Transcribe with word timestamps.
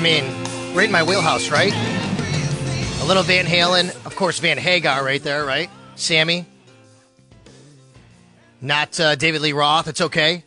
I 0.00 0.02
mean, 0.02 0.24
right 0.74 0.86
in 0.86 0.92
my 0.92 1.02
wheelhouse, 1.02 1.50
right? 1.50 1.74
A 1.74 3.04
little 3.04 3.22
Van 3.22 3.44
Halen, 3.44 3.90
of 4.06 4.16
course, 4.16 4.38
Van 4.38 4.56
Hagar 4.56 5.04
right 5.04 5.22
there, 5.22 5.44
right? 5.44 5.68
Sammy. 5.94 6.46
Not 8.62 8.98
uh, 8.98 9.14
David 9.16 9.42
Lee 9.42 9.52
Roth. 9.52 9.88
It's 9.88 10.00
okay. 10.00 10.44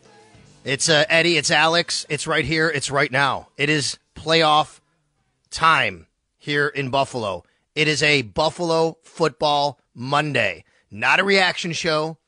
It's 0.64 0.88
uh, 0.88 1.04
Eddie. 1.08 1.36
It's 1.36 1.52
Alex. 1.52 2.04
It's 2.08 2.26
right 2.26 2.44
here. 2.44 2.68
It's 2.68 2.90
right 2.90 3.12
now. 3.12 3.46
It 3.56 3.68
is 3.68 3.96
playoff 4.16 4.80
time 5.50 6.08
here 6.36 6.66
in 6.66 6.90
Buffalo. 6.90 7.44
It 7.76 7.86
is 7.86 8.02
a 8.02 8.22
Buffalo 8.22 8.98
football 9.04 9.78
Monday, 9.94 10.64
not 10.90 11.20
a 11.20 11.24
reaction 11.24 11.70
show, 11.70 12.18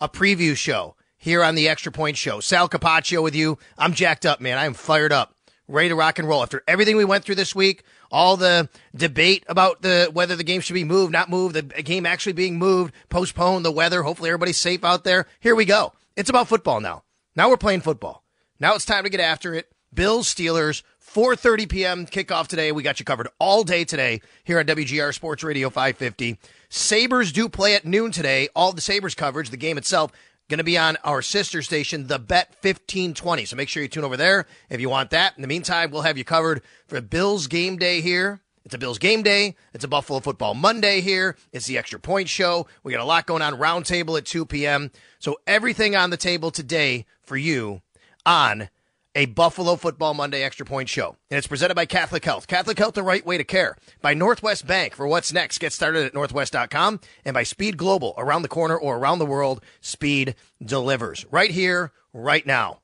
a 0.00 0.08
preview 0.08 0.56
show 0.56 0.94
here 1.16 1.42
on 1.42 1.56
the 1.56 1.68
Extra 1.68 1.90
Point 1.90 2.16
Show. 2.16 2.38
Sal 2.38 2.68
Capaccio 2.68 3.24
with 3.24 3.34
you. 3.34 3.58
I'm 3.76 3.92
jacked 3.92 4.24
up, 4.24 4.40
man. 4.40 4.56
I 4.56 4.66
am 4.66 4.74
fired 4.74 5.10
up 5.10 5.35
ready 5.68 5.88
to 5.88 5.94
rock 5.94 6.18
and 6.18 6.28
roll. 6.28 6.42
After 6.42 6.62
everything 6.68 6.96
we 6.96 7.04
went 7.04 7.24
through 7.24 7.34
this 7.34 7.54
week, 7.54 7.82
all 8.10 8.36
the 8.36 8.68
debate 8.94 9.44
about 9.48 9.82
the 9.82 10.10
whether 10.12 10.36
the 10.36 10.44
game 10.44 10.60
should 10.60 10.74
be 10.74 10.84
moved, 10.84 11.12
not 11.12 11.30
moved, 11.30 11.54
the 11.54 11.62
game 11.62 12.06
actually 12.06 12.32
being 12.32 12.58
moved, 12.58 12.94
postponed, 13.08 13.64
the 13.64 13.72
weather. 13.72 14.02
Hopefully 14.02 14.30
everybody's 14.30 14.58
safe 14.58 14.84
out 14.84 15.04
there. 15.04 15.26
Here 15.40 15.54
we 15.54 15.64
go. 15.64 15.92
It's 16.16 16.30
about 16.30 16.48
football 16.48 16.80
now. 16.80 17.04
Now 17.34 17.48
we're 17.50 17.56
playing 17.56 17.82
football. 17.82 18.24
Now 18.58 18.74
it's 18.74 18.84
time 18.84 19.04
to 19.04 19.10
get 19.10 19.20
after 19.20 19.54
it. 19.54 19.70
Bills, 19.92 20.32
Steelers, 20.32 20.82
4:30 21.14 21.68
p.m. 21.68 22.06
kickoff 22.06 22.46
today. 22.48 22.72
We 22.72 22.82
got 22.82 22.98
you 22.98 23.04
covered 23.04 23.28
all 23.38 23.64
day 23.64 23.84
today 23.84 24.20
here 24.44 24.58
on 24.58 24.66
WGR 24.66 25.14
Sports 25.14 25.42
Radio 25.42 25.70
550. 25.70 26.38
Sabres 26.68 27.32
do 27.32 27.48
play 27.48 27.74
at 27.74 27.84
noon 27.84 28.10
today. 28.10 28.48
All 28.54 28.72
the 28.72 28.80
Sabres 28.80 29.14
coverage, 29.14 29.50
the 29.50 29.56
game 29.56 29.78
itself, 29.78 30.12
going 30.48 30.58
to 30.58 30.64
be 30.64 30.78
on 30.78 30.96
our 31.04 31.22
sister 31.22 31.62
station, 31.62 32.06
The 32.06 32.18
Bet 32.18 32.50
1520. 32.62 33.44
So 33.44 33.56
make 33.56 33.68
sure 33.68 33.82
you 33.82 33.88
tune 33.88 34.04
over 34.04 34.16
there 34.16 34.46
if 34.70 34.80
you 34.80 34.88
want 34.88 35.10
that. 35.10 35.34
In 35.36 35.42
the 35.42 35.48
meantime, 35.48 35.90
we'll 35.90 36.02
have 36.02 36.18
you 36.18 36.24
covered 36.24 36.62
for 36.86 37.00
Bills 37.00 37.46
game 37.46 37.76
day 37.76 38.00
here. 38.00 38.40
It's 38.64 38.74
a 38.74 38.78
Bills 38.78 38.98
game 38.98 39.22
day. 39.22 39.54
It's 39.72 39.84
a 39.84 39.88
Buffalo 39.88 40.18
football 40.18 40.54
Monday 40.54 41.00
here. 41.00 41.36
It's 41.52 41.66
the 41.66 41.78
extra 41.78 42.00
point 42.00 42.28
show. 42.28 42.66
We 42.82 42.92
got 42.92 43.00
a 43.00 43.04
lot 43.04 43.26
going 43.26 43.42
on 43.42 43.54
roundtable 43.54 44.18
at 44.18 44.26
2 44.26 44.44
p.m. 44.46 44.90
So 45.18 45.36
everything 45.46 45.94
on 45.94 46.10
the 46.10 46.16
table 46.16 46.50
today 46.50 47.06
for 47.22 47.36
you 47.36 47.82
on 48.24 48.68
a 49.16 49.24
Buffalo 49.26 49.76
Football 49.76 50.12
Monday 50.12 50.42
Extra 50.42 50.66
Point 50.66 50.90
Show. 50.90 51.16
And 51.30 51.38
it's 51.38 51.46
presented 51.46 51.74
by 51.74 51.86
Catholic 51.86 52.24
Health. 52.24 52.46
Catholic 52.46 52.78
Health, 52.78 52.94
the 52.94 53.02
right 53.02 53.24
way 53.24 53.38
to 53.38 53.44
care. 53.44 53.76
By 54.02 54.12
Northwest 54.12 54.66
Bank 54.66 54.94
for 54.94 55.08
what's 55.08 55.32
next. 55.32 55.58
Get 55.58 55.72
started 55.72 56.04
at 56.04 56.14
northwest.com. 56.14 57.00
And 57.24 57.34
by 57.34 57.42
Speed 57.42 57.78
Global, 57.78 58.14
around 58.18 58.42
the 58.42 58.48
corner 58.48 58.76
or 58.76 58.98
around 58.98 59.18
the 59.18 59.26
world, 59.26 59.64
Speed 59.80 60.36
delivers. 60.62 61.24
Right 61.30 61.50
here, 61.50 61.92
right 62.12 62.46
now. 62.46 62.80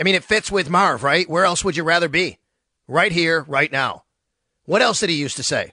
I 0.00 0.04
mean, 0.04 0.14
it 0.14 0.22
fits 0.22 0.50
with 0.50 0.70
Marv, 0.70 1.02
right? 1.02 1.28
Where 1.28 1.44
else 1.44 1.64
would 1.64 1.76
you 1.76 1.82
rather 1.82 2.08
be? 2.08 2.38
Right 2.86 3.10
here, 3.10 3.44
right 3.48 3.70
now. 3.70 4.04
What 4.64 4.80
else 4.80 5.00
did 5.00 5.10
he 5.10 5.16
used 5.16 5.36
to 5.38 5.42
say? 5.42 5.72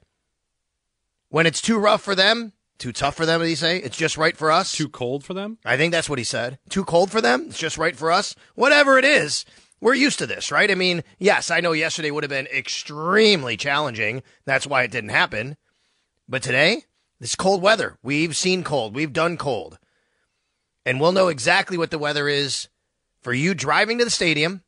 When 1.29 1.45
it's 1.45 1.61
too 1.61 1.77
rough 1.77 2.01
for 2.01 2.15
them, 2.15 2.53
too 2.77 2.91
tough 2.91 3.15
for 3.15 3.25
them, 3.25 3.39
did 3.39 3.49
he 3.49 3.55
say? 3.55 3.77
It's 3.77 3.97
just 3.97 4.17
right 4.17 4.35
for 4.35 4.51
us. 4.51 4.71
Too 4.71 4.89
cold 4.89 5.23
for 5.23 5.33
them? 5.33 5.59
I 5.63 5.77
think 5.77 5.91
that's 5.91 6.09
what 6.09 6.19
he 6.19 6.25
said. 6.25 6.57
Too 6.69 6.83
cold 6.83 7.11
for 7.11 7.21
them? 7.21 7.45
It's 7.49 7.59
just 7.59 7.77
right 7.77 7.95
for 7.95 8.11
us. 8.11 8.35
Whatever 8.55 8.97
it 8.97 9.05
is, 9.05 9.45
we're 9.81 9.93
used 9.93 10.19
to 10.19 10.27
this, 10.27 10.51
right? 10.51 10.71
I 10.71 10.75
mean, 10.75 11.03
yes, 11.19 11.51
I 11.51 11.59
know 11.59 11.73
yesterday 11.73 12.11
would 12.11 12.23
have 12.23 12.29
been 12.29 12.47
extremely 12.47 13.57
challenging. 13.57 14.23
That's 14.45 14.67
why 14.67 14.83
it 14.83 14.91
didn't 14.91 15.09
happen. 15.09 15.57
But 16.27 16.43
today, 16.43 16.83
this 17.19 17.35
cold 17.35 17.61
weather. 17.61 17.97
We've 18.01 18.35
seen 18.35 18.63
cold. 18.63 18.95
We've 18.95 19.13
done 19.13 19.37
cold. 19.37 19.77
And 20.85 20.99
we'll 20.99 21.11
know 21.11 21.27
exactly 21.27 21.77
what 21.77 21.91
the 21.91 21.99
weather 21.99 22.27
is 22.27 22.67
for 23.21 23.33
you 23.33 23.53
driving 23.53 23.97
to 23.97 24.05
the 24.05 24.11
stadium, 24.11 24.63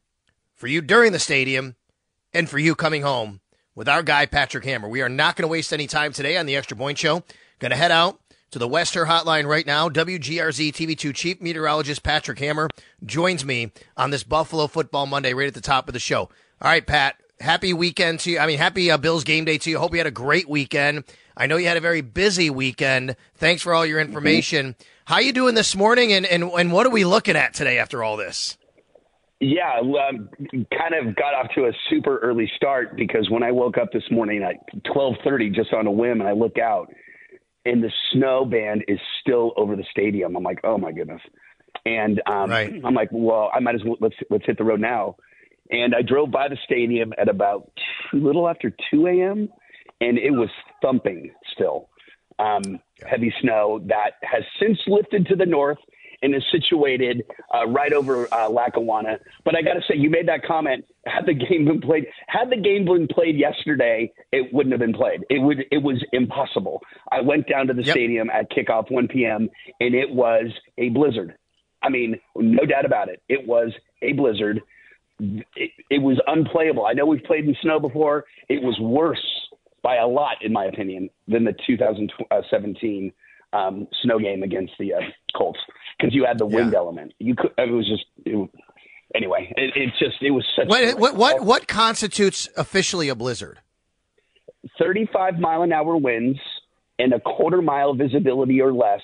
for 0.55 0.67
you 0.67 0.81
during 0.81 1.11
the 1.11 1.19
stadium, 1.19 1.75
and 2.33 2.49
for 2.49 2.59
you 2.59 2.75
coming 2.75 3.03
home 3.03 3.41
with 3.75 3.87
our 3.87 4.03
guy, 4.03 4.25
Patrick 4.25 4.65
Hammer. 4.65 4.89
We 4.89 5.01
are 5.01 5.09
not 5.09 5.35
going 5.35 5.43
to 5.43 5.51
waste 5.51 5.71
any 5.71 5.87
time 5.87 6.11
today 6.11 6.37
on 6.37 6.47
the 6.47 6.55
Extra 6.55 6.75
Point 6.75 6.97
Show. 6.97 7.23
Going 7.59 7.71
to 7.71 7.77
head 7.77 7.91
out 7.91 8.19
to 8.51 8.59
the 8.59 8.67
Wester 8.67 9.05
Hotline 9.05 9.45
right 9.45 9.65
now. 9.65 9.89
WGRZ 9.89 10.71
TV2 10.73 11.13
Chief 11.13 11.41
Meteorologist 11.41 12.03
Patrick 12.03 12.39
Hammer 12.39 12.69
joins 13.05 13.43
me 13.43 13.71
on 13.95 14.09
this 14.09 14.23
Buffalo 14.23 14.67
Football 14.67 15.05
Monday 15.05 15.33
right 15.33 15.47
at 15.47 15.53
the 15.53 15.61
top 15.61 15.87
of 15.87 15.93
the 15.93 15.99
show. 15.99 16.21
All 16.21 16.69
right, 16.69 16.85
Pat, 16.85 17.15
happy 17.39 17.73
weekend 17.73 18.19
to 18.21 18.31
you. 18.31 18.39
I 18.39 18.47
mean, 18.47 18.57
happy 18.57 18.89
uh, 18.89 18.97
Bills 18.97 19.23
game 19.23 19.45
day 19.45 19.57
to 19.57 19.69
you. 19.69 19.79
Hope 19.79 19.91
you 19.91 19.99
had 19.99 20.07
a 20.07 20.11
great 20.11 20.49
weekend. 20.49 21.03
I 21.35 21.45
know 21.45 21.57
you 21.57 21.67
had 21.67 21.77
a 21.77 21.81
very 21.81 22.01
busy 22.01 22.49
weekend. 22.49 23.15
Thanks 23.35 23.61
for 23.61 23.73
all 23.73 23.85
your 23.85 23.99
information. 23.99 24.75
How 25.05 25.19
you 25.19 25.31
doing 25.31 25.55
this 25.55 25.75
morning, 25.75 26.11
and, 26.11 26.25
and, 26.25 26.43
and 26.43 26.71
what 26.71 26.85
are 26.85 26.89
we 26.89 27.05
looking 27.05 27.35
at 27.35 27.53
today 27.53 27.77
after 27.77 28.03
all 28.03 28.17
this? 28.17 28.57
Yeah, 29.39 29.79
um, 29.79 30.29
kind 30.75 30.95
of 30.99 31.15
got 31.15 31.35
off 31.35 31.47
to 31.53 31.65
a 31.65 31.71
super 31.91 32.17
early 32.17 32.51
start 32.55 32.95
because 32.95 33.29
when 33.29 33.43
I 33.43 33.51
woke 33.51 33.77
up 33.77 33.91
this 33.91 34.03
morning 34.09 34.41
at 34.41 34.55
12:30, 34.85 35.53
just 35.53 35.73
on 35.73 35.85
a 35.85 35.91
whim, 35.91 36.21
and 36.21 36.27
I 36.27 36.31
look 36.31 36.57
out, 36.57 36.91
and 37.67 37.83
the 37.83 37.91
snow 38.13 38.45
band 38.45 38.85
is 38.87 38.99
still 39.21 39.51
over 39.57 39.75
the 39.75 39.83
stadium. 39.91 40.35
I'm 40.37 40.43
like, 40.43 40.61
oh 40.63 40.77
my 40.77 40.93
goodness. 40.93 41.21
And 41.85 42.21
um, 42.25 42.49
right. 42.49 42.73
I'm 42.83 42.93
like, 42.93 43.09
well, 43.11 43.51
I 43.53 43.59
might 43.59 43.75
as 43.75 43.83
well 43.83 43.97
let's 43.99 44.15
let's 44.29 44.45
hit 44.45 44.57
the 44.57 44.63
road 44.63 44.79
now. 44.79 45.17
And 45.69 45.93
I 45.93 46.01
drove 46.01 46.31
by 46.31 46.47
the 46.47 46.57
stadium 46.63 47.13
at 47.17 47.27
about 47.27 47.69
two, 48.09 48.25
little 48.25 48.47
after 48.47 48.73
2 48.89 49.07
a.m. 49.07 49.49
and 49.99 50.17
it 50.17 50.31
was 50.31 50.49
thumping 50.81 51.31
still. 51.53 51.89
Um, 52.39 52.79
heavy 53.05 53.33
snow 53.41 53.81
that 53.87 54.11
has 54.23 54.43
since 54.61 54.79
lifted 54.87 55.25
to 55.27 55.35
the 55.35 55.45
north 55.45 55.79
and 56.21 56.35
is 56.35 56.43
situated 56.51 57.23
uh, 57.53 57.67
right 57.67 57.93
over 57.93 58.27
uh, 58.33 58.49
Lackawanna. 58.49 59.19
But 59.45 59.55
I 59.55 59.61
got 59.61 59.73
to 59.73 59.81
say, 59.87 59.95
you 59.95 60.09
made 60.09 60.27
that 60.27 60.43
comment. 60.43 60.85
Had 61.05 61.25
the 61.25 61.33
game 61.33 61.65
been 61.65 61.81
played, 61.81 62.05
had 62.27 62.49
the 62.49 62.57
game 62.57 62.85
been 62.85 63.07
played 63.07 63.37
yesterday, 63.37 64.11
it 64.31 64.53
wouldn't 64.53 64.73
have 64.73 64.79
been 64.79 64.93
played. 64.93 65.25
It 65.29 65.39
would. 65.39 65.65
It 65.71 65.81
was 65.81 66.03
impossible. 66.11 66.81
I 67.11 67.21
went 67.21 67.47
down 67.47 67.67
to 67.67 67.73
the 67.73 67.83
yep. 67.83 67.93
stadium 67.93 68.29
at 68.29 68.51
kickoff 68.51 68.91
1 68.91 69.07
p.m. 69.07 69.49
and 69.79 69.95
it 69.95 70.09
was 70.09 70.47
a 70.77 70.89
blizzard. 70.89 71.35
I 71.81 71.89
mean, 71.89 72.19
no 72.35 72.65
doubt 72.65 72.85
about 72.85 73.09
it. 73.09 73.21
It 73.29 73.47
was 73.47 73.71
a 74.01 74.13
blizzard. 74.13 74.61
It, 75.19 75.71
it 75.89 76.01
was 76.01 76.19
unplayable. 76.27 76.85
I 76.85 76.93
know 76.93 77.05
we've 77.05 77.23
played 77.23 77.45
in 77.45 77.55
snow 77.61 77.79
before. 77.79 78.25
It 78.49 78.61
was 78.61 78.77
worse 78.79 79.23
by 79.83 79.97
a 79.97 80.07
lot, 80.07 80.37
in 80.41 80.51
my 80.51 80.65
opinion, 80.65 81.09
than 81.27 81.43
the 81.45 81.55
2017 81.65 83.13
um, 83.53 83.87
snow 84.03 84.19
game 84.19 84.43
against 84.43 84.73
the 84.79 84.93
uh, 84.93 84.99
Colts 85.35 85.59
because 85.97 86.13
you 86.13 86.25
had 86.25 86.37
the 86.37 86.45
wind 86.45 86.71
Yeah. 86.73 86.79
element. 86.79 87.13
You 87.19 87.35
could. 87.35 87.51
It 87.57 87.71
was 87.71 87.87
just. 87.87 88.05
It, 88.25 88.49
anyway, 89.15 89.51
it, 89.57 89.73
it's 89.75 89.97
just 89.99 90.15
it 90.21 90.31
was 90.31 90.45
such. 90.55 90.67
What 90.67 90.99
what 90.99 91.15
what 91.15 91.45
what 91.45 91.67
constitutes 91.67 92.49
officially 92.57 93.09
a 93.09 93.15
blizzard? 93.15 93.59
35 94.79 95.39
mile 95.39 95.61
an 95.63 95.71
hour 95.71 95.95
winds 95.97 96.39
and 96.99 97.13
a 97.13 97.19
quarter 97.19 97.61
mile 97.61 97.93
visibility 97.93 98.61
or 98.61 98.73
less 98.73 99.01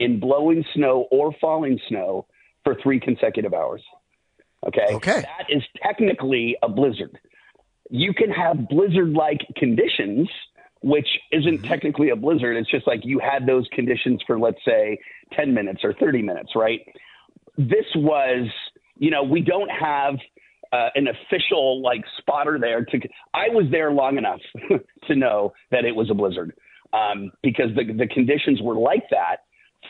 in 0.00 0.18
blowing 0.18 0.64
snow 0.74 1.06
or 1.10 1.32
falling 1.40 1.78
snow 1.88 2.26
for 2.64 2.76
three 2.82 2.98
consecutive 2.98 3.54
hours. 3.54 3.82
Okay. 4.66 4.86
Okay. 4.90 5.20
That 5.22 5.46
is 5.50 5.62
technically 5.82 6.56
a 6.62 6.68
blizzard. 6.68 7.18
You 7.90 8.14
can 8.14 8.30
have 8.30 8.68
blizzard 8.68 9.10
like 9.12 9.40
conditions, 9.56 10.28
which 10.84 11.08
isn't 11.32 11.62
technically 11.62 12.10
a 12.10 12.16
blizzard. 12.16 12.58
It's 12.58 12.70
just 12.70 12.86
like 12.86 13.00
you 13.04 13.18
had 13.18 13.46
those 13.46 13.66
conditions 13.72 14.20
for, 14.26 14.38
let's 14.38 14.62
say, 14.66 14.98
10 15.32 15.54
minutes 15.54 15.80
or 15.82 15.94
30 15.94 16.20
minutes, 16.20 16.50
right? 16.54 16.80
This 17.56 17.86
was, 17.96 18.46
you 18.98 19.10
know, 19.10 19.22
we 19.22 19.40
don't 19.40 19.70
have 19.70 20.16
uh, 20.72 20.90
an 20.94 21.08
official 21.08 21.80
like 21.80 22.04
spotter 22.18 22.58
there 22.60 22.84
to. 22.84 22.98
I 23.32 23.48
was 23.48 23.64
there 23.70 23.92
long 23.92 24.18
enough 24.18 24.40
to 25.08 25.14
know 25.16 25.54
that 25.70 25.86
it 25.86 25.96
was 25.96 26.10
a 26.10 26.14
blizzard 26.14 26.52
um, 26.92 27.32
because 27.42 27.70
the 27.76 27.90
the 27.90 28.06
conditions 28.08 28.60
were 28.60 28.74
like 28.74 29.04
that 29.10 29.44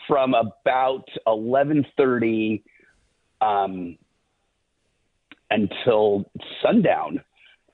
from 0.07 0.33
about 0.33 1.05
eleven 1.27 1.85
thirty 1.97 2.63
um, 3.41 3.97
until 5.49 6.29
sundown. 6.61 7.21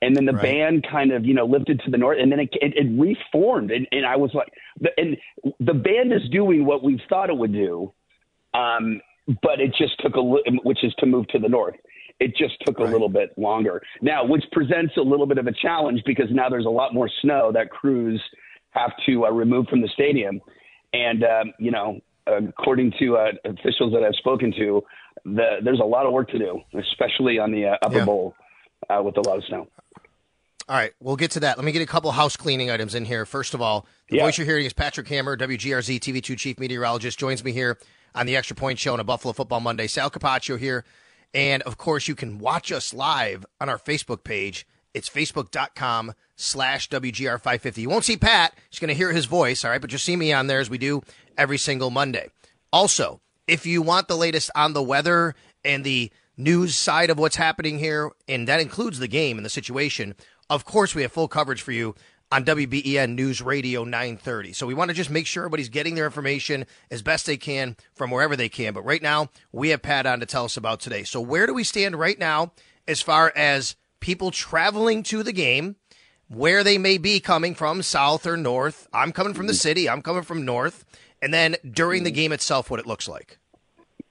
And 0.04 0.16
then 0.16 0.26
the 0.26 0.34
Right. 0.34 0.42
band 0.44 0.88
kind 0.90 1.12
of, 1.12 1.26
you 1.26 1.34
know, 1.34 1.46
lifted 1.46 1.80
to 1.86 1.92
the 1.92 1.98
north, 1.98 2.18
and 2.20 2.32
then 2.32 2.40
it, 2.40 2.50
it, 2.54 2.74
it 2.76 3.00
reformed. 3.00 3.70
And, 3.72 3.88
and 3.92 4.06
I 4.06 4.16
was 4.16 4.32
like, 4.34 4.52
and 4.98 5.16
the 5.60 5.74
band 5.74 6.12
is 6.12 6.28
doing 6.32 6.66
what 6.66 6.84
we 6.84 7.00
thought 7.08 7.30
it 7.30 7.38
would 7.38 7.54
do, 7.54 7.94
um, 8.54 9.00
but 9.44 9.60
it 9.62 9.74
just 9.78 10.00
took 10.00 10.16
a, 10.16 10.20
li- 10.20 10.60
which 10.64 10.84
is 10.84 10.94
to 11.00 11.06
move 11.06 11.28
to 11.28 11.40
the 11.40 11.48
north. 11.48 11.76
It 12.20 12.36
just 12.36 12.56
took 12.66 12.80
a 12.80 12.84
Right. 12.84 12.92
little 12.92 13.10
bit 13.10 13.38
longer 13.38 13.82
now, 14.02 14.26
which 14.26 14.44
presents 14.52 14.96
a 14.98 15.02
little 15.02 15.26
bit 15.26 15.38
of 15.38 15.48
a 15.48 15.52
challenge 15.54 16.02
because 16.06 16.28
now 16.32 16.50
there's 16.50 16.66
a 16.66 16.70
lot 16.70 16.94
more 16.94 17.10
snow 17.22 17.52
that 17.54 17.70
crews 17.70 18.22
have 18.72 18.92
to 19.06 19.26
uh, 19.26 19.32
remove 19.32 19.68
from 19.68 19.82
the 19.82 19.88
stadium. 19.94 20.40
And 20.94 21.24
um, 21.24 21.54
you 21.60 21.72
know, 21.72 22.00
according 22.28 22.94
to 23.00 23.18
uh, 23.18 23.32
officials 23.46 23.94
that 23.94 24.04
I've 24.04 24.16
spoken 24.16 24.52
to, 24.58 24.84
the, 25.26 25.58
there's 25.64 25.80
a 25.80 25.84
lot 25.86 26.06
of 26.06 26.14
work 26.14 26.30
to 26.30 26.40
do, 26.40 26.60
especially 26.80 27.38
on 27.40 27.52
the 27.52 27.68
uh, 27.68 27.78
upper 27.84 28.00
Yeah. 28.00 28.06
bowl 28.06 28.36
uh, 28.90 29.02
with 29.04 29.18
a 29.18 29.22
lot 29.22 29.38
of 29.38 29.44
snow. 29.46 29.68
All 30.72 30.78
right, 30.78 30.94
we'll 31.02 31.18
get 31.18 31.32
to 31.32 31.42
that. 31.42 31.58
Let 31.58 31.66
me 31.66 31.74
get 31.74 31.82
a 31.82 31.86
couple 31.86 32.10
house 32.14 32.38
cleaning 32.38 32.72
items 32.72 32.96
in 32.96 33.04
here. 33.04 33.26
First 33.26 33.54
of 33.54 33.62
all, 33.62 33.86
the 34.08 34.16
Yeah. 34.16 34.24
voice 34.24 34.38
you're 34.38 34.48
hearing 34.48 34.66
is 34.66 34.72
Patrick 34.72 35.06
Hammer, 35.10 35.36
WGRZ 35.36 36.00
TV2 36.00 36.34
chief 36.38 36.58
meteorologist, 36.60 37.20
joins 37.20 37.44
me 37.44 37.52
here 37.52 37.78
on 38.16 38.26
the 38.26 38.38
Extra 38.38 38.56
Point 38.56 38.80
Show 38.80 38.94
on 38.94 39.02
a 39.02 39.04
Buffalo 39.04 39.34
Football 39.34 39.60
Monday. 39.60 39.86
Sal 39.88 40.10
Capaccio 40.10 40.58
here. 40.58 40.86
And 41.34 41.62
of 41.64 41.78
course, 41.78 42.08
you 42.08 42.16
can 42.16 42.40
watch 42.40 42.72
us 42.72 42.94
live 42.94 43.46
on 43.60 43.68
our 43.68 43.78
Facebook 43.78 44.24
page. 44.24 44.66
It's 44.94 45.10
facebook.com 45.10 46.14
slash 46.38 46.88
WGR550. 46.88 47.82
You 47.82 47.90
won't 47.90 48.06
see 48.06 48.16
Pat. 48.16 48.54
You're 48.72 48.80
going 48.80 48.88
to 48.88 48.94
hear 48.98 49.12
his 49.12 49.26
voice, 49.26 49.66
all 49.66 49.72
right? 49.72 49.82
But 49.82 49.92
you'll 49.92 50.00
see 50.00 50.16
me 50.16 50.32
on 50.32 50.48
there 50.48 50.62
as 50.62 50.70
we 50.70 50.78
do 50.78 51.02
every 51.38 51.58
single 51.58 51.90
Monday. 51.90 52.30
Also, 52.72 53.20
if 53.46 53.66
you 53.66 53.82
want 53.82 54.08
the 54.08 54.16
latest 54.16 54.50
on 54.56 54.72
the 54.72 54.82
weather 54.82 55.36
and 55.66 55.84
the 55.84 56.14
news 56.38 56.76
side 56.76 57.10
of 57.10 57.20
what's 57.20 57.36
happening 57.36 57.78
here, 57.78 58.12
and 58.30 58.48
that 58.48 58.62
includes 58.62 59.00
the 59.00 59.08
game 59.10 59.38
and 59.38 59.46
the 59.46 59.50
situation, 59.50 60.16
of 60.52 60.66
course, 60.66 60.94
we 60.94 61.02
have 61.04 61.14
full 61.14 61.30
coverage 61.30 61.62
for 61.62 61.72
you 61.72 61.96
on 62.30 62.44
WBEN 62.44 63.16
News 63.16 63.42
Radio 63.42 63.86
930. 63.86 64.52
So 64.52 64.68
we 64.68 64.74
want 64.74 64.90
to 64.90 64.94
just 64.94 65.10
make 65.10 65.26
sure 65.26 65.44
everybody's 65.44 65.70
getting 65.70 65.96
their 65.96 66.04
information 66.06 66.66
as 66.92 67.02
best 67.02 67.26
they 67.26 67.38
can 67.38 67.78
from 67.94 68.12
wherever 68.12 68.36
they 68.36 68.50
can. 68.50 68.74
But 68.74 68.84
right 68.84 69.02
now, 69.02 69.30
we 69.54 69.70
have 69.70 69.82
Pat 69.82 70.06
on 70.06 70.20
to 70.20 70.26
tell 70.26 70.44
us 70.44 70.58
about 70.58 70.82
today. 70.82 71.04
So 71.04 71.22
where 71.22 71.48
do 71.48 71.54
we 71.54 71.64
stand 71.64 71.98
right 71.98 72.20
now 72.20 72.52
as 72.86 73.02
far 73.02 73.32
as 73.34 73.78
people 74.02 74.30
traveling 74.30 75.04
to 75.04 75.24
the 75.24 75.32
game? 75.32 75.78
Where 76.28 76.66
they 76.66 76.78
may 76.78 76.98
be 76.98 77.22
coming 77.22 77.56
from, 77.56 77.82
south 77.82 78.28
or 78.28 78.36
north. 78.36 78.90
I'm 78.94 79.14
coming 79.14 79.34
from 79.34 79.48
the 79.48 79.54
mm. 79.54 79.60
city. 79.60 79.90
I'm 79.90 80.02
coming 80.02 80.24
from 80.24 80.44
north. 80.44 80.86
And 81.22 81.34
then 81.34 81.56
during 81.70 82.04
the 82.04 82.12
mm. 82.12 82.16
game 82.16 82.32
itself, 82.34 82.70
what 82.70 82.80
it 82.80 82.88
looks 82.88 83.08
like. 83.08 83.38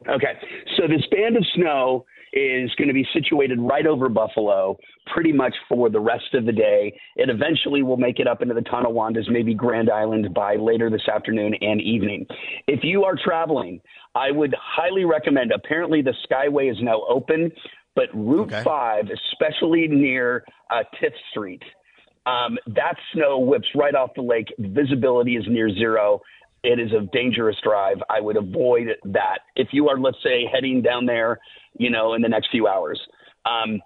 Okay, 0.09 0.39
so 0.77 0.87
this 0.89 1.05
band 1.11 1.37
of 1.37 1.45
snow 1.55 2.07
is 2.33 2.71
going 2.77 2.89
to 2.89 2.95
be 2.95 3.07
situated 3.13 3.59
right 3.61 3.87
over 3.87 4.09
Buffalo 4.09 4.77
pretty 5.13 5.33
much 5.33 5.55
for 5.69 5.91
the 5.91 6.01
rest 6.01 6.35
of 6.35 6.47
the 6.47 6.53
day. 6.53 6.97
It 7.17 7.29
eventually 7.29 7.83
will 7.83 7.97
make 7.97 8.21
it 8.21 8.27
up 8.29 8.43
into 8.43 8.55
the 8.55 8.61
Tonawandas, 8.61 9.29
maybe 9.31 9.55
Grand 9.55 9.91
Island 9.91 10.33
by 10.35 10.57
later 10.57 10.91
this 10.91 11.09
afternoon 11.13 11.55
and 11.61 11.81
evening. 11.81 12.27
If 12.67 12.81
you 12.85 13.05
are 13.05 13.17
traveling, 13.23 13.81
I 14.15 14.31
would 14.31 14.55
highly 14.61 15.05
recommend. 15.05 15.53
Apparently, 15.53 16.03
the 16.03 16.15
Skyway 16.31 16.71
is 16.71 16.77
now 16.81 17.03
open, 17.09 17.51
but 17.97 18.07
Route 18.15 18.53
Okay. 18.53 18.63
5, 18.63 19.09
especially 19.11 19.89
near 19.89 20.45
uh, 20.71 20.85
Tifft 21.03 21.15
Street, 21.31 21.63
um, 22.27 22.59
that 22.67 22.95
snow 23.13 23.39
whips 23.39 23.69
right 23.75 23.95
off 23.95 24.11
the 24.15 24.23
lake. 24.23 24.49
Visibility 24.59 25.37
is 25.37 25.45
near 25.49 25.71
zero. 25.73 26.21
It 26.63 26.79
is 26.79 26.93
a 26.93 27.07
dangerous 27.13 27.57
drive. 27.63 27.99
I 28.11 28.21
would 28.21 28.37
avoid 28.37 28.89
that 29.05 29.39
if 29.57 29.69
you 29.73 29.89
are, 29.89 29.99
let's 29.99 30.19
say, 30.23 30.47
heading 30.53 30.83
down 30.83 31.07
there, 31.07 31.39
you 31.79 31.91
know, 31.91 32.15
in 32.15 32.23
the 32.23 32.29
next 32.29 32.51
few 32.51 32.67
hours. 32.67 33.01
Um, 33.47 33.81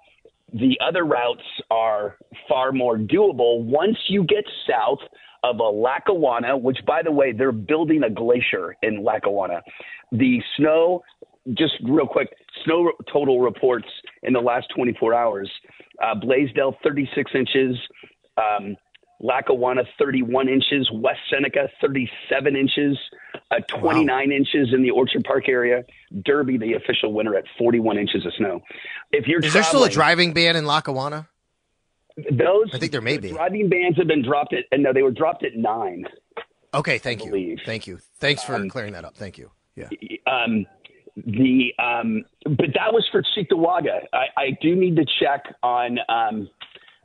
the 0.53 0.79
other 0.87 1.05
routes 1.05 1.43
are 1.71 2.17
far 2.49 2.73
more 2.73 2.97
doable 2.97 3.65
once 3.65 3.97
you 4.09 4.25
get 4.25 4.45
south 4.69 5.01
of 5.43 5.59
a 5.59 5.63
Lackawanna, 5.63 6.57
which, 6.57 6.79
by 6.87 7.03
the 7.03 7.13
way, 7.13 7.33
they're 7.33 7.53
building 7.53 8.03
a 8.05 8.11
glacier 8.11 8.77
in 8.83 9.05
Lackawanna. 9.05 9.61
The 10.13 10.41
snow, 10.57 11.03
just 11.53 11.75
real 11.85 12.07
quick, 12.07 12.35
snow 12.65 12.93
total 13.13 13.41
reports 13.41 13.89
in 14.23 14.33
the 14.33 14.41
last 14.41 14.69
24 14.75 15.13
hours. 15.13 15.51
Uh, 16.03 16.15
Blasdell, 16.15 16.75
36 16.83 17.31
inches. 17.35 17.77
Um, 18.37 18.77
Lackawanna, 19.25 19.83
31 19.99 20.49
inches. 20.49 20.89
West 20.93 21.21
Seneca, 21.31 21.69
37 21.81 22.57
inches. 22.57 22.99
Uh, 23.51 23.57
29 23.81 24.33
inches 24.33 24.73
in 24.75 24.83
the 24.83 24.91
Orchard 24.91 25.25
Park 25.25 25.49
area. 25.49 25.85
Derby, 26.25 26.59
the 26.59 26.75
official 26.75 27.13
winner, 27.13 27.35
at 27.35 27.45
41 27.59 27.99
inches 27.99 28.27
of 28.27 28.33
snow. 28.37 28.61
If 29.13 29.27
you're 29.27 29.41
Is 29.45 29.53
there 29.55 29.63
still 29.63 29.85
a 29.85 29.89
driving 29.91 30.33
ban 30.35 30.57
in 30.57 30.67
Lackawanna? 30.67 31.29
those 32.31 32.71
I 32.73 32.79
think 32.79 32.93
there 32.93 33.01
may 33.01 33.19
be. 33.19 33.31
driving 33.31 33.69
bans 33.69 33.97
have 33.97 34.07
been 34.07 34.23
dropped 34.23 34.53
at 34.53 34.65
and 34.71 34.85
no, 34.85 34.93
they 34.93 35.03
were 35.03 35.11
dropped 35.11 35.45
at 35.45 35.57
nine. 35.57 36.05
Okay, 36.73 36.99
thank 36.99 37.25
you. 37.25 37.57
Thank 37.65 37.87
you. 37.89 37.99
Thanks 38.19 38.45
for 38.45 38.55
Um, 38.55 38.69
clearing 38.69 38.93
that 38.93 39.05
up. 39.05 39.17
Thank 39.17 39.37
you. 39.39 39.51
Yeah. 39.75 39.89
Um, 40.27 40.65
the 41.17 41.73
um, 41.81 42.25
but 42.45 42.69
that 42.75 42.93
was 42.93 43.05
for 43.11 43.23
Cheektowaga. 43.37 44.07
I, 44.13 44.27
I 44.37 44.59
do 44.61 44.77
need 44.77 44.97
to 44.97 45.05
check 45.21 45.43
on. 45.63 45.99
Um, 46.09 46.49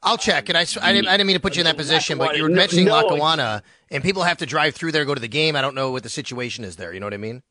I'll 0.02 0.18
check. 0.18 0.50
And 0.50 0.58
I, 0.58 0.66
I, 0.82 0.94
didn't, 0.94 1.08
I 1.08 1.18
didn't 1.18 1.28
mean 1.28 1.36
to 1.36 1.42
put 1.42 1.56
you 1.56 1.62
in 1.62 1.66
that 1.66 1.78
position, 1.78 2.18
but 2.18 2.38
you 2.38 2.44
were 2.44 2.50
mentioning 2.50 2.86
no. 2.86 2.94
Lackawanna, 2.94 3.64
and 3.92 4.04
people 4.04 4.24
have 4.24 4.38
to 4.38 4.46
drive 4.46 4.76
through 4.76 4.92
there, 4.92 5.06
go 5.06 5.16
to 5.16 5.22
the 5.22 5.28
game. 5.28 5.56
I 5.56 5.62
don't 5.62 5.76
know 5.76 5.92
what 5.92 6.04
the 6.04 6.10
situation 6.10 6.64
is 6.64 6.76
there. 6.78 6.94
You 6.94 7.00
know 7.00 7.06
what 7.06 7.14
I 7.14 7.18
mean? 7.18 7.44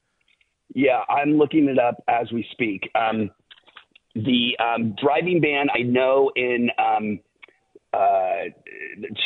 yeah, 0.75 1.01
I'm 1.09 1.39
looking 1.39 1.69
it 1.69 1.79
up 1.79 2.03
as 2.09 2.31
we 2.33 2.47
speak. 2.53 2.91
Um, 2.95 3.31
the 4.15 4.57
um, 4.59 4.95
driving 5.01 5.41
ban 5.41 5.69
I 5.75 5.83
know 5.83 6.31
in 6.37 6.71
um, 6.79 7.21
uh, 7.93 8.51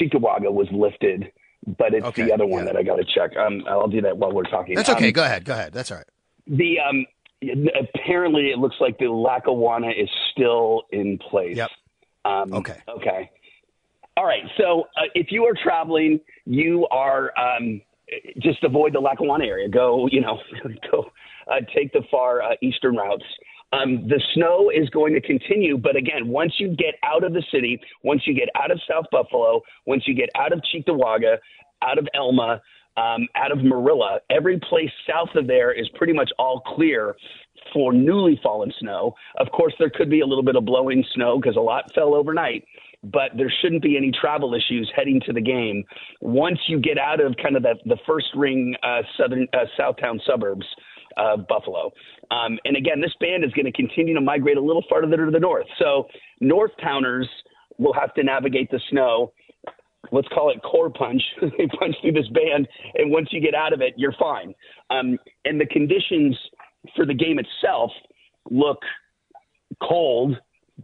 Cheektowaga 0.00 0.52
was 0.52 0.68
lifted, 0.72 1.32
but 1.78 1.94
it's 1.94 2.06
Okay, 2.06 2.24
the 2.24 2.32
other 2.32 2.46
one 2.46 2.64
yeah. 2.64 2.72
that 2.72 2.76
I 2.76 2.82
got 2.82 2.96
to 2.96 3.04
check. 3.04 3.36
Um, 3.36 3.64
I'll 3.68 3.88
do 3.88 4.00
that 4.02 4.16
while 4.16 4.32
we're 4.32 4.44
talking. 4.44 4.74
That's 4.74 4.90
okay. 4.90 5.08
Um, 5.08 5.12
go 5.12 5.24
ahead. 5.24 5.44
Go 5.44 5.52
ahead. 5.54 5.72
That's 5.72 5.90
all 5.90 5.98
right. 5.98 6.06
The 6.46 6.78
um, 6.80 7.06
apparently 7.80 8.50
it 8.50 8.58
looks 8.58 8.76
like 8.80 8.98
the 8.98 9.06
Lackawanna 9.06 9.90
is 9.90 10.08
still 10.32 10.82
in 10.90 11.18
place. 11.18 11.56
Yep. 11.56 11.70
Um, 12.24 12.52
Okay. 12.52 12.76
Okay. 12.88 13.30
All 14.16 14.24
right. 14.24 14.44
So 14.58 14.82
uh, 14.96 15.08
if 15.14 15.28
you 15.30 15.44
are 15.44 15.54
traveling, 15.62 16.20
you 16.44 16.86
are 16.90 17.32
um, 17.38 17.80
just 18.38 18.62
avoid 18.62 18.92
the 18.94 19.00
Lackawanna 19.00 19.44
area. 19.44 19.68
Go, 19.68 20.08
you 20.10 20.20
know, 20.20 20.38
go 20.90 21.10
uh, 21.50 21.60
take 21.74 21.92
the 21.92 22.02
far 22.10 22.42
uh, 22.42 22.54
eastern 22.60 22.96
routes. 22.96 23.24
Um, 23.72 24.06
the 24.06 24.20
snow 24.34 24.70
is 24.70 24.90
going 24.90 25.14
to 25.14 25.20
continue, 25.22 25.78
but 25.78 25.96
again, 25.96 26.28
once 26.28 26.52
you 26.58 26.76
get 26.76 26.94
out 27.02 27.24
of 27.24 27.32
the 27.32 27.42
city, 27.50 27.80
once 28.04 28.20
you 28.26 28.34
get 28.34 28.50
out 28.54 28.70
of 28.70 28.78
South 28.88 29.06
Buffalo, 29.10 29.62
once 29.86 30.02
you 30.06 30.14
get 30.14 30.28
out 30.36 30.52
of 30.52 30.60
Cheektowaga, 30.74 31.38
out 31.80 31.96
of 31.96 32.06
Elma, 32.14 32.60
um, 32.96 33.26
out 33.34 33.52
of 33.52 33.58
Marilla, 33.64 34.20
every 34.30 34.58
place 34.68 34.90
south 35.08 35.34
of 35.34 35.46
there 35.46 35.72
is 35.72 35.88
pretty 35.94 36.12
much 36.12 36.30
all 36.38 36.60
clear 36.60 37.16
for 37.72 37.92
newly 37.92 38.38
fallen 38.42 38.72
snow. 38.80 39.14
Of 39.38 39.50
course, 39.50 39.74
there 39.78 39.90
could 39.90 40.10
be 40.10 40.20
a 40.20 40.26
little 40.26 40.44
bit 40.44 40.56
of 40.56 40.64
blowing 40.64 41.04
snow 41.14 41.38
because 41.40 41.56
a 41.56 41.60
lot 41.60 41.92
fell 41.94 42.14
overnight, 42.14 42.64
but 43.02 43.30
there 43.36 43.52
shouldn't 43.60 43.82
be 43.82 43.96
any 43.96 44.10
travel 44.10 44.54
issues 44.54 44.90
heading 44.94 45.20
to 45.26 45.32
the 45.32 45.40
game. 45.40 45.84
Once 46.20 46.58
you 46.66 46.78
get 46.78 46.98
out 46.98 47.20
of 47.20 47.34
kind 47.42 47.56
of 47.56 47.62
the, 47.62 47.74
the 47.86 47.96
first 48.06 48.26
ring 48.34 48.74
uh, 48.82 49.02
southern 49.16 49.46
uh, 49.52 49.64
Southtown 49.78 50.20
suburbs 50.26 50.66
of 51.16 51.46
Buffalo. 51.46 51.92
Um, 52.30 52.58
and 52.64 52.76
again, 52.76 53.00
this 53.00 53.12
band 53.20 53.44
is 53.44 53.52
going 53.52 53.66
to 53.66 53.72
continue 53.72 54.14
to 54.14 54.20
migrate 54.20 54.56
a 54.56 54.60
little 54.62 54.84
farther 54.88 55.24
to 55.24 55.30
the 55.30 55.40
north. 55.40 55.66
So 55.78 56.08
North 56.40 56.72
Towners 56.80 57.28
will 57.78 57.92
have 57.92 58.14
to 58.14 58.22
navigate 58.22 58.70
the 58.70 58.80
snow 58.90 59.32
let's 60.12 60.28
call 60.28 60.50
it 60.50 60.62
core 60.62 60.90
punch. 60.90 61.22
they 61.40 61.66
punch 61.78 61.96
through 62.00 62.12
this 62.12 62.28
band, 62.28 62.68
and 62.94 63.10
once 63.10 63.28
you 63.32 63.40
get 63.40 63.54
out 63.54 63.72
of 63.72 63.80
it, 63.80 63.94
you're 63.96 64.14
fine. 64.18 64.54
Um, 64.90 65.18
and 65.44 65.60
the 65.60 65.66
conditions 65.66 66.38
for 66.94 67.04
the 67.04 67.14
game 67.14 67.38
itself 67.38 67.90
look 68.50 68.78
cold, 69.82 70.36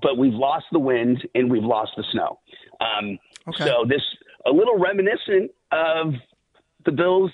but 0.02 0.16
we've 0.18 0.32
lost 0.35 0.66
the 0.73 0.78
wind 0.78 1.26
and 1.35 1.50
we've 1.50 1.62
lost 1.64 1.92
the 1.97 2.04
snow. 2.12 2.40
Um, 2.80 3.18
Okay. 3.49 3.64
So 3.64 3.85
this 3.88 4.02
a 4.44 4.50
little 4.50 4.78
reminiscent 4.78 5.50
of 5.73 6.12
the 6.85 6.92
Bills' 6.92 7.30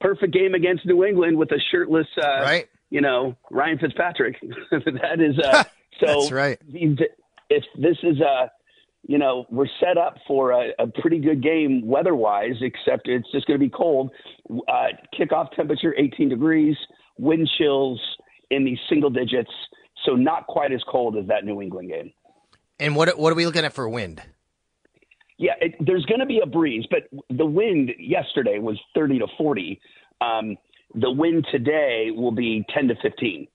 perfect 0.00 0.32
game 0.32 0.54
against 0.54 0.84
New 0.86 1.04
England 1.04 1.38
with 1.38 1.52
a 1.52 1.60
shirtless, 1.70 2.08
uh, 2.20 2.40
Right. 2.42 2.66
you 2.90 3.00
know, 3.00 3.36
Ryan 3.50 3.78
Fitzpatrick. 3.78 4.36
that 4.72 5.20
is 5.20 5.38
uh, 5.38 5.62
so. 6.00 6.06
That's 6.06 6.32
right. 6.32 6.58
If 6.68 7.64
this 7.78 7.96
is 8.02 8.18
a, 8.20 8.50
you 9.04 9.18
know, 9.18 9.46
we're 9.50 9.66
set 9.80 9.98
up 9.98 10.16
for 10.26 10.52
a, 10.52 10.70
a 10.78 10.86
pretty 10.86 11.18
good 11.18 11.42
game 11.42 11.86
weather-wise, 11.86 12.54
except 12.60 13.08
it's 13.08 13.30
just 13.32 13.46
going 13.46 13.58
to 13.58 13.64
be 13.64 13.70
cold. 13.70 14.10
Uh, 14.50 14.88
kickoff 15.18 15.50
temperature 15.56 15.94
18 15.98 16.28
degrees, 16.28 16.76
wind 17.18 17.48
chills 17.58 18.00
in 18.50 18.64
the 18.64 18.76
single 18.88 19.10
digits, 19.10 19.50
so 20.04 20.12
not 20.14 20.46
quite 20.46 20.72
as 20.72 20.80
cold 20.88 21.16
as 21.16 21.26
that 21.26 21.44
New 21.44 21.60
England 21.60 21.90
game. 21.90 22.12
And 22.78 22.96
what 22.96 23.16
what 23.18 23.32
are 23.32 23.36
we 23.36 23.46
looking 23.46 23.64
at 23.64 23.72
for 23.72 23.88
wind? 23.88 24.22
Yeah, 25.38 25.52
it, 25.60 25.74
there's 25.80 26.04
going 26.06 26.20
to 26.20 26.26
be 26.26 26.40
a 26.40 26.46
breeze, 26.46 26.84
but 26.90 27.08
the 27.30 27.46
wind 27.46 27.90
yesterday 27.98 28.58
was 28.58 28.78
30 28.94 29.20
to 29.20 29.26
40. 29.36 29.80
Um, 30.20 30.56
the 30.94 31.10
wind 31.10 31.46
today 31.50 32.10
will 32.14 32.32
be 32.32 32.64
10 32.72 32.88
to 32.88 32.94
15. 33.02 33.48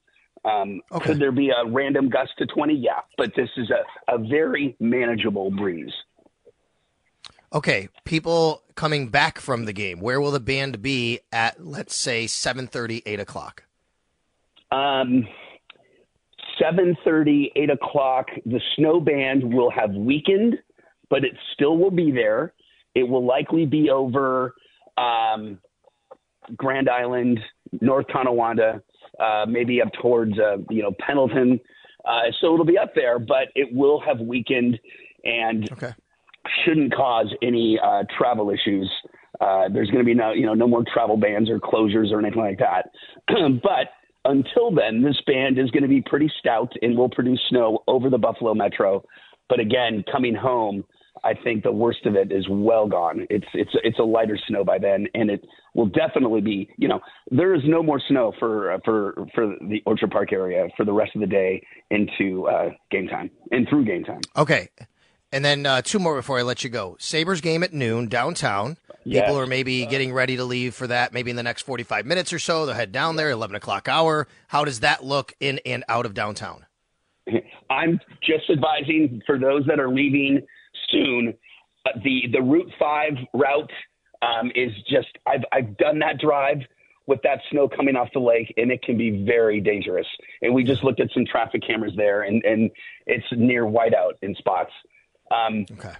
Um, 0.47 0.81
Okay. 0.91 1.05
Could 1.11 1.19
there 1.19 1.31
be 1.31 1.49
a 1.49 1.69
random 1.69 2.09
gust 2.09 2.31
to 2.37 2.45
20? 2.45 2.73
Yeah, 2.73 3.01
but 3.17 3.31
this 3.35 3.49
is 3.57 3.69
a, 3.69 4.13
a 4.15 4.17
very 4.17 4.75
manageable 4.79 5.51
breeze. 5.51 5.91
Okay, 7.53 7.89
people 8.05 8.63
coming 8.75 9.07
back 9.09 9.39
from 9.39 9.65
the 9.65 9.73
game. 9.73 9.99
Where 9.99 10.19
will 10.19 10.31
the 10.31 10.39
band 10.39 10.81
be 10.81 11.19
at? 11.31 11.65
Let's 11.65 11.95
say 11.95 12.25
7:30, 12.25 13.03
8 13.05 13.19
o'clock. 13.19 13.63
Um, 14.71 15.27
7.30, 16.61 17.51
8 17.55 17.69
o'clock, 17.69 18.27
the 18.45 18.59
snow 18.75 18.99
band 18.99 19.53
will 19.53 19.69
have 19.69 19.91
weakened, 19.91 20.57
but 21.09 21.23
it 21.23 21.33
still 21.53 21.77
will 21.77 21.91
be 21.91 22.11
there. 22.11 22.53
It 22.95 23.07
will 23.07 23.25
likely 23.25 23.65
be 23.65 23.89
over 23.89 24.55
um, 24.97 25.59
Grand 26.55 26.89
Island, 26.89 27.39
North 27.79 28.07
Tonawanda, 28.07 28.81
uh, 29.19 29.45
maybe 29.47 29.81
up 29.81 29.89
towards, 30.01 30.37
uh, 30.39 30.57
you 30.69 30.81
know, 30.81 30.91
Pendleton. 30.99 31.59
Uh, 32.05 32.31
so 32.39 32.53
it'll 32.53 32.65
be 32.65 32.77
up 32.77 32.93
there, 32.95 33.19
but 33.19 33.47
it 33.55 33.67
will 33.73 33.99
have 33.99 34.19
weakened 34.19 34.79
and 35.23 35.69
Okay. 35.71 35.93
shouldn't 36.63 36.93
cause 36.93 37.33
any 37.41 37.77
uh, 37.83 38.03
travel 38.17 38.49
issues. 38.49 38.89
Uh, 39.41 39.67
there's 39.71 39.89
going 39.89 40.03
to 40.03 40.05
be 40.05 40.13
no, 40.13 40.31
you 40.31 40.45
know, 40.45 40.53
no 40.53 40.67
more 40.67 40.83
travel 40.91 41.17
bans 41.17 41.49
or 41.49 41.59
closures 41.59 42.11
or 42.11 42.19
anything 42.19 42.41
like 42.41 42.59
that. 42.59 42.89
but 43.61 43.89
until 44.25 44.71
then, 44.71 45.03
this 45.03 45.19
band 45.25 45.59
is 45.59 45.69
going 45.71 45.83
to 45.83 45.89
be 45.89 46.01
pretty 46.01 46.31
stout 46.39 46.71
and 46.81 46.97
will 46.97 47.09
produce 47.09 47.41
snow 47.49 47.79
over 47.87 48.09
the 48.09 48.17
Buffalo 48.17 48.53
Metro. 48.53 49.03
But 49.49 49.59
again, 49.59 50.03
coming 50.11 50.35
home, 50.35 50.83
I 51.27 51.33
think 51.43 51.63
the 51.63 51.73
worst 51.73 52.05
of 52.05 52.15
it 52.15 52.31
is 52.31 52.47
well 52.49 52.87
gone. 52.87 53.27
It's 53.29 53.47
it's 53.53 53.71
it's 53.83 53.99
a 53.99 54.03
lighter 54.03 54.39
snow 54.47 54.63
by 54.63 54.77
then, 54.77 55.07
and 55.13 55.29
it 55.29 55.43
will 55.73 55.87
definitely 55.87 56.39
be. 56.39 56.69
You 56.77 56.87
know, 56.87 57.01
there 57.29 57.53
is 57.53 57.61
no 57.65 57.83
more 57.83 58.01
snow 58.07 58.31
for 58.39 58.71
uh, 58.71 58.77
for 58.85 59.13
for 59.35 59.55
the 59.59 59.81
Orchard 59.85 60.11
Park 60.11 60.31
area 60.31 60.69
for 60.77 60.85
the 60.85 60.93
rest 60.93 61.11
of 61.15 61.21
the 61.21 61.27
day 61.27 61.61
into 61.91 62.47
uh, 62.47 62.69
game 62.91 63.09
time 63.09 63.29
and 63.51 63.67
through 63.67 63.83
game 63.83 64.05
time. 64.05 64.21
Okay. 64.37 64.69
And 65.33 65.43
then 65.43 65.65
uh, 65.65 65.81
two 65.81 65.99
more 65.99 66.15
before 66.15 66.39
I 66.39 66.43
let 66.43 66.63
you 66.63 66.69
go. 66.69 66.95
Sabres 66.97 67.41
game 67.41 67.61
at 67.61 67.73
noon 67.73 68.07
downtown. 68.07 68.77
Yes. 69.03 69.25
People 69.25 69.37
are 69.39 69.45
maybe 69.45 69.85
getting 69.85 70.13
ready 70.13 70.37
to 70.37 70.45
leave 70.45 70.73
for 70.73 70.87
that, 70.87 71.11
maybe 71.11 71.29
in 71.29 71.35
the 71.35 71.43
next 71.43 71.63
45 71.63 72.05
minutes 72.05 72.31
or 72.31 72.39
so. 72.39 72.65
They'll 72.65 72.75
head 72.75 72.93
down 72.93 73.17
there, 73.17 73.29
11 73.29 73.55
o'clock 73.57 73.89
hour. 73.89 74.29
How 74.47 74.63
does 74.63 74.79
that 74.79 75.03
look 75.03 75.33
in 75.41 75.59
and 75.65 75.83
out 75.89 76.05
of 76.05 76.13
downtown? 76.13 76.65
I'm 77.69 77.99
just 78.21 78.49
advising 78.49 79.21
for 79.25 79.37
those 79.37 79.65
that 79.67 79.81
are 79.81 79.89
leaving 79.89 80.41
soon. 80.89 81.33
Uh, 81.85 81.91
the 82.03 82.23
the 82.31 82.41
Route 82.41 82.71
Five 82.79 83.13
route 83.33 83.71
um, 84.21 84.51
is 84.55 84.71
just 84.89 85.09
I've 85.25 85.43
I've 85.51 85.77
done 85.77 85.99
that 85.99 86.19
drive 86.19 86.59
with 87.07 87.21
that 87.23 87.39
snow 87.49 87.69
coming 87.69 87.95
off 87.95 88.09
the 88.13 88.19
lake, 88.19 88.53
and 88.57 88.71
it 88.71 88.81
can 88.81 88.97
be 88.97 89.23
very 89.25 89.61
dangerous. 89.61 90.07
And 90.41 90.53
we 90.53 90.63
just 90.63 90.83
looked 90.83 90.99
at 90.99 91.09
some 91.13 91.25
traffic 91.25 91.61
cameras 91.65 91.93
there, 91.95 92.23
and 92.23 92.43
and 92.43 92.69
it's 93.05 93.25
near 93.31 93.65
whiteout 93.65 94.13
in 94.21 94.35
spots. 94.35 94.71
Um, 95.31 95.65
Okay. 95.71 95.93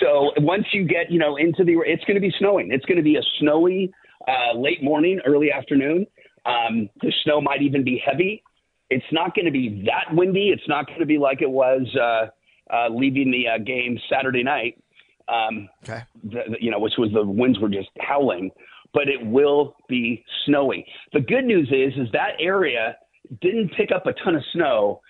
so 0.00 0.32
once 0.38 0.66
you 0.72 0.84
get 0.84 1.10
you 1.10 1.18
know 1.18 1.36
into 1.36 1.64
the 1.64 1.80
it's 1.86 2.04
going 2.04 2.16
to 2.16 2.20
be 2.20 2.32
snowing 2.38 2.70
it's 2.72 2.84
going 2.84 2.96
to 2.96 3.02
be 3.02 3.16
a 3.16 3.22
snowy 3.38 3.92
uh, 4.26 4.56
late 4.58 4.82
morning 4.82 5.20
early 5.24 5.50
afternoon 5.52 6.06
um, 6.44 6.88
the 7.00 7.12
snow 7.22 7.40
might 7.40 7.62
even 7.62 7.82
be 7.84 8.02
heavy 8.04 8.42
it's 8.90 9.06
not 9.12 9.34
going 9.34 9.44
to 9.46 9.50
be 9.50 9.84
that 9.86 10.14
windy 10.14 10.50
it's 10.50 10.66
not 10.68 10.86
going 10.86 10.98
to 10.98 11.06
be 11.06 11.16
like 11.16 11.40
it 11.40 11.50
was 11.50 11.86
uh, 11.96 12.26
uh, 12.72 12.88
leaving 12.90 13.30
the 13.30 13.46
uh, 13.48 13.58
game 13.58 13.98
saturday 14.10 14.42
night 14.42 14.82
um, 15.28 15.68
Okay. 15.84 16.02
the, 16.24 16.40
the- 16.50 16.56
you 16.60 16.70
know 16.70 16.78
which 16.78 16.94
was 16.98 17.10
the 17.12 17.24
winds 17.24 17.58
were 17.58 17.68
just 17.68 17.88
howling 18.00 18.50
but 18.94 19.08
it 19.08 19.24
will 19.26 19.76
be 19.88 20.24
snowy 20.46 20.86
the 21.12 21.20
good 21.20 21.44
news 21.44 21.68
is 21.70 21.92
is 22.00 22.10
that 22.12 22.32
area 22.40 22.96
didn't 23.40 23.70
pick 23.76 23.90
up 23.94 24.06
a 24.06 24.12
ton 24.24 24.34
of 24.36 24.42
snow 24.52 25.00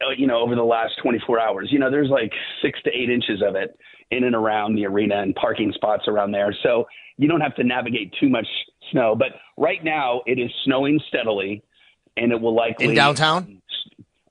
uh, 0.00 0.10
you 0.16 0.28
know, 0.28 0.38
over 0.38 0.54
the 0.54 0.62
last 0.62 0.92
24 1.02 1.40
hours. 1.40 1.68
You 1.72 1.80
know, 1.80 1.90
there's 1.90 2.08
like 2.08 2.30
six 2.62 2.80
to 2.84 2.90
eight 2.90 3.10
inches 3.10 3.42
of 3.44 3.56
it 3.56 3.76
in 4.12 4.22
and 4.22 4.34
around 4.34 4.76
the 4.76 4.86
arena 4.86 5.20
and 5.22 5.34
parking 5.34 5.72
spots 5.74 6.04
around 6.06 6.30
there. 6.30 6.54
So 6.62 6.84
you 7.16 7.26
don't 7.26 7.40
have 7.40 7.56
to 7.56 7.64
navigate 7.64 8.14
too 8.20 8.28
much 8.28 8.46
snow. 8.92 9.16
But 9.16 9.30
right 9.56 9.82
now, 9.82 10.22
it 10.24 10.38
is 10.38 10.52
snowing 10.64 11.00
steadily, 11.08 11.64
and 12.16 12.30
it 12.30 12.40
will 12.40 12.54
likely 12.54 12.90
In 12.90 12.94
downtown? 12.94 13.60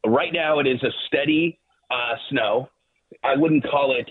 Right 0.05 0.31
now, 0.31 0.59
it 0.59 0.67
is 0.67 0.81
a 0.83 0.91
steady 1.07 1.59
uh, 1.91 2.15
snow. 2.29 2.69
I 3.23 3.35
wouldn't 3.35 3.63
call 3.69 3.95
it 3.97 4.09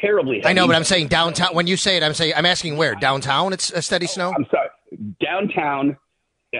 terribly. 0.00 0.36
Heavy. 0.36 0.48
I 0.48 0.52
know, 0.54 0.66
but 0.66 0.76
I'm 0.76 0.84
saying 0.84 1.08
downtown. 1.08 1.54
When 1.54 1.66
you 1.66 1.76
say 1.76 1.96
it, 1.96 2.02
I'm 2.02 2.14
saying 2.14 2.32
I'm 2.36 2.46
asking 2.46 2.76
where 2.76 2.94
downtown. 2.94 3.52
It's 3.52 3.70
a 3.70 3.82
steady 3.82 4.06
snow. 4.06 4.32
I'm 4.34 4.46
sorry. 4.50 4.68
Downtown, 5.20 5.96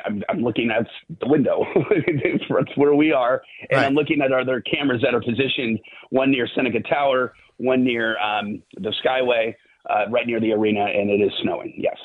I'm, 0.05 0.23
I'm 0.29 0.41
looking 0.41 0.71
at 0.71 0.87
the 1.21 1.29
window. 1.29 1.65
That's 1.91 2.77
where 2.77 2.95
we 2.95 3.13
are, 3.13 3.43
and 3.71 3.79
Right. 3.79 3.87
I'm 3.87 3.95
looking 3.95 4.21
at 4.21 4.33
other 4.33 4.61
cameras 4.61 5.01
that 5.03 5.15
are 5.15 5.21
positioned. 5.23 5.79
One 6.11 6.31
near 6.31 6.49
Seneca 6.55 6.81
Tower, 6.81 7.33
one 7.57 7.85
near 7.85 8.19
um, 8.19 8.63
the 8.77 8.93
Skyway, 9.05 9.55
uh, 9.89 10.05
right 10.11 10.27
near 10.27 10.41
the 10.41 10.53
arena, 10.53 10.85
and 10.85 11.11
it 11.11 11.21
is 11.25 11.33
snowing. 11.43 11.75
Yes. 11.77 11.97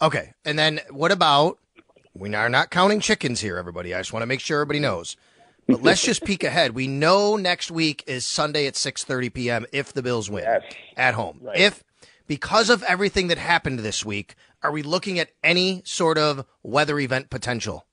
Okay. 0.00 0.32
And 0.44 0.58
then 0.58 0.80
what 0.90 1.12
about? 1.12 1.58
We 2.14 2.34
are 2.34 2.48
not 2.48 2.70
counting 2.70 3.00
chickens 3.00 3.40
here, 3.40 3.56
everybody. 3.56 3.94
I 3.94 3.98
just 4.00 4.12
want 4.12 4.22
to 4.22 4.26
make 4.26 4.40
sure 4.40 4.58
everybody 4.60 4.80
knows. 4.80 5.16
But 5.70 5.82
let's 5.82 6.02
just 6.04 6.24
peek 6.24 6.44
ahead. 6.44 6.74
We 6.74 6.86
know 6.86 7.36
next 7.36 7.70
week 7.70 8.04
is 8.06 8.26
Sunday 8.26 8.66
at 8.66 8.74
6:30 8.74 9.32
p.m. 9.32 9.66
if 9.72 9.92
the 9.92 10.02
Bills 10.02 10.30
win 10.30 10.44
Yes. 10.44 10.62
at 10.96 11.14
home. 11.14 11.38
Right. 11.42 11.58
If 11.58 11.84
because 12.26 12.70
of 12.70 12.82
everything 12.84 13.28
that 13.28 13.38
happened 13.38 13.80
this 13.80 14.04
week, 14.04 14.34
are 14.62 14.70
we 14.72 14.82
looking 14.82 15.18
at 15.18 15.30
any 15.42 15.82
sort 15.84 16.18
of 16.18 16.44
weather 16.62 16.98
event 16.98 17.30
potential? 17.30 17.86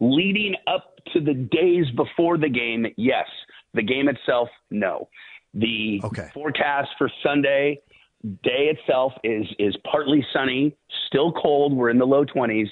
Leading 0.00 0.54
up 0.66 0.96
to 1.12 1.20
the 1.20 1.34
days 1.34 1.86
before 1.96 2.38
the 2.38 2.48
game, 2.48 2.86
yes. 2.96 3.26
The 3.74 3.82
game 3.82 4.08
itself, 4.08 4.48
no. 4.70 5.08
The 5.54 6.00
Okay. 6.04 6.28
forecast 6.34 6.90
for 6.98 7.10
Sunday 7.22 7.80
day 8.44 8.68
itself 8.76 9.12
is 9.24 9.46
is 9.58 9.76
partly 9.90 10.24
sunny, 10.32 10.76
still 11.08 11.32
cold. 11.32 11.72
We're 11.74 11.90
in 11.90 11.98
the 11.98 12.06
low 12.06 12.24
20s, 12.24 12.68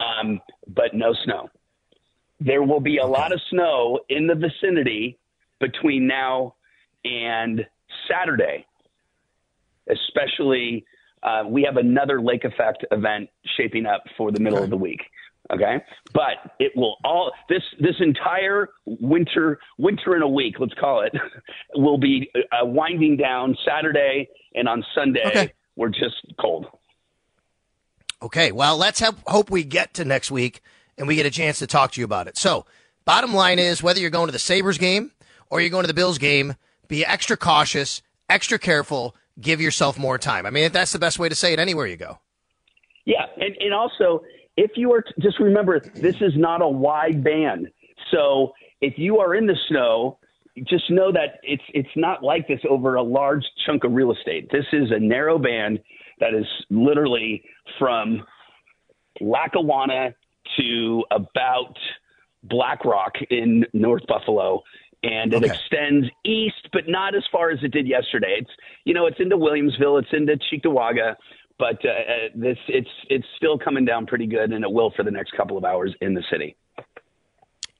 um, 0.00 0.40
but 0.68 0.94
no 0.94 1.14
snow. 1.24 1.48
There 2.40 2.62
will 2.62 2.80
be 2.80 2.98
a 2.98 3.06
lot 3.06 3.32
of 3.32 3.40
snow 3.50 4.00
in 4.08 4.26
the 4.26 4.34
vicinity 4.34 5.18
between 5.60 6.06
now 6.06 6.54
and 7.04 7.64
Saturday, 8.08 8.66
especially. 9.88 10.84
Uh, 11.22 11.42
we 11.48 11.62
have 11.62 11.78
another 11.78 12.20
lake 12.20 12.44
effect 12.44 12.84
event 12.90 13.30
shaping 13.56 13.86
up 13.86 14.02
for 14.16 14.30
the 14.30 14.40
middle 14.40 14.62
of 14.62 14.68
the 14.68 14.76
week. 14.76 15.00
Okay, 15.52 15.82
but 16.12 16.54
it 16.58 16.72
will 16.74 16.96
all 17.04 17.30
this 17.48 17.62
this 17.78 17.94
entire 18.00 18.70
winter 18.86 19.58
winter 19.78 20.16
in 20.16 20.22
a 20.22 20.28
week, 20.28 20.56
let's 20.58 20.74
call 20.74 21.02
it, 21.02 21.12
will 21.74 21.98
be 21.98 22.30
uh, 22.34 22.64
winding 22.64 23.16
down 23.16 23.56
Saturday 23.66 24.28
and 24.54 24.68
on 24.68 24.84
Sunday. 24.94 25.24
Okay. 25.26 25.52
We're 25.76 25.88
just 25.88 26.16
cold. 26.40 26.66
Okay, 28.22 28.52
well, 28.52 28.78
let's 28.78 29.00
have, 29.00 29.22
hope 29.26 29.50
we 29.50 29.64
get 29.64 29.92
to 29.94 30.04
next 30.04 30.30
week 30.30 30.62
and 30.98 31.08
we 31.08 31.16
get 31.16 31.26
a 31.26 31.30
chance 31.30 31.58
to 31.58 31.66
talk 31.66 31.92
to 31.92 32.00
you 32.00 32.04
about 32.04 32.28
it. 32.28 32.36
So, 32.36 32.66
bottom 33.04 33.34
line 33.34 33.58
is 33.58 33.82
whether 33.82 34.00
you're 34.00 34.10
going 34.10 34.26
to 34.26 34.32
the 34.32 34.38
Sabres 34.38 34.78
game 34.78 35.10
or 35.50 35.60
you're 35.60 35.70
going 35.70 35.84
to 35.84 35.88
the 35.88 35.94
Bills 35.94 36.18
game, 36.18 36.54
be 36.88 37.04
extra 37.04 37.36
cautious, 37.36 38.02
extra 38.28 38.58
careful, 38.58 39.14
give 39.40 39.60
yourself 39.60 39.98
more 39.98 40.18
time. 40.18 40.46
I 40.46 40.50
mean, 40.50 40.70
that's 40.72 40.92
the 40.92 40.98
best 40.98 41.18
way 41.18 41.28
to 41.28 41.34
say 41.34 41.52
it 41.52 41.58
anywhere 41.58 41.86
you 41.86 41.96
go. 41.96 42.18
Yeah, 43.04 43.26
and, 43.36 43.54
and 43.60 43.74
also 43.74 44.22
if 44.56 44.72
you 44.76 44.92
are 44.92 45.04
just 45.20 45.40
remember 45.40 45.80
this 45.80 46.16
is 46.20 46.32
not 46.36 46.62
a 46.62 46.68
wide 46.68 47.24
band. 47.24 47.68
So 48.10 48.52
if 48.80 48.94
you 48.96 49.18
are 49.18 49.34
in 49.34 49.46
the 49.46 49.56
snow, 49.68 50.18
just 50.62 50.90
know 50.90 51.10
that 51.12 51.40
it's 51.42 51.62
it's 51.72 51.88
not 51.96 52.22
like 52.22 52.46
this 52.46 52.60
over 52.68 52.94
a 52.94 53.02
large 53.02 53.44
chunk 53.66 53.84
of 53.84 53.92
real 53.92 54.12
estate. 54.12 54.50
This 54.52 54.66
is 54.72 54.90
a 54.90 54.98
narrow 54.98 55.38
band 55.38 55.80
that 56.20 56.34
is 56.34 56.46
literally 56.70 57.42
from 57.78 58.22
Lackawanna 59.20 60.14
to 60.58 61.04
about 61.10 61.76
Black 62.44 62.84
Rock 62.84 63.12
in 63.30 63.64
North 63.72 64.06
Buffalo. 64.06 64.62
And 65.02 65.34
it 65.34 65.36
Okay. 65.36 65.52
extends 65.52 66.06
east, 66.24 66.68
but 66.72 66.88
not 66.88 67.14
as 67.14 67.22
far 67.30 67.50
as 67.50 67.58
it 67.62 67.72
did 67.72 67.86
yesterday. 67.86 68.36
It's 68.40 68.50
you 68.84 68.94
know 68.94 69.06
it's 69.06 69.20
into 69.20 69.36
Williamsville, 69.36 70.00
it's 70.02 70.08
into 70.12 70.36
Cheektowaga, 70.50 71.14
but 71.58 71.76
uh, 71.84 71.88
uh, 71.90 72.28
this 72.34 72.56
it's 72.68 72.88
it's 73.10 73.26
still 73.36 73.58
coming 73.58 73.84
down 73.84 74.06
pretty 74.06 74.26
good, 74.26 74.50
and 74.52 74.64
it 74.64 74.70
will 74.70 74.92
for 74.96 75.02
the 75.02 75.10
next 75.10 75.32
couple 75.36 75.58
of 75.58 75.64
hours 75.64 75.94
in 76.00 76.14
the 76.14 76.22
city. 76.30 76.56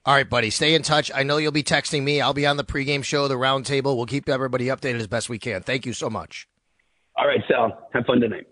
All 0.06 0.14
right, 0.14 0.28
buddy. 0.28 0.50
Stay 0.50 0.74
in 0.74 0.82
touch. 0.82 1.10
I 1.14 1.22
know 1.22 1.38
you'll 1.38 1.50
be 1.50 1.62
texting 1.62 2.02
me. 2.02 2.20
I'll 2.20 2.34
be 2.34 2.44
on 2.46 2.58
the 2.58 2.64
pregame 2.64 3.02
show, 3.02 3.26
the 3.26 3.36
roundtable. 3.36 3.96
We'll 3.96 4.04
keep 4.04 4.28
everybody 4.28 4.66
updated 4.66 4.96
as 4.96 5.06
best 5.06 5.30
we 5.30 5.38
can. 5.38 5.62
Thank 5.62 5.86
you 5.86 5.94
so 5.94 6.10
much. 6.10 6.46
All 7.16 7.26
right, 7.26 7.40
Sal, 7.48 7.88
have 7.94 8.04
fun 8.04 8.20
tonight. 8.20 8.46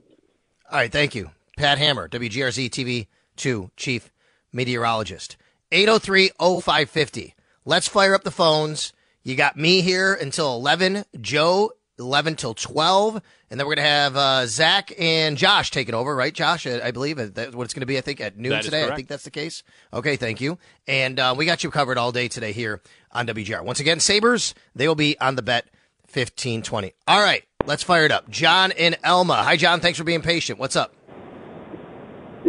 All 0.70 0.78
right, 0.78 0.90
thank 0.90 1.14
you. 1.14 1.30
Pat 1.58 1.76
Hammer, 1.76 2.08
WGRZ 2.08 2.70
TV 2.70 3.08
2 3.36 3.70
Chief 3.76 4.10
Meteorologist. 4.52 5.36
803-0550. 5.70 7.34
Let's 7.64 7.88
fire 7.88 8.14
up 8.14 8.24
the 8.24 8.30
phones. 8.30 8.92
You 9.22 9.36
got 9.36 9.56
me 9.56 9.80
here 9.80 10.14
until 10.14 10.54
11, 10.56 11.04
Joe 11.20 11.72
11 11.98 12.36
till 12.36 12.54
12, 12.54 13.22
and 13.50 13.60
then 13.60 13.66
we're 13.66 13.74
going 13.74 13.84
to 13.84 13.90
have 13.90 14.16
uh, 14.16 14.46
Zach 14.46 14.92
and 14.98 15.36
Josh 15.36 15.70
taking 15.70 15.94
over, 15.94 16.14
right, 16.14 16.32
Josh? 16.32 16.66
I, 16.66 16.80
I 16.80 16.90
believe 16.90 17.16
that's 17.34 17.54
what 17.54 17.64
it's 17.64 17.74
going 17.74 17.80
to 17.80 17.86
be, 17.86 17.98
I 17.98 18.00
think, 18.00 18.20
at 18.20 18.36
noon 18.36 18.52
That 18.52 18.64
today. 18.64 18.88
I 18.88 18.96
think 18.96 19.08
that's 19.08 19.24
the 19.24 19.30
case. 19.30 19.62
Okay, 19.92 20.16
thank 20.16 20.40
you. 20.40 20.58
And 20.86 21.20
uh, 21.20 21.34
we 21.36 21.46
got 21.46 21.62
you 21.62 21.70
covered 21.70 21.98
all 21.98 22.12
day 22.12 22.28
today 22.28 22.52
here 22.52 22.80
on 23.12 23.26
WGR. 23.26 23.64
Once 23.64 23.80
again, 23.80 24.00
Sabres, 24.00 24.54
they 24.74 24.88
will 24.88 24.94
be 24.94 25.18
on 25.20 25.36
the 25.36 25.42
bet 25.42 25.66
1520. 26.12 26.92
All 27.06 27.20
right, 27.20 27.44
let's 27.64 27.82
fire 27.82 28.04
it 28.04 28.10
up. 28.12 28.28
John 28.28 28.72
and 28.72 28.98
Elma. 29.04 29.36
Hi, 29.36 29.56
John. 29.56 29.80
Thanks 29.80 29.98
for 29.98 30.04
being 30.04 30.22
patient. 30.22 30.58
What's 30.58 30.76
up? 30.76 30.94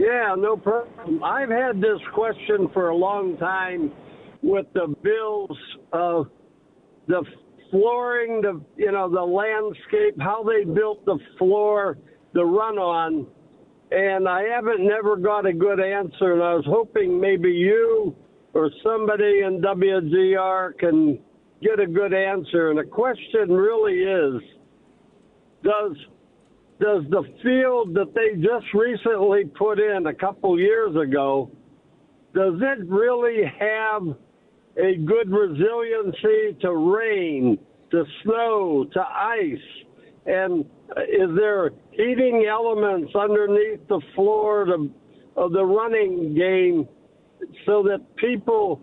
Yeah, 0.04 0.36
no 0.38 0.58
problem. 0.58 1.24
I've 1.24 1.50
had 1.50 1.80
this 1.80 2.00
question 2.14 2.68
for 2.74 2.90
a 2.90 2.96
long 2.96 3.38
time 3.38 3.90
with 4.42 4.66
the 4.74 4.94
Bills, 5.02 5.58
uh, 5.94 6.24
the 7.08 7.24
flooring, 7.72 8.42
the 8.42 8.62
you 8.76 8.92
know 8.92 9.10
the 9.10 9.22
landscape, 9.22 10.20
how 10.20 10.44
they 10.44 10.66
built 10.66 11.06
the 11.06 11.18
floor, 11.38 11.98
the 12.34 12.44
run 12.44 12.78
on, 12.78 13.26
and 13.92 14.28
I 14.28 14.44
haven't 14.44 14.86
never 14.86 15.16
got 15.16 15.46
a 15.46 15.54
good 15.54 15.80
answer. 15.80 16.34
And 16.34 16.44
I 16.44 16.56
was 16.56 16.66
hoping 16.68 17.18
maybe 17.18 17.52
you 17.52 18.14
or 18.54 18.70
somebody 18.84 19.44
in 19.46 19.62
WGR 19.62 20.78
can 20.80 21.18
get 21.62 21.80
a 21.80 21.88
good 21.88 22.14
answer. 22.14 22.72
And 22.72 22.78
the 22.78 22.84
question 22.84 23.50
really 23.54 24.00
is, 24.04 24.42
does 25.64 25.96
does 26.80 27.04
the 27.10 27.24
field 27.44 27.94
that 27.94 28.14
they 28.14 28.42
just 28.42 28.66
recently 28.74 29.46
put 29.46 29.80
in 29.80 30.08
a 30.08 30.14
couple 30.14 30.60
years 30.60 30.96
ago 30.96 31.52
does 32.34 32.56
it 32.62 32.90
really 32.90 33.44
have 33.60 34.16
a 34.78 34.96
good 34.96 35.30
resiliency 35.30 36.58
to 36.62 36.74
rain 36.74 37.60
to 37.92 38.04
snow 38.24 38.86
to 38.92 39.02
ice? 39.02 39.58
And 40.26 40.66
is 41.08 41.30
there 41.36 41.72
heating 41.92 42.48
elements 42.50 43.14
underneath 43.16 43.88
the 43.88 44.02
floor 44.16 44.66
to, 44.66 44.90
of 45.36 45.52
the 45.52 45.64
running 45.64 46.34
game 46.34 46.88
so 47.66 47.84
that 47.84 48.16
people 48.16 48.82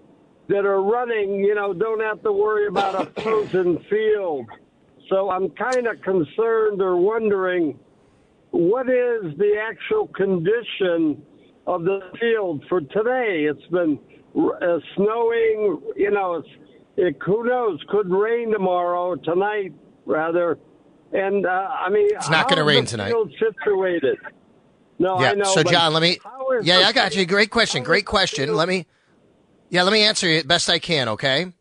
that 0.48 0.64
are 0.64 0.82
running 0.82 1.36
you 1.36 1.54
know 1.54 1.72
don't 1.72 2.00
have 2.00 2.22
to 2.22 2.32
worry 2.32 2.66
about 2.66 2.94
a 2.94 3.20
frozen 3.22 3.78
field 3.88 4.46
so 5.10 5.30
i'm 5.30 5.50
kind 5.50 5.86
of 5.86 6.00
concerned 6.02 6.80
or 6.80 6.96
wondering 6.96 7.78
what 8.50 8.88
is 8.88 9.36
the 9.38 9.52
actual 9.60 10.08
condition 10.08 11.22
of 11.66 11.84
the 11.84 12.00
field 12.18 12.64
for 12.68 12.80
today? 12.80 13.48
It's 13.48 13.66
been 13.70 13.98
uh, 14.36 14.78
snowing, 14.96 15.80
you 15.96 16.10
know, 16.10 16.36
it's, 16.36 16.48
it, 16.96 17.16
who 17.24 17.44
knows, 17.44 17.80
could 17.88 18.10
rain 18.10 18.50
tomorrow, 18.50 19.14
tonight, 19.16 19.72
rather. 20.04 20.58
And, 21.12 21.46
uh, 21.46 21.48
I 21.48 21.90
mean, 21.90 22.08
It's 22.12 22.30
not 22.30 22.48
gonna 22.48 22.62
is 22.62 22.66
rain 22.66 22.84
tonight. 22.84 23.14
Situated? 23.38 24.18
No, 24.98 25.20
yeah. 25.20 25.30
I 25.30 25.34
know. 25.34 25.44
so, 25.44 25.62
John, 25.62 25.92
let 25.92 26.02
me. 26.02 26.18
is 26.58 26.66
Yeah, 26.66 26.78
I 26.78 26.92
got 26.92 27.16
you. 27.16 27.24
Great 27.24 27.50
question. 27.50 27.82
Great 27.82 28.04
question. 28.04 28.54
Let 28.54 28.68
me. 28.68 28.86
Yeah, 29.70 29.84
let 29.84 29.92
me 29.92 30.02
answer 30.02 30.28
it 30.28 30.46
best 30.46 30.68
I 30.68 30.78
can. 30.78 31.08
Okay. 31.10 31.52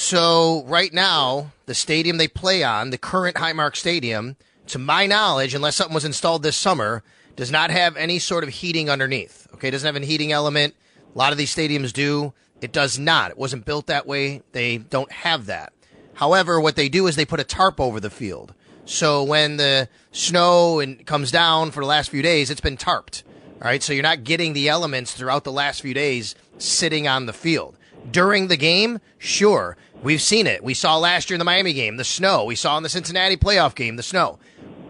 So 0.00 0.62
right 0.66 0.92
now, 0.92 1.50
the 1.66 1.74
stadium 1.74 2.18
they 2.18 2.28
play 2.28 2.62
on, 2.62 2.90
the 2.90 2.98
current 2.98 3.34
Highmark 3.34 3.74
Stadium, 3.74 4.36
to 4.68 4.78
my 4.78 5.08
knowledge, 5.08 5.54
unless 5.54 5.74
something 5.74 5.92
was 5.92 6.04
installed 6.04 6.44
this 6.44 6.56
summer, 6.56 7.02
does 7.34 7.50
not 7.50 7.72
have 7.72 7.96
any 7.96 8.20
sort 8.20 8.44
of 8.44 8.50
heating 8.50 8.88
underneath. 8.88 9.48
Okay, 9.54 9.66
it 9.66 9.70
doesn't 9.72 9.92
have 9.92 10.00
a 10.00 10.06
heating 10.06 10.30
element. 10.30 10.76
A 11.12 11.18
lot 11.18 11.32
of 11.32 11.36
these 11.36 11.52
stadiums 11.52 11.92
do. 11.92 12.32
It 12.60 12.70
does 12.70 12.96
not. 12.96 13.32
It 13.32 13.38
wasn't 13.38 13.64
built 13.64 13.88
that 13.88 14.06
way. 14.06 14.42
They 14.52 14.78
don't 14.78 15.10
have 15.10 15.46
that. 15.46 15.72
However, 16.14 16.60
what 16.60 16.76
they 16.76 16.88
do 16.88 17.08
is 17.08 17.16
they 17.16 17.24
put 17.24 17.40
a 17.40 17.44
tarp 17.44 17.80
over 17.80 17.98
the 17.98 18.08
field. 18.08 18.54
So 18.84 19.24
when 19.24 19.56
the 19.56 19.88
snow 20.12 20.78
and 20.78 21.04
comes 21.06 21.32
down 21.32 21.72
for 21.72 21.80
the 21.80 21.88
last 21.88 22.10
few 22.10 22.22
days, 22.22 22.52
it's 22.52 22.60
been 22.60 22.76
tarped. 22.76 23.24
All 23.60 23.66
right, 23.66 23.82
so 23.82 23.92
you're 23.92 24.04
not 24.04 24.22
getting 24.22 24.52
the 24.52 24.68
elements 24.68 25.12
throughout 25.12 25.42
the 25.42 25.50
last 25.50 25.82
few 25.82 25.92
days 25.92 26.36
sitting 26.56 27.08
on 27.08 27.26
the 27.26 27.32
field. 27.32 27.74
During 28.10 28.46
the 28.46 28.56
game, 28.56 29.00
sure, 29.18 29.76
we've 30.02 30.22
seen 30.22 30.46
it. 30.46 30.62
We 30.62 30.74
saw 30.74 30.96
last 30.98 31.30
year 31.30 31.36
in 31.36 31.38
the 31.38 31.44
Miami 31.44 31.72
game, 31.72 31.96
the 31.96 32.04
snow. 32.04 32.44
We 32.44 32.54
saw 32.54 32.76
in 32.76 32.82
the 32.82 32.88
Cincinnati 32.88 33.36
playoff 33.36 33.74
game, 33.74 33.96
the 33.96 34.02
snow. 34.02 34.38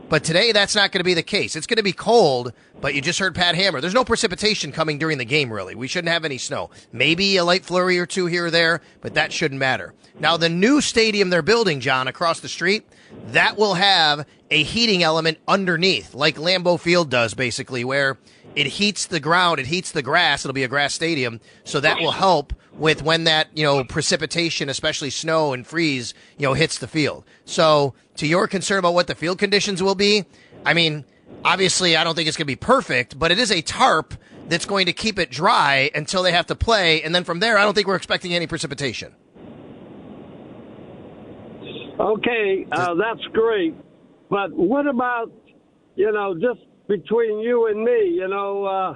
But 0.08 0.24
today, 0.24 0.52
that's 0.52 0.74
not 0.74 0.90
going 0.90 1.00
to 1.00 1.04
be 1.04 1.14
the 1.14 1.22
case. 1.22 1.54
It's 1.54 1.66
going 1.66 1.76
to 1.76 1.82
be 1.82 1.92
cold, 1.92 2.54
but 2.80 2.94
you 2.94 3.02
just 3.02 3.18
heard 3.18 3.34
Pat 3.34 3.54
Hammer. 3.54 3.82
There's 3.82 3.92
no 3.92 4.04
precipitation 4.04 4.72
coming 4.72 4.98
during 4.98 5.18
the 5.18 5.26
game, 5.26 5.52
really. 5.52 5.74
We 5.74 5.86
shouldn't 5.86 6.12
have 6.12 6.24
any 6.24 6.38
snow. 6.38 6.70
Maybe 6.92 7.36
a 7.36 7.44
light 7.44 7.62
flurry 7.62 7.98
or 7.98 8.06
two 8.06 8.24
here 8.24 8.46
or 8.46 8.50
there, 8.50 8.80
but 9.02 9.14
that 9.14 9.32
shouldn't 9.32 9.60
matter. 9.60 9.92
Now, 10.18 10.38
the 10.38 10.48
new 10.48 10.80
stadium 10.80 11.28
they're 11.28 11.42
building, 11.42 11.80
John, 11.80 12.08
across 12.08 12.40
the 12.40 12.48
street, 12.48 12.88
that 13.28 13.58
will 13.58 13.74
have 13.74 14.26
a 14.50 14.62
heating 14.62 15.02
element 15.02 15.38
underneath, 15.46 16.14
like 16.14 16.36
Lambeau 16.36 16.80
Field 16.80 17.10
does, 17.10 17.34
basically, 17.34 17.84
where 17.84 18.16
it 18.56 18.66
heats 18.66 19.06
the 19.06 19.20
ground, 19.20 19.60
it 19.60 19.66
heats 19.66 19.92
the 19.92 20.02
grass. 20.02 20.42
It'll 20.42 20.54
be 20.54 20.64
a 20.64 20.68
grass 20.68 20.94
stadium, 20.94 21.40
so 21.64 21.80
that 21.80 22.00
will 22.00 22.12
help 22.12 22.54
with 22.78 23.02
when 23.02 23.24
that 23.24 23.48
you 23.54 23.64
know 23.64 23.84
precipitation, 23.84 24.68
especially 24.68 25.10
snow 25.10 25.52
and 25.52 25.66
freeze, 25.66 26.14
you 26.38 26.46
know, 26.46 26.54
hits 26.54 26.78
the 26.78 26.88
field. 26.88 27.24
So, 27.44 27.94
to 28.16 28.26
your 28.26 28.46
concern 28.46 28.78
about 28.78 28.94
what 28.94 29.06
the 29.06 29.14
field 29.14 29.38
conditions 29.38 29.82
will 29.82 29.94
be, 29.94 30.24
I 30.64 30.74
mean, 30.74 31.04
obviously, 31.44 31.96
I 31.96 32.04
don't 32.04 32.14
think 32.14 32.28
it's 32.28 32.36
going 32.36 32.46
to 32.46 32.52
be 32.52 32.56
perfect, 32.56 33.18
but 33.18 33.30
it 33.30 33.38
is 33.38 33.50
a 33.50 33.60
tarp 33.60 34.14
that's 34.48 34.64
going 34.64 34.86
to 34.86 34.92
keep 34.92 35.18
it 35.18 35.30
dry 35.30 35.90
until 35.94 36.22
they 36.22 36.32
have 36.32 36.46
to 36.46 36.54
play, 36.54 37.02
and 37.02 37.14
then 37.14 37.24
from 37.24 37.40
there, 37.40 37.58
I 37.58 37.64
don't 37.64 37.74
think 37.74 37.86
we're 37.86 37.96
expecting 37.96 38.34
any 38.34 38.46
precipitation. 38.46 39.14
Okay, 41.98 42.66
uh, 42.70 42.94
that's 42.94 43.24
great. 43.32 43.74
But 44.30 44.52
what 44.52 44.86
about, 44.86 45.32
you 45.96 46.12
know, 46.12 46.34
just 46.34 46.60
between 46.86 47.40
you 47.40 47.66
and 47.66 47.82
me, 47.82 48.14
you 48.14 48.28
know, 48.28 48.64
uh, 48.64 48.94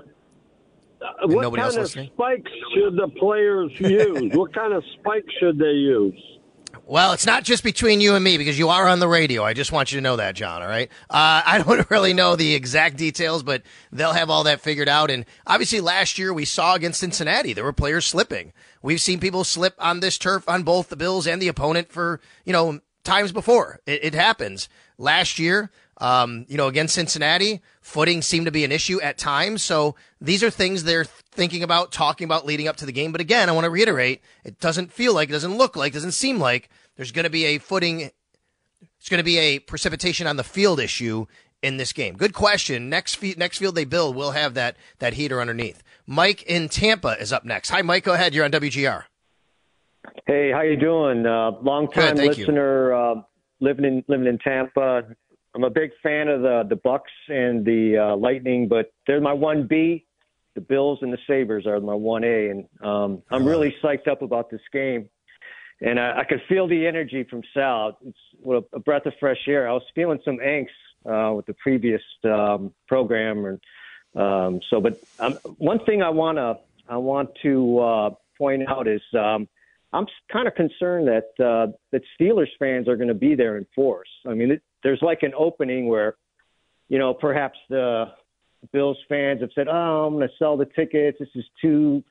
what 1.24 1.54
kind 1.54 1.68
of 1.68 1.74
listening? 1.74 2.10
spikes 2.14 2.50
should 2.74 2.96
the 2.96 3.08
players 3.18 3.70
use? 3.78 4.32
what 4.34 4.54
kind 4.54 4.72
of 4.72 4.82
spikes 4.98 5.32
should 5.40 5.58
they 5.58 5.72
use? 5.72 6.14
Well, 6.84 7.12
it's 7.12 7.26
not 7.26 7.44
just 7.44 7.62
between 7.62 8.00
you 8.00 8.16
and 8.16 8.24
me 8.24 8.38
because 8.38 8.58
you 8.58 8.68
are 8.68 8.88
on 8.88 8.98
the 8.98 9.06
radio. 9.06 9.44
I 9.44 9.52
just 9.52 9.72
want 9.72 9.92
you 9.92 9.98
to 9.98 10.02
know 10.02 10.16
that, 10.16 10.34
John. 10.34 10.62
All 10.62 10.68
right. 10.68 10.90
Uh, 11.08 11.42
I 11.44 11.62
don't 11.64 11.88
really 11.90 12.12
know 12.12 12.34
the 12.34 12.54
exact 12.54 12.96
details, 12.96 13.42
but 13.42 13.62
they'll 13.92 14.12
have 14.12 14.30
all 14.30 14.44
that 14.44 14.60
figured 14.60 14.88
out. 14.88 15.10
And 15.10 15.24
obviously, 15.46 15.80
last 15.80 16.18
year 16.18 16.32
we 16.32 16.44
saw 16.44 16.74
against 16.74 17.00
Cincinnati 17.00 17.52
there 17.52 17.64
were 17.64 17.72
players 17.72 18.06
slipping. 18.06 18.52
We've 18.82 19.00
seen 19.00 19.20
people 19.20 19.44
slip 19.44 19.74
on 19.78 20.00
this 20.00 20.18
turf 20.18 20.48
on 20.48 20.64
both 20.64 20.88
the 20.88 20.96
Bills 20.96 21.26
and 21.26 21.40
the 21.40 21.48
opponent 21.48 21.92
for 21.92 22.20
you 22.44 22.52
know 22.52 22.80
times 23.04 23.32
before. 23.32 23.80
It, 23.86 24.04
it 24.04 24.14
happens. 24.14 24.68
Last 24.98 25.38
year, 25.38 25.70
um, 26.02 26.46
you 26.48 26.56
know, 26.56 26.66
against 26.66 26.96
Cincinnati, 26.96 27.62
footing 27.80 28.22
seemed 28.22 28.46
to 28.46 28.50
be 28.50 28.64
an 28.64 28.72
issue 28.72 29.00
at 29.00 29.18
times. 29.18 29.62
So 29.62 29.94
these 30.20 30.42
are 30.42 30.50
things 30.50 30.82
they're 30.82 31.04
thinking 31.04 31.62
about, 31.62 31.92
talking 31.92 32.24
about 32.24 32.44
leading 32.44 32.66
up 32.66 32.76
to 32.78 32.86
the 32.86 32.90
game. 32.90 33.12
But 33.12 33.20
again, 33.20 33.48
I 33.48 33.52
want 33.52 33.66
to 33.66 33.70
reiterate, 33.70 34.20
it 34.42 34.58
doesn't 34.58 34.92
feel 34.92 35.14
like, 35.14 35.28
it 35.28 35.32
doesn't 35.32 35.56
look 35.56 35.76
like, 35.76 35.92
doesn't 35.92 36.10
seem 36.10 36.40
like 36.40 36.68
there's 36.96 37.12
going 37.12 37.22
to 37.22 37.30
be 37.30 37.44
a 37.44 37.58
footing, 37.58 38.10
it's 38.98 39.08
going 39.08 39.18
to 39.18 39.24
be 39.24 39.38
a 39.38 39.60
precipitation 39.60 40.26
on 40.26 40.34
the 40.34 40.42
field 40.42 40.80
issue 40.80 41.26
in 41.62 41.76
this 41.76 41.92
game. 41.92 42.16
Good 42.16 42.34
question. 42.34 42.88
Next, 42.88 43.14
fe- 43.14 43.36
next 43.38 43.58
field 43.58 43.76
they 43.76 43.84
build 43.84 44.16
will 44.16 44.32
have 44.32 44.54
that, 44.54 44.76
that 44.98 45.14
heater 45.14 45.40
underneath. 45.40 45.84
Mike 46.04 46.42
in 46.42 46.68
Tampa 46.68 47.16
is 47.20 47.32
up 47.32 47.44
next. 47.44 47.70
Hi, 47.70 47.80
Mike. 47.82 48.02
Go 48.02 48.14
ahead. 48.14 48.34
You're 48.34 48.44
on 48.44 48.50
WGR. 48.50 49.04
Hey, 50.26 50.50
how 50.50 50.62
you 50.62 50.76
doing? 50.76 51.24
Uh, 51.26 51.52
long 51.62 51.88
time 51.88 52.16
Good, 52.16 52.16
thank 52.16 52.38
you. 52.38 52.46
listener, 52.46 52.92
uh, 52.92 53.14
living 53.60 53.84
in 53.84 54.04
living 54.08 54.26
in 54.26 54.38
Tampa. 54.38 55.04
I'm 55.54 55.64
a 55.64 55.70
big 55.70 55.90
fan 56.02 56.28
of 56.28 56.42
the 56.42 56.64
the 56.68 56.76
Bucks 56.76 57.12
and 57.28 57.64
the 57.64 57.98
uh, 57.98 58.16
Lightning, 58.16 58.68
but 58.68 58.92
they're 59.06 59.20
my 59.20 59.32
one 59.32 59.66
B. 59.66 60.06
The 60.54 60.60
Bills 60.60 60.98
and 61.02 61.12
the 61.12 61.18
Sabres 61.26 61.66
are 61.66 61.80
my 61.80 61.94
one 61.94 62.24
A, 62.24 62.48
and 62.48 62.68
um, 62.82 63.22
I'm 63.30 63.44
really 63.46 63.74
psyched 63.82 64.06
up 64.08 64.22
about 64.22 64.50
this 64.50 64.60
game. 64.72 65.08
and 65.80 65.98
I, 65.98 66.20
I 66.20 66.24
could 66.24 66.42
feel 66.48 66.68
the 66.68 66.86
energy 66.86 67.24
from 67.24 67.42
Sal. 67.52 67.98
It's 68.06 68.18
what 68.40 68.64
a, 68.72 68.76
a 68.76 68.80
breath 68.80 69.06
of 69.06 69.14
fresh 69.18 69.48
air. 69.48 69.68
I 69.68 69.72
was 69.72 69.82
feeling 69.94 70.20
some 70.24 70.38
angst 70.38 70.68
uh, 71.04 71.34
with 71.34 71.46
the 71.46 71.54
previous 71.54 72.02
um, 72.24 72.72
program, 72.86 73.44
and 73.44 73.60
um, 74.14 74.60
so. 74.70 74.80
But 74.80 74.98
um, 75.18 75.34
one 75.58 75.84
thing 75.84 76.02
I 76.02 76.10
want 76.10 76.38
to 76.38 76.58
I 76.88 76.96
want 76.96 77.30
to 77.42 77.78
uh, 77.78 78.10
point 78.38 78.68
out 78.68 78.86
is 78.88 79.02
um, 79.18 79.48
I'm 79.92 80.06
kind 80.32 80.48
of 80.48 80.54
concerned 80.54 81.08
that 81.08 81.44
uh, 81.44 81.72
that 81.90 82.02
Steelers 82.18 82.48
fans 82.58 82.88
are 82.88 82.96
going 82.96 83.08
to 83.08 83.14
be 83.14 83.34
there 83.34 83.58
in 83.58 83.66
force. 83.74 84.08
I 84.26 84.34
mean, 84.34 84.52
it, 84.52 84.62
there's 84.82 85.00
like 85.02 85.22
an 85.22 85.32
opening 85.36 85.86
where, 85.86 86.16
you 86.88 86.98
know, 86.98 87.12
perhaps 87.12 87.58
the 87.68 88.06
Bills 88.72 88.96
fans 89.08 89.40
have 89.40 89.50
said, 89.54 89.68
"Oh, 89.68 90.06
I'm 90.06 90.14
going 90.14 90.26
to 90.26 90.34
sell 90.38 90.56
the 90.56 90.64
tickets. 90.64 91.18
This 91.20 91.28
is 91.34 91.44
too, 91.60 92.02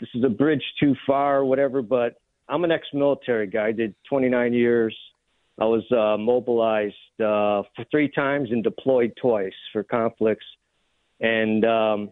this 0.00 0.08
is 0.14 0.24
a 0.24 0.28
bridge 0.28 0.64
too 0.80 0.94
far, 1.06 1.44
whatever." 1.44 1.80
But 1.80 2.14
I'm 2.48 2.64
an 2.64 2.72
ex-military 2.72 3.46
guy. 3.46 3.68
I 3.68 3.72
did 3.72 3.94
29 4.08 4.52
years. 4.52 4.96
I 5.60 5.64
was 5.66 5.84
uh, 5.92 6.16
mobilized 6.18 6.94
uh, 7.20 7.62
for 7.76 7.84
three 7.90 8.08
times 8.08 8.48
and 8.50 8.64
deployed 8.64 9.12
twice 9.20 9.52
for 9.72 9.84
conflicts, 9.84 10.46
and 11.20 11.64
um, 11.64 12.10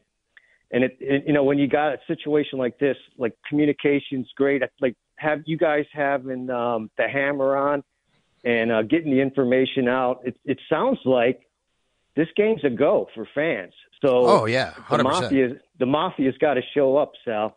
and 0.70 0.84
it, 0.84 0.96
you 1.26 1.32
know 1.32 1.44
when 1.44 1.58
you 1.58 1.68
got 1.68 1.94
a 1.94 1.98
situation 2.06 2.58
like 2.58 2.78
this, 2.78 2.96
like 3.18 3.34
communication's 3.48 4.28
great. 4.36 4.62
Like 4.80 4.96
have 5.16 5.42
you 5.46 5.56
guys 5.56 5.84
having 5.92 6.48
um, 6.50 6.90
the 6.96 7.08
hammer 7.08 7.56
on 7.56 7.82
and 8.44 8.72
uh, 8.72 8.82
getting 8.82 9.10
the 9.10 9.20
information 9.20 9.88
out. 9.88 10.20
It, 10.24 10.36
it 10.44 10.58
sounds 10.68 10.98
like 11.04 11.40
this 12.16 12.28
game's 12.36 12.64
a 12.64 12.70
go 12.70 13.08
for 13.14 13.26
fans. 13.34 13.72
So 14.02 14.26
oh 14.26 14.46
yeah, 14.46 14.72
100%. 14.88 14.96
the 14.96 15.04
mafia 15.04 15.48
the 15.78 15.84
mafia's 15.84 16.38
got 16.38 16.54
to 16.54 16.62
show 16.74 16.96
up, 16.96 17.12
Sal. 17.24 17.56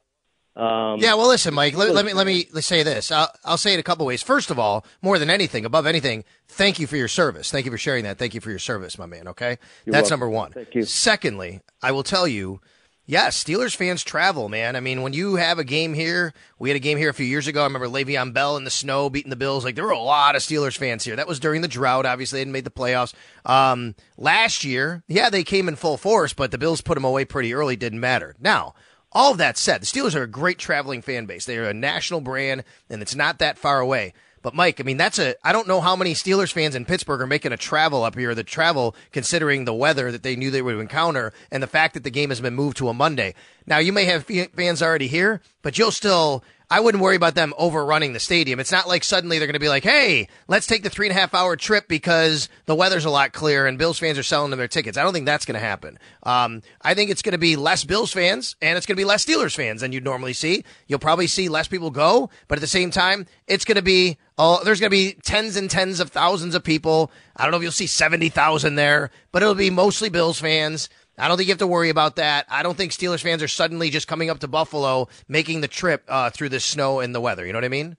Um, 0.56 1.00
yeah, 1.00 1.16
well, 1.16 1.30
listen, 1.30 1.52
Mike. 1.54 1.76
Let, 1.76 1.96
let 1.96 2.06
me 2.06 2.14
let 2.14 2.28
me 2.28 2.46
say 2.62 2.84
this. 2.84 3.12
I'll, 3.12 3.32
I'll 3.44 3.58
say 3.58 3.74
it 3.74 3.80
a 3.80 3.84
couple 3.84 4.06
ways. 4.06 4.22
First 4.22 4.52
of 4.52 4.60
all, 4.60 4.86
more 5.02 5.18
than 5.18 5.32
anything, 5.32 5.66
above 5.66 5.88
anything, 5.88 6.26
thank 6.48 6.80
you 6.80 6.86
for 6.86 6.96
your 6.96 7.08
service. 7.08 7.50
Thank 7.50 7.66
you 7.66 7.72
for 7.72 7.78
sharing 7.78 8.04
that. 8.04 8.20
Thank 8.20 8.36
you 8.36 8.42
for 8.42 8.52
your 8.52 8.60
service, 8.60 9.00
my 9.00 9.08
man. 9.08 9.30
Okay, 9.30 9.58
You're 9.86 9.94
that's 9.94 10.12
welcome. 10.12 10.20
number 10.20 10.30
one. 10.30 10.52
Thank 10.52 10.76
you. 10.76 10.84
Secondly, 10.84 11.62
I 11.82 11.92
will 11.92 12.04
tell 12.04 12.28
you 12.28 12.60
Yes, 13.06 13.44
Steelers 13.44 13.76
fans 13.76 14.02
travel, 14.02 14.48
man. 14.48 14.78
I 14.78 14.80
mean, 14.80 15.02
when 15.02 15.12
you 15.12 15.36
have 15.36 15.60
a 15.60 15.66
game 15.66 15.94
here, 15.94 16.34
we 16.58 16.70
had 16.70 16.78
a 16.78 16.80
game 16.80 16.98
here 16.98 17.10
a 17.10 17.14
few 17.14 17.26
years 17.26 17.48
ago. 17.48 17.60
I 17.60 17.66
remember 17.66 17.88
Le'Veon 17.88 18.34
Bell 18.34 18.56
in 18.56 18.64
the 18.64 18.72
snow 18.72 19.10
beating 19.10 19.30
the 19.30 19.36
Bills. 19.36 19.66
Like 19.66 19.76
there 19.76 19.84
were 19.84 19.92
a 19.92 20.00
lot 20.00 20.38
of 20.38 20.42
Steelers 20.42 20.78
fans 20.78 21.04
here. 21.04 21.18
That 21.18 21.28
was 21.28 21.42
during 21.42 21.62
the 21.62 21.68
drought. 21.68 22.06
Obviously, 22.06 22.38
they 22.38 22.42
hadn't 22.42 22.54
made 22.54 22.64
the 22.64 22.72
playoffs. 22.72 23.14
Um, 23.46 23.96
last 24.18 24.64
year, 24.64 25.04
yeah, 25.10 25.30
they 25.30 25.44
came 25.44 25.68
in 25.68 25.76
full 25.76 25.98
force, 25.98 26.32
but 26.32 26.52
the 26.52 26.58
Bills 26.58 26.80
put 26.80 26.94
them 26.96 27.04
away 27.04 27.26
pretty 27.26 27.54
early. 27.54 27.76
Didn't 27.76 28.00
matter. 28.00 28.36
Now, 28.40 28.74
all 29.12 29.34
of 29.34 29.38
that 29.38 29.58
said, 29.58 29.82
the 29.82 29.86
Steelers 29.86 30.16
are 30.16 30.24
a 30.24 30.28
great 30.28 30.58
traveling 30.58 31.02
fan 31.02 31.26
base. 31.26 31.44
They 31.44 31.58
are 31.58 31.70
a 31.70 31.74
national 31.74 32.22
brand, 32.22 32.64
and 32.90 33.02
it's 33.02 33.16
not 33.16 33.40
that 33.40 33.58
far 33.58 33.82
away. 33.82 34.14
But 34.44 34.54
Mike, 34.54 34.80
I 34.80 34.84
mean, 34.84 34.98
that's 34.98 35.18
a 35.18 35.36
I 35.44 35.52
don't 35.54 35.68
know 35.68 35.82
how 35.82 35.96
many 35.96 36.14
Steelers 36.14 36.52
fans 36.52 36.76
in 36.76 36.86
Pittsburgh 36.86 37.22
are 37.22 37.28
making 37.28 37.54
a 37.54 37.58
travel 37.58 38.04
up 38.04 38.16
here. 38.16 38.36
The 38.36 38.44
travel, 38.44 38.96
considering 39.12 39.66
the 39.66 39.74
weather 39.74 40.12
that 40.12 40.22
they 40.22 40.36
knew 40.36 40.52
they 40.52 40.62
would 40.62 40.78
encounter, 40.78 41.34
and 41.50 41.64
the 41.64 41.68
fact 41.68 41.96
that 41.96 42.04
the 42.04 42.12
game 42.12 42.30
has 42.30 42.42
been 42.42 42.54
moved 42.54 42.78
to 42.78 42.90
a 42.90 42.94
Monday. 42.94 43.34
Now 43.66 43.80
you 43.80 43.94
may 43.94 44.06
have 44.06 44.26
fans 44.26 44.84
already 44.84 45.08
here, 45.08 45.42
but 45.62 45.78
you'll 45.80 45.92
still 45.92 46.44
I 46.74 46.80
wouldn't 46.80 47.04
worry 47.04 47.16
about 47.16 47.36
them 47.36 47.54
overrunning 47.56 48.14
the 48.14 48.20
stadium. 48.20 48.60
It's 48.60 48.72
not 48.72 48.88
like 48.88 49.04
suddenly 49.04 49.38
they're 49.38 49.46
going 49.46 49.54
to 49.54 49.60
be 49.60 49.70
like, 49.70 49.84
hey, 49.84 50.28
let's 50.48 50.66
take 50.66 50.82
the 50.82 50.90
three 50.90 51.06
and 51.06 51.16
a 51.16 51.20
half 51.20 51.36
hour 51.36 51.56
trip 51.56 51.88
because 51.88 52.50
the 52.66 52.74
weather's 52.74 53.06
a 53.06 53.12
lot 53.12 53.32
clearer 53.32 53.68
and 53.68 53.78
Bills 53.78 54.00
fans 54.00 54.18
are 54.18 54.24
selling 54.24 54.50
them 54.50 54.58
their 54.58 54.68
tickets. 54.68 54.98
I 54.98 55.04
don't 55.04 55.14
think 55.14 55.28
that's 55.28 55.46
going 55.46 55.54
to 55.54 55.64
happen. 55.64 56.00
Um, 56.24 56.64
I 56.82 56.96
think 56.96 57.12
it's 57.12 57.22
going 57.22 57.34
to 57.34 57.38
be 57.38 57.58
less 57.58 57.84
Bills 57.84 58.12
fans 58.12 58.56
and 58.60 58.76
it's 58.76 58.88
going 58.88 58.96
to 58.96 59.00
be 59.00 59.06
less 59.06 59.24
Steelers 59.24 59.56
fans 59.56 59.82
than 59.82 59.92
you'd 59.92 60.04
normally 60.04 60.34
see. 60.34 60.64
You'll 60.88 60.98
probably 60.98 61.28
see 61.28 61.48
less 61.48 61.68
people 61.68 61.92
go, 61.92 62.32
but 62.48 62.58
at 62.58 62.62
the 62.62 62.66
same 62.66 62.90
time, 62.90 63.28
it's 63.46 63.66
going 63.66 63.76
to 63.76 63.84
be, 63.84 64.18
oh, 64.40 64.64
there's 64.64 64.80
going 64.80 64.90
to 64.90 64.98
be 64.98 65.14
tens 65.22 65.56
and 65.56 65.70
tens 65.70 66.00
of 66.00 66.10
thousands 66.10 66.56
of 66.56 66.64
people. 66.64 67.12
I 67.38 67.44
don't 67.44 67.52
know 67.52 67.58
if 67.58 67.64
you'll 67.64 67.72
see 67.72 67.86
70,000 67.86 68.74
there, 68.74 69.12
but 69.32 69.44
it'll 69.44 69.54
be 69.54 69.70
mostly 69.70 70.10
Bills 70.10 70.40
fans. 70.40 70.90
I 71.18 71.28
don't 71.28 71.38
think 71.38 71.48
you 71.48 71.52
have 71.54 71.60
to 71.60 71.68
worry 71.68 71.90
about 71.90 72.16
that. 72.16 72.46
I 72.50 72.64
don't 72.64 72.76
think 72.76 72.92
Steelers 72.92 73.22
fans 73.22 73.44
are 73.44 73.48
suddenly 73.48 73.90
just 73.90 74.08
coming 74.08 74.30
up 74.30 74.40
to 74.40 74.48
Buffalo, 74.48 75.08
making 75.28 75.62
the 75.62 75.68
trip 75.68 76.04
uh, 76.08 76.30
through 76.32 76.50
the 76.50 76.60
snow 76.60 77.00
and 77.02 77.14
the 77.14 77.22
weather. 77.22 77.46
You 77.46 77.54
know 77.54 77.58
what 77.58 77.66
I 77.66 77.70
mean? 77.70 77.98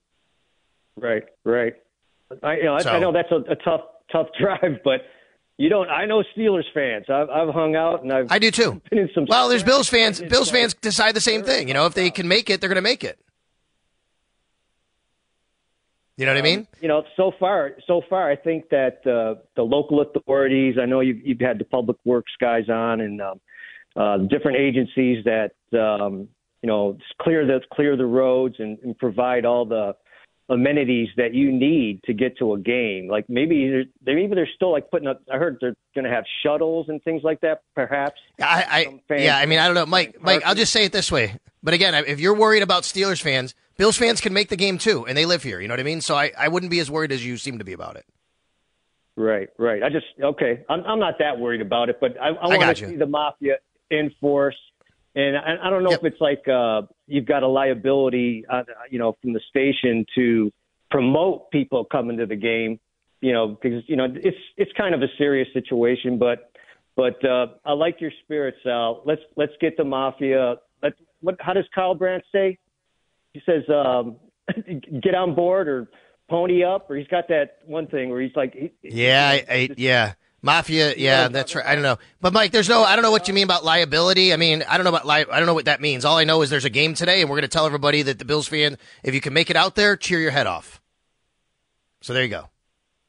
Right, 0.96 1.24
right. 1.44 1.74
I, 2.42 2.57
you 2.57 2.64
know, 2.64 2.79
So- 2.81 2.90
I, 2.90 2.96
I 2.96 2.98
know 2.98 3.12
that's 3.12 3.31
a, 3.31 3.37
a 3.53 3.57
tough, 3.57 3.83
tough 4.12 4.29
drive, 4.40 4.81
but 4.85 5.03
you 5.59 5.68
don't. 5.68 5.88
I 5.88 6.07
know 6.07 6.24
Steelers 6.37 6.64
fans. 6.74 7.05
I've, 7.09 7.31
I've 7.31 7.55
hung 7.55 7.77
out 7.77 8.03
and 8.03 8.12
I've 8.12 8.27
I 8.33 8.38
do 8.40 8.50
too. 8.50 8.81
been 8.90 8.98
in 8.98 9.11
some. 9.14 9.27
Well, 9.29 9.48
there's 9.48 9.62
Bills 9.62 9.88
fans. 9.88 10.20
Bills 10.20 10.50
fans 10.50 10.74
decide 10.74 11.14
the 11.14 11.20
same 11.20 11.44
thing. 11.44 11.68
You 11.68 11.74
know, 11.74 11.87
if 11.87 11.94
they 11.94 12.11
can 12.11 12.27
make 12.27 12.50
it, 12.50 12.61
they're 12.61 12.68
going 12.68 12.74
to 12.77 12.83
make 12.83 13.05
it. 13.05 13.18
You 16.16 16.27
know 16.27 16.33
what 16.33 16.38
I 16.38 16.42
mean? 16.42 16.68
you 16.81 16.87
know, 16.87 17.03
so 17.16 17.33
far, 17.40 17.72
so 17.87 18.03
far, 18.09 18.31
I 18.31 18.37
think 18.37 18.68
that 18.70 19.05
uh, 19.05 19.40
the 19.57 19.62
local 19.62 20.00
authorities. 20.00 20.77
I 20.81 20.87
know 20.87 21.00
you've, 21.00 21.27
you've 21.27 21.40
had 21.40 21.59
the 21.59 21.64
public 21.64 21.96
works 22.05 22.33
guys 22.40 22.68
on 22.68 23.00
and 23.00 23.20
um, 23.20 23.40
uh, 23.96 24.18
different 24.18 24.59
agencies 24.59 25.24
that 25.24 25.53
um, 25.77 26.29
you 26.62 26.68
know 26.68 26.96
clear 27.20 27.44
the 27.44 27.61
clear 27.72 27.96
the 27.96 28.07
roads 28.07 28.57
and, 28.59 28.79
and 28.85 28.96
provide 28.96 29.44
all 29.44 29.64
the 29.64 29.96
amenities 30.48 31.09
that 31.16 31.33
you 31.33 31.50
need 31.50 32.00
to 32.05 32.12
get 32.12 32.37
to 32.38 32.55
a 32.55 32.59
game. 32.59 33.09
Like 33.09 33.24
maybe 33.29 33.68
they're, 33.68 33.85
they 34.05 34.14
maybe 34.14 34.35
they're 34.35 34.48
still 34.55 34.70
like 34.70 34.90
putting 34.90 35.09
up. 35.09 35.20
I 35.33 35.38
heard 35.38 35.57
they're 35.61 35.74
going 35.94 36.05
to 36.05 36.11
have 36.11 36.24
shuttles 36.44 36.87
and 36.88 37.03
things 37.03 37.22
like 37.24 37.40
that. 37.40 37.62
Perhaps. 37.74 38.20
I, 38.40 38.92
I 39.09 39.14
yeah. 39.16 39.37
I 39.37 39.46
mean, 39.46 39.59
I 39.59 39.66
don't 39.66 39.74
know, 39.74 39.87
Mike. 39.87 40.18
Mike, 40.20 40.42
I'll 40.44 40.55
just 40.55 40.72
say 40.72 40.85
it 40.85 40.92
this 40.92 41.11
way. 41.11 41.38
But 41.62 41.74
again, 41.74 41.94
if 41.94 42.20
you're 42.20 42.35
worried 42.35 42.62
about 42.62 42.83
Steelers 42.83 43.22
fans, 43.22 43.55
Bills 43.77 43.97
fans 43.97 44.21
can 44.21 44.33
make 44.33 44.49
the 44.49 44.57
game 44.57 44.79
too, 44.79 45.07
and 45.07 45.17
they 45.19 45.27
live 45.27 45.43
here. 45.43 45.61
You 45.61 45.69
know 45.69 45.73
what 45.73 45.81
I 45.81 45.85
mean? 45.85 46.01
So 46.01 46.15
I, 46.15 46.31
I 46.39 46.49
wouldn't 46.49 46.71
be 46.71 46.79
as 46.81 46.91
worried 46.91 47.13
as 47.13 47.25
you 47.25 47.37
seem 47.37 47.59
to 47.59 47.65
be 47.65 47.73
about 47.73 47.97
it. 47.97 48.05
Right, 49.17 49.49
right. 49.59 49.83
I 49.83 49.91
just 49.91 50.07
okay. 50.21 50.65
I'm 50.69 50.83
I'm 50.85 50.99
not 50.99 51.15
that 51.21 51.39
worried 51.39 51.61
about 51.61 51.89
it, 51.89 51.99
but 52.01 52.21
I, 52.21 52.29
I 52.31 52.49
want 52.49 52.61
got 52.61 52.77
to 52.77 52.89
see 52.89 52.97
the 52.97 53.07
mafia 53.07 53.57
in 53.91 54.11
force. 54.21 54.57
And 55.15 55.37
I, 55.37 55.57
I 55.67 55.71
don't 55.71 55.85
know 55.85 55.91
Yep. 55.91 56.01
if 56.01 56.13
it's 56.13 56.21
like 56.21 56.49
uh, 56.49 56.83
you've 57.07 57.27
got 57.27 57.45
a 57.45 57.49
liability, 57.49 58.45
uh, 58.51 58.65
you 58.91 58.99
know, 58.99 59.17
from 59.23 59.33
the 59.33 59.41
station 59.49 60.05
to 60.17 60.51
promote 60.91 61.53
people 61.53 61.85
coming 61.85 62.17
to 62.17 62.27
the 62.27 62.35
game, 62.35 62.81
you 63.21 63.33
know, 63.33 63.49
because 63.61 63.85
you 63.87 63.95
know 63.97 64.09
it's 64.13 64.37
it's 64.57 64.73
kind 64.77 64.95
of 64.95 65.03
a 65.03 65.09
serious 65.17 65.47
situation. 65.53 66.19
But 66.19 66.51
but 66.97 67.25
uh, 67.25 67.47
I 67.65 67.73
like 67.73 68.01
your 68.01 68.11
spirit, 68.25 68.57
Sal. 68.65 69.03
Let's 69.05 69.23
let's 69.37 69.53
get 69.61 69.77
the 69.77 69.85
mafia. 69.85 70.57
Let 70.83 70.95
what? 71.21 71.37
How 71.39 71.53
does 71.53 71.67
Kyle 71.73 71.95
Brandt 71.95 72.25
say? 72.33 72.59
He 73.35 73.42
says, 73.44 73.64
um, 73.68 74.16
"Get 75.03 75.14
on 75.14 75.35
board" 75.35 75.68
or 75.68 75.88
"pony 76.31 76.64
up," 76.64 76.90
or 76.90 76.97
he's 76.97 77.09
got 77.09 77.29
that 77.29 77.59
one 77.66 77.87
thing 77.88 78.09
where 78.09 78.23
he's 78.23 78.35
like, 78.35 78.55
he, 78.55 78.73
Yeah, 78.83 79.29
I, 79.29 79.44
I, 79.53 79.68
yeah. 79.77 80.14
Mafia, 80.40 80.94
yeah, 80.99 81.29
that's 81.29 81.55
right. 81.55 81.64
I 81.64 81.75
don't 81.75 81.83
know, 81.83 81.97
but 82.20 82.35
Mike, 82.35 82.53
there's 82.53 82.68
no. 82.68 82.83
I 82.85 82.97
don't 82.97 83.03
know 83.03 83.11
what 83.11 83.29
you 83.29 83.35
mean 83.35 83.44
about 83.44 83.64
liability. 83.64 84.31
I 84.31 84.37
mean, 84.37 84.62
I 84.68 84.77
don't 84.77 84.85
know 84.85 84.90
about 84.90 85.07
li- 85.07 85.25
I 85.33 85.38
don't 85.38 85.47
know 85.47 85.55
what 85.55 85.64
that 85.64 85.81
means. 85.81 86.05
All 86.05 86.18
I 86.18 86.25
know 86.25 86.42
is 86.42 86.51
there's 86.51 86.66
a 86.66 86.70
game 86.70 86.92
today, 86.92 87.23
and 87.23 87.31
we're 87.31 87.37
going 87.37 87.42
to 87.42 87.49
tell 87.49 87.64
everybody 87.64 88.03
that 88.03 88.18
the 88.18 88.27
Bills 88.27 88.47
fan, 88.47 88.77
if 89.03 89.14
you 89.14 89.23
can 89.23 89.33
make 89.33 89.49
it 89.49 89.57
out 89.57 89.75
there, 89.75 89.97
cheer 89.97 90.20
your 90.20 90.33
head 90.33 90.47
off. 90.47 90.83
So 92.03 92.12
there 92.12 92.23
you 92.23 92.29
go. 92.29 92.40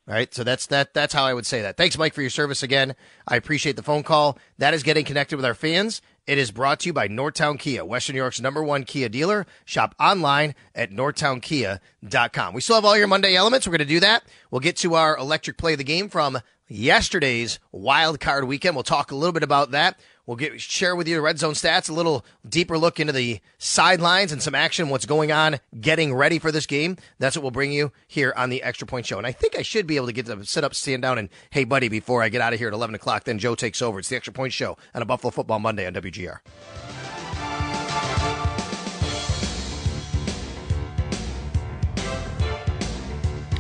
All 0.08 0.14
right, 0.14 0.34
so 0.34 0.46
that's 0.46 0.68
that. 0.68 0.94
That's 0.94 1.14
how 1.14 1.26
I 1.26 1.34
would 1.34 1.46
say 1.46 1.64
that. 1.64 1.76
Thanks, 1.76 1.98
Mike, 1.98 2.14
for 2.14 2.22
your 2.22 2.30
service 2.30 2.64
again. 2.64 2.96
I 3.28 3.36
appreciate 3.36 3.76
the 3.76 3.84
phone 3.84 4.04
call. 4.04 4.38
That 4.60 4.74
is 4.74 4.84
getting 4.84 5.04
connected 5.04 5.36
with 5.36 5.46
our 5.46 5.56
fans. 5.56 6.02
It 6.28 6.40
is 6.40 6.50
brought 6.50 6.80
to 6.80 6.88
you 6.88 6.94
by 6.94 7.08
Northtown 7.08 7.60
Kia, 7.60 7.86
Western 7.86 8.16
New 8.16 8.22
York's 8.22 8.42
number 8.42 8.64
one 8.64 8.84
Kia 8.84 9.10
dealer. 9.10 9.46
Shop 9.64 9.94
online 10.00 10.56
at 10.74 10.90
northtownkia.com. 10.90 12.54
We 12.56 12.62
still 12.62 12.78
have 12.78 12.86
all 12.86 12.98
your 12.98 13.06
Monday 13.06 13.36
elements. 13.36 13.68
We're 13.68 13.78
going 13.78 13.88
to 13.88 13.94
do 13.94 14.00
that. 14.00 14.24
We'll 14.50 14.60
get 14.60 14.78
to 14.78 14.96
our 14.96 15.16
electric 15.18 15.58
play 15.58 15.74
of 15.74 15.78
the 15.78 15.84
game 15.84 16.10
from 16.10 16.40
yesterday's 16.68 17.60
wild 17.72 18.20
card 18.20 18.46
weekend. 18.46 18.76
We'll 18.76 18.82
talk 18.82 19.12
a 19.12 19.16
little 19.16 19.34
bit 19.34 19.44
about 19.44 19.70
that. 19.72 20.00
We'll 20.26 20.38
get 20.38 20.60
share 20.60 20.96
with 20.96 21.08
you 21.08 21.16
the 21.16 21.22
red 21.22 21.38
zone 21.38 21.54
stats, 21.54 21.90
a 21.90 21.94
little 21.94 22.26
deeper 22.48 22.78
look 22.78 23.00
into 23.00 23.14
the 23.14 23.40
sidelines 23.60 24.32
and 24.32 24.42
some 24.42 24.56
action, 24.56 24.90
what's 24.90 25.06
going 25.06 25.32
on, 25.32 25.60
getting 25.80 26.14
ready 26.14 26.40
for 26.40 26.52
this 26.52 26.66
game. 26.66 26.98
That's 27.20 27.36
what 27.36 27.44
we'll 27.44 27.52
bring 27.52 27.72
you 27.72 27.92
here 28.08 28.34
on 28.36 28.50
the 28.50 28.64
Extra 28.64 28.88
Point 28.88 29.06
Show. 29.06 29.18
And 29.20 29.28
I 29.28 29.32
think 29.32 29.56
I 29.58 29.62
should 29.62 29.86
be 29.86 29.98
able 29.98 30.08
to 30.08 30.14
get 30.14 30.26
to 30.26 30.44
sit 30.46 30.64
up, 30.64 30.74
stand 30.74 31.04
down, 31.04 31.20
and 31.20 31.30
hey, 31.52 31.64
buddy, 31.64 31.90
before 31.90 32.24
I 32.24 32.30
get 32.30 32.42
out 32.42 32.54
of 32.54 32.60
here 32.60 32.68
at 32.68 32.74
11 32.74 32.96
o'clock. 32.96 33.26
Then 33.26 33.38
Joe 33.38 33.56
takes 33.56 33.82
over. 33.82 34.00
It's 34.00 34.10
the 34.10 34.16
Extra 34.16 34.34
Point 34.34 34.54
Show 34.54 34.78
on 34.96 35.02
a 35.02 35.06
Buffalo 35.06 35.32
Football 35.32 35.60
Monday 35.60 35.86
on 35.86 35.94
WGR. 35.94 36.40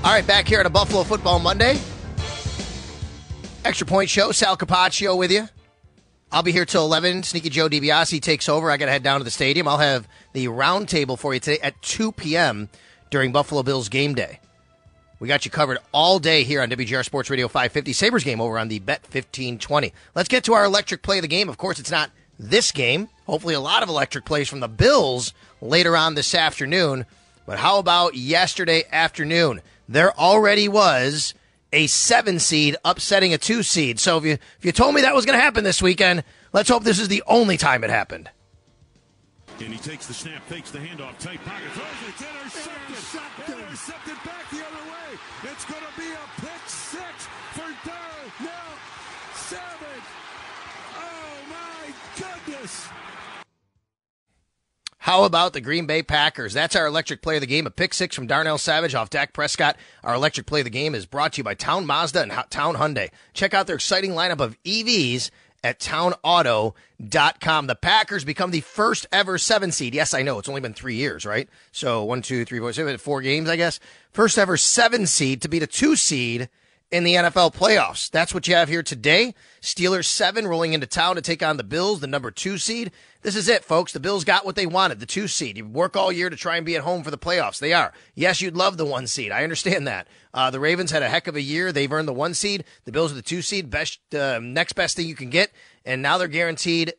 All 0.03 0.11
right, 0.11 0.25
back 0.25 0.47
here 0.47 0.59
at 0.59 0.65
a 0.65 0.69
Buffalo 0.69 1.03
Football 1.03 1.39
Monday. 1.39 1.79
Extra 3.63 3.87
Point 3.87 4.09
Show, 4.09 4.31
Sal 4.31 4.55
Capaccio 4.55 5.17
with 5.17 5.31
you. 5.31 5.47
I'll 6.31 6.43
be 6.43 6.51
here 6.51 6.65
till 6.65 6.83
11. 6.85 7.23
Sneaky 7.23 7.49
Joe 7.49 7.69
DiBiase 7.69 8.21
takes 8.21 8.49
over. 8.49 8.69
I 8.69 8.77
got 8.77 8.87
to 8.87 8.91
head 8.91 9.03
down 9.03 9.19
to 9.19 9.23
the 9.23 9.31
stadium. 9.31 9.67
I'll 9.67 9.77
have 9.77 10.07
the 10.33 10.47
roundtable 10.47 11.17
for 11.17 11.33
you 11.33 11.39
today 11.39 11.59
at 11.61 11.81
2 11.81 12.11
p.m. 12.11 12.69
during 13.09 13.31
Buffalo 13.31 13.63
Bills 13.63 13.89
game 13.89 14.15
day. 14.15 14.39
We 15.19 15.29
got 15.29 15.45
you 15.45 15.51
covered 15.51 15.77
all 15.93 16.19
day 16.19 16.43
here 16.43 16.61
on 16.61 16.69
WGR 16.69 17.05
Sports 17.05 17.29
Radio 17.29 17.47
550. 17.47 17.93
Sabres 17.93 18.23
game 18.23 18.41
over 18.41 18.59
on 18.59 18.67
the 18.67 18.79
Bet 18.79 19.01
1520. 19.03 19.93
Let's 20.13 20.27
get 20.27 20.43
to 20.45 20.53
our 20.53 20.65
electric 20.65 21.03
play 21.03 21.19
of 21.19 21.21
the 21.21 21.29
game. 21.29 21.47
Of 21.47 21.57
course, 21.57 21.79
it's 21.79 21.91
not 21.91 22.11
this 22.37 22.71
game. 22.73 23.07
Hopefully, 23.25 23.53
a 23.53 23.61
lot 23.61 23.81
of 23.81 23.87
electric 23.89 24.25
plays 24.25 24.49
from 24.49 24.59
the 24.59 24.67
Bills 24.67 25.33
later 25.61 25.95
on 25.95 26.15
this 26.15 26.35
afternoon. 26.35 27.05
But 27.45 27.59
how 27.59 27.79
about 27.79 28.15
yesterday 28.15 28.83
afternoon? 28.91 29.61
There 29.87 30.17
already 30.19 30.67
was 30.67 31.33
a 31.75 31.87
seven 31.87 32.39
seed 32.39 32.77
upsetting 32.85 33.33
a 33.33 33.37
two 33.37 33.61
seed. 33.61 33.99
So 33.99 34.17
if 34.17 34.23
you 34.23 34.33
if 34.33 34.63
you 34.63 34.71
told 34.71 34.95
me 34.95 35.01
that 35.01 35.13
was 35.13 35.25
going 35.25 35.37
to 35.37 35.43
happen 35.43 35.63
this 35.63 35.81
weekend, 35.81 36.23
let's 36.53 36.69
hope 36.69 36.83
this 36.83 36.99
is 36.99 37.09
the 37.09 37.21
only 37.27 37.57
time 37.57 37.83
it 37.83 37.89
happened. 37.89 38.29
And 39.59 39.71
he 39.71 39.77
takes 39.77 40.07
the 40.07 40.13
snap, 40.13 40.43
fakes 40.47 40.71
the 40.71 40.79
handoff, 40.79 41.17
tight 41.17 41.43
pocket, 41.45 41.71
throws 41.71 41.87
it, 41.87 42.09
it's 42.09 42.21
intercepted. 42.21 43.55
Intercepted. 43.55 43.59
Intercepted 43.67 44.15
back 44.25 44.49
the 44.51 44.57
other 44.57 44.83
way. 44.91 45.19
It's 45.43 45.65
going 45.65 45.83
to 45.83 45.99
be 45.99 46.11
a 46.11 46.41
pick 46.41 46.63
six 46.67 47.27
for 47.53 47.69
Darnell 47.87 48.75
Savage. 49.35 50.09
Oh 50.97 51.37
my 51.49 51.93
goodness. 52.17 52.87
How 55.05 55.23
about 55.25 55.53
the 55.53 55.61
Green 55.61 55.85
Bay 55.85 56.01
Packers? 56.01 56.53
That's 56.53 56.75
our 56.75 56.87
electric 56.87 57.21
play 57.21 57.35
of 57.35 57.41
the 57.41 57.45
game. 57.45 57.67
A 57.67 57.69
pick 57.69 57.93
six 57.93 58.15
from 58.15 58.25
Darnell 58.25 58.57
Savage 58.57 58.95
off 58.95 59.11
Dak 59.11 59.33
Prescott. 59.33 59.77
Our 60.03 60.15
electric 60.15 60.47
play 60.47 60.61
of 60.61 60.63
the 60.63 60.71
game 60.71 60.95
is 60.95 61.05
brought 61.05 61.33
to 61.33 61.37
you 61.37 61.43
by 61.43 61.53
Town 61.53 61.85
Mazda 61.85 62.23
and 62.23 62.31
Town 62.49 62.77
Hyundai. 62.77 63.11
Check 63.35 63.53
out 63.53 63.67
their 63.67 63.75
exciting 63.75 64.13
lineup 64.13 64.39
of 64.39 64.57
EVs 64.63 65.29
at 65.63 65.79
townauto.com. 65.79 67.67
The 67.67 67.75
Packers 67.75 68.25
become 68.25 68.49
the 68.49 68.61
first 68.61 69.05
ever 69.11 69.37
seven 69.37 69.71
seed. 69.71 69.93
Yes, 69.93 70.15
I 70.15 70.23
know 70.23 70.39
it's 70.39 70.49
only 70.49 70.61
been 70.61 70.73
three 70.73 70.95
years, 70.95 71.23
right? 71.23 71.47
So 71.71 72.03
one, 72.03 72.23
two, 72.23 72.43
three, 72.43 72.57
four, 72.57 72.73
seven, 72.73 72.97
four 72.97 73.21
games, 73.21 73.47
I 73.47 73.57
guess. 73.57 73.79
First 74.11 74.39
ever 74.39 74.57
seven 74.57 75.05
seed 75.05 75.43
to 75.43 75.47
beat 75.47 75.61
a 75.61 75.67
two 75.67 75.95
seed 75.95 76.49
in 76.91 77.03
the 77.03 77.15
NFL 77.15 77.53
playoffs. 77.53 78.09
That's 78.09 78.33
what 78.33 78.47
you 78.47 78.55
have 78.55 78.69
here 78.69 78.83
today. 78.83 79.33
Steelers 79.61 80.05
seven 80.05 80.47
rolling 80.47 80.73
into 80.73 80.87
town 80.87 81.15
to 81.15 81.21
take 81.21 81.43
on 81.43 81.57
the 81.57 81.63
Bills, 81.63 81.99
the 81.99 82.07
number 82.07 82.31
two 82.31 82.57
seed. 82.57 82.91
This 83.21 83.35
is 83.35 83.49
it, 83.49 83.63
folks. 83.63 83.91
The 83.91 83.99
Bills 83.99 84.23
got 84.23 84.45
what 84.45 84.55
they 84.55 84.67
wanted, 84.67 84.99
the 84.99 85.05
two 85.05 85.27
seed. 85.27 85.57
You 85.57 85.65
work 85.65 85.97
all 85.97 86.11
year 86.11 86.29
to 86.29 86.35
try 86.35 86.57
and 86.57 86.65
be 86.65 86.75
at 86.75 86.83
home 86.83 87.03
for 87.03 87.11
the 87.11 87.17
playoffs. 87.17 87.59
They 87.59 87.73
are. 87.73 87.91
Yes, 88.13 88.39
you'd 88.39 88.55
love 88.55 88.77
the 88.77 88.85
one 88.85 89.07
seed. 89.07 89.31
I 89.31 89.43
understand 89.43 89.87
that. 89.87 90.07
Uh, 90.33 90.51
the 90.51 90.59
Ravens 90.59 90.91
had 90.91 91.01
a 91.01 91.09
heck 91.09 91.27
of 91.27 91.35
a 91.35 91.41
year. 91.41 91.71
They've 91.71 91.91
earned 91.91 92.07
the 92.07 92.13
one 92.13 92.33
seed. 92.33 92.63
The 92.85 92.91
Bills 92.91 93.11
are 93.11 93.15
the 93.15 93.21
two 93.21 93.41
seed. 93.41 93.69
Best, 93.69 93.99
uh, 94.13 94.39
next 94.39 94.73
best 94.73 94.95
thing 94.95 95.07
you 95.07 95.15
can 95.15 95.29
get. 95.29 95.51
And 95.85 96.01
now 96.01 96.17
they're 96.17 96.27
guaranteed 96.27 96.93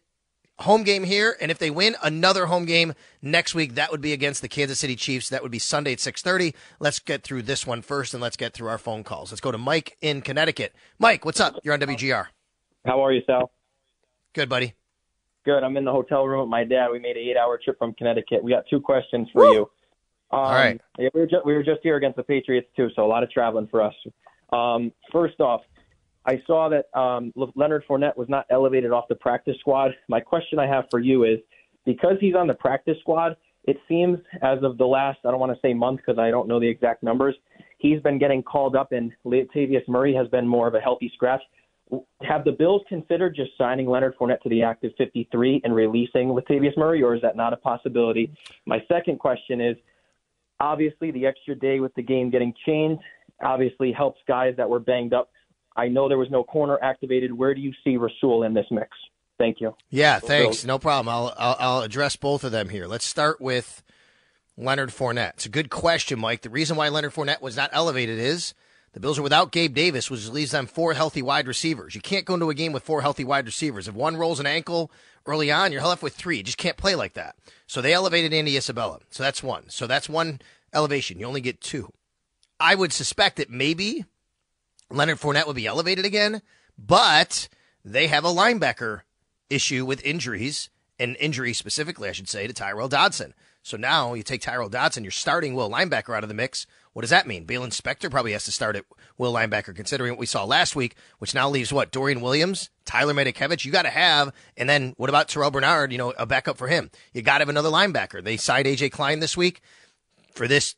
home 0.60 0.82
game 0.82 1.04
here, 1.04 1.36
and 1.40 1.50
if 1.50 1.58
they 1.58 1.70
win 1.70 1.96
another 2.02 2.46
home 2.46 2.64
game 2.64 2.94
next 3.22 3.54
week, 3.54 3.74
that 3.74 3.90
would 3.90 4.00
be 4.00 4.12
against 4.12 4.42
the 4.42 4.48
Kansas 4.48 4.78
City 4.78 4.96
Chiefs. 4.96 5.28
That 5.28 5.42
would 5.42 5.52
be 5.52 5.58
Sunday 5.58 5.92
at 5.92 6.00
six 6.00 6.22
thirty. 6.22 6.54
Let's 6.80 6.98
get 6.98 7.22
through 7.22 7.42
this 7.42 7.66
one 7.66 7.82
first, 7.82 8.14
and 8.14 8.22
let's 8.22 8.36
get 8.36 8.54
through 8.54 8.68
our 8.68 8.78
phone 8.78 9.04
calls. 9.04 9.32
Let's 9.32 9.40
go 9.40 9.52
to 9.52 9.58
Mike 9.58 9.96
in 10.00 10.22
Connecticut. 10.22 10.74
Mike, 10.98 11.24
what's 11.24 11.40
up? 11.40 11.56
You're 11.62 11.74
on 11.74 11.80
WGR. 11.80 12.26
How 12.84 13.04
are 13.04 13.12
you, 13.12 13.22
Sal? 13.26 13.50
Good, 14.32 14.48
buddy. 14.48 14.74
Good. 15.44 15.62
I'm 15.62 15.76
in 15.76 15.84
the 15.84 15.92
hotel 15.92 16.26
room 16.26 16.40
with 16.40 16.48
my 16.48 16.64
dad. 16.64 16.88
We 16.90 16.98
made 16.98 17.16
an 17.16 17.22
eight-hour 17.22 17.60
trip 17.62 17.78
from 17.78 17.94
Connecticut. 17.94 18.42
We 18.42 18.50
got 18.50 18.64
two 18.68 18.80
questions 18.80 19.28
for 19.32 19.42
Woo! 19.42 19.52
you. 19.52 19.60
Um, 20.32 20.40
All 20.40 20.52
right. 20.52 20.80
Yeah, 20.98 21.08
we 21.14 21.20
were 21.20 21.26
just 21.26 21.46
we 21.46 21.54
were 21.54 21.62
just 21.62 21.80
here 21.82 21.96
against 21.96 22.16
the 22.16 22.24
Patriots 22.24 22.68
too, 22.76 22.88
so 22.96 23.04
a 23.04 23.06
lot 23.06 23.22
of 23.22 23.30
traveling 23.30 23.68
for 23.68 23.82
us. 23.82 23.94
Um, 24.52 24.92
first 25.12 25.40
off, 25.40 25.62
I 26.26 26.42
saw 26.46 26.68
that 26.68 26.86
um, 26.98 27.32
Leonard 27.54 27.84
Fournette 27.88 28.16
was 28.16 28.28
not 28.28 28.46
elevated 28.50 28.90
off 28.90 29.06
the 29.08 29.14
practice 29.14 29.56
squad. 29.60 29.92
My 30.08 30.20
question 30.20 30.58
I 30.58 30.66
have 30.66 30.86
for 30.90 30.98
you 30.98 31.24
is 31.24 31.38
because 31.84 32.16
he's 32.20 32.34
on 32.34 32.48
the 32.48 32.54
practice 32.54 32.96
squad, 33.00 33.36
it 33.64 33.78
seems 33.88 34.18
as 34.42 34.58
of 34.62 34.76
the 34.76 34.86
last, 34.86 35.20
I 35.24 35.30
don't 35.30 35.40
want 35.40 35.52
to 35.52 35.60
say 35.60 35.72
month 35.72 35.98
because 35.98 36.18
I 36.18 36.30
don't 36.30 36.48
know 36.48 36.58
the 36.58 36.68
exact 36.68 37.02
numbers, 37.02 37.36
he's 37.78 38.00
been 38.00 38.18
getting 38.18 38.42
called 38.42 38.74
up 38.74 38.90
and 38.92 39.12
Latavius 39.24 39.86
Murray 39.88 40.14
has 40.14 40.26
been 40.28 40.46
more 40.46 40.66
of 40.66 40.74
a 40.74 40.80
healthy 40.80 41.10
scratch. 41.14 41.42
Have 42.22 42.44
the 42.44 42.50
Bills 42.50 42.82
considered 42.88 43.36
just 43.36 43.52
signing 43.56 43.86
Leonard 43.88 44.16
Fournette 44.18 44.40
to 44.42 44.48
the 44.48 44.62
active 44.62 44.92
53 44.98 45.60
and 45.62 45.72
releasing 45.72 46.28
Latavius 46.28 46.76
Murray, 46.76 47.02
or 47.02 47.14
is 47.14 47.22
that 47.22 47.36
not 47.36 47.52
a 47.52 47.56
possibility? 47.56 48.32
My 48.66 48.84
second 48.88 49.20
question 49.20 49.60
is 49.60 49.76
obviously 50.58 51.12
the 51.12 51.26
extra 51.26 51.54
day 51.54 51.78
with 51.78 51.94
the 51.94 52.02
game 52.02 52.30
getting 52.30 52.52
changed 52.64 53.02
obviously 53.44 53.92
helps 53.92 54.18
guys 54.26 54.54
that 54.56 54.68
were 54.68 54.80
banged 54.80 55.12
up 55.12 55.30
I 55.76 55.88
know 55.88 56.08
there 56.08 56.18
was 56.18 56.30
no 56.30 56.42
corner 56.42 56.78
activated. 56.82 57.32
Where 57.32 57.54
do 57.54 57.60
you 57.60 57.72
see 57.84 57.96
Rasul 57.96 58.42
in 58.42 58.54
this 58.54 58.66
mix? 58.70 58.88
Thank 59.38 59.60
you. 59.60 59.74
Yeah, 59.90 60.18
thanks. 60.18 60.64
No 60.64 60.78
problem. 60.78 61.14
I'll, 61.14 61.34
I'll, 61.36 61.56
I'll 61.58 61.82
address 61.82 62.16
both 62.16 62.42
of 62.42 62.52
them 62.52 62.70
here. 62.70 62.86
Let's 62.86 63.04
start 63.04 63.40
with 63.40 63.82
Leonard 64.56 64.88
Fournette. 64.90 65.34
It's 65.34 65.46
a 65.46 65.50
good 65.50 65.68
question, 65.68 66.18
Mike. 66.18 66.40
The 66.40 66.50
reason 66.50 66.76
why 66.76 66.88
Leonard 66.88 67.12
Fournette 67.12 67.42
was 67.42 67.56
not 67.56 67.70
elevated 67.72 68.18
is 68.18 68.54
the 68.94 69.00
Bills 69.00 69.18
are 69.18 69.22
without 69.22 69.52
Gabe 69.52 69.74
Davis, 69.74 70.10
which 70.10 70.26
leaves 70.28 70.52
them 70.52 70.66
four 70.66 70.94
healthy 70.94 71.20
wide 71.20 71.46
receivers. 71.46 71.94
You 71.94 72.00
can't 72.00 72.24
go 72.24 72.32
into 72.32 72.48
a 72.48 72.54
game 72.54 72.72
with 72.72 72.82
four 72.82 73.02
healthy 73.02 73.24
wide 73.24 73.44
receivers. 73.44 73.88
If 73.88 73.94
one 73.94 74.16
rolls 74.16 74.40
an 74.40 74.46
ankle 74.46 74.90
early 75.26 75.52
on, 75.52 75.70
you're 75.70 75.82
left 75.82 76.02
with 76.02 76.14
three. 76.14 76.38
You 76.38 76.42
just 76.42 76.56
can't 76.56 76.78
play 76.78 76.94
like 76.94 77.12
that. 77.12 77.36
So 77.66 77.82
they 77.82 77.92
elevated 77.92 78.32
Andy 78.32 78.56
Isabella. 78.56 79.00
So 79.10 79.22
that's 79.22 79.42
one. 79.42 79.68
So 79.68 79.86
that's 79.86 80.08
one 80.08 80.40
elevation. 80.72 81.20
You 81.20 81.26
only 81.26 81.42
get 81.42 81.60
two. 81.60 81.92
I 82.58 82.74
would 82.74 82.92
suspect 82.94 83.36
that 83.36 83.50
maybe 83.50 84.06
Leonard 84.90 85.18
Fournette 85.18 85.46
would 85.46 85.56
be 85.56 85.66
elevated 85.66 86.04
again, 86.04 86.42
but 86.78 87.48
they 87.84 88.06
have 88.06 88.24
a 88.24 88.28
linebacker 88.28 89.02
issue 89.50 89.84
with 89.84 90.04
injuries, 90.04 90.70
and 90.98 91.16
injury 91.18 91.52
specifically, 91.52 92.08
I 92.08 92.12
should 92.12 92.28
say, 92.28 92.46
to 92.46 92.52
Tyrel 92.52 92.88
Dodson. 92.88 93.34
So 93.62 93.76
now 93.76 94.14
you 94.14 94.22
take 94.22 94.42
Tyrel 94.42 94.70
Dodson, 94.70 95.02
you're 95.02 95.10
starting 95.10 95.54
Will 95.54 95.68
linebacker 95.68 96.16
out 96.16 96.22
of 96.22 96.28
the 96.28 96.34
mix. 96.34 96.66
What 96.92 97.02
does 97.02 97.10
that 97.10 97.26
mean? 97.26 97.46
Baylon 97.46 97.78
Spector 97.78 98.10
probably 98.10 98.30
has 98.32 98.44
to 98.44 98.52
start 98.52 98.76
at 98.76 98.84
Will 99.18 99.32
linebacker, 99.32 99.74
considering 99.74 100.12
what 100.12 100.20
we 100.20 100.26
saw 100.26 100.44
last 100.44 100.76
week, 100.76 100.94
which 101.18 101.34
now 101.34 101.50
leaves 101.50 101.72
what? 101.72 101.90
Dorian 101.90 102.20
Williams, 102.20 102.70
Tyler 102.84 103.12
Matakevich. 103.12 103.64
You 103.64 103.72
got 103.72 103.82
to 103.82 103.90
have, 103.90 104.32
and 104.56 104.68
then 104.68 104.94
what 104.96 105.10
about 105.10 105.28
Terrel 105.28 105.50
Bernard? 105.50 105.90
You 105.90 105.98
know, 105.98 106.14
a 106.16 106.26
backup 106.26 106.56
for 106.56 106.68
him. 106.68 106.90
You 107.12 107.22
got 107.22 107.38
to 107.38 107.42
have 107.42 107.48
another 107.48 107.68
linebacker. 107.68 108.22
They 108.22 108.36
signed 108.36 108.66
AJ 108.66 108.92
Klein 108.92 109.18
this 109.18 109.36
week 109.36 109.60
for 110.32 110.46
this 110.46 110.76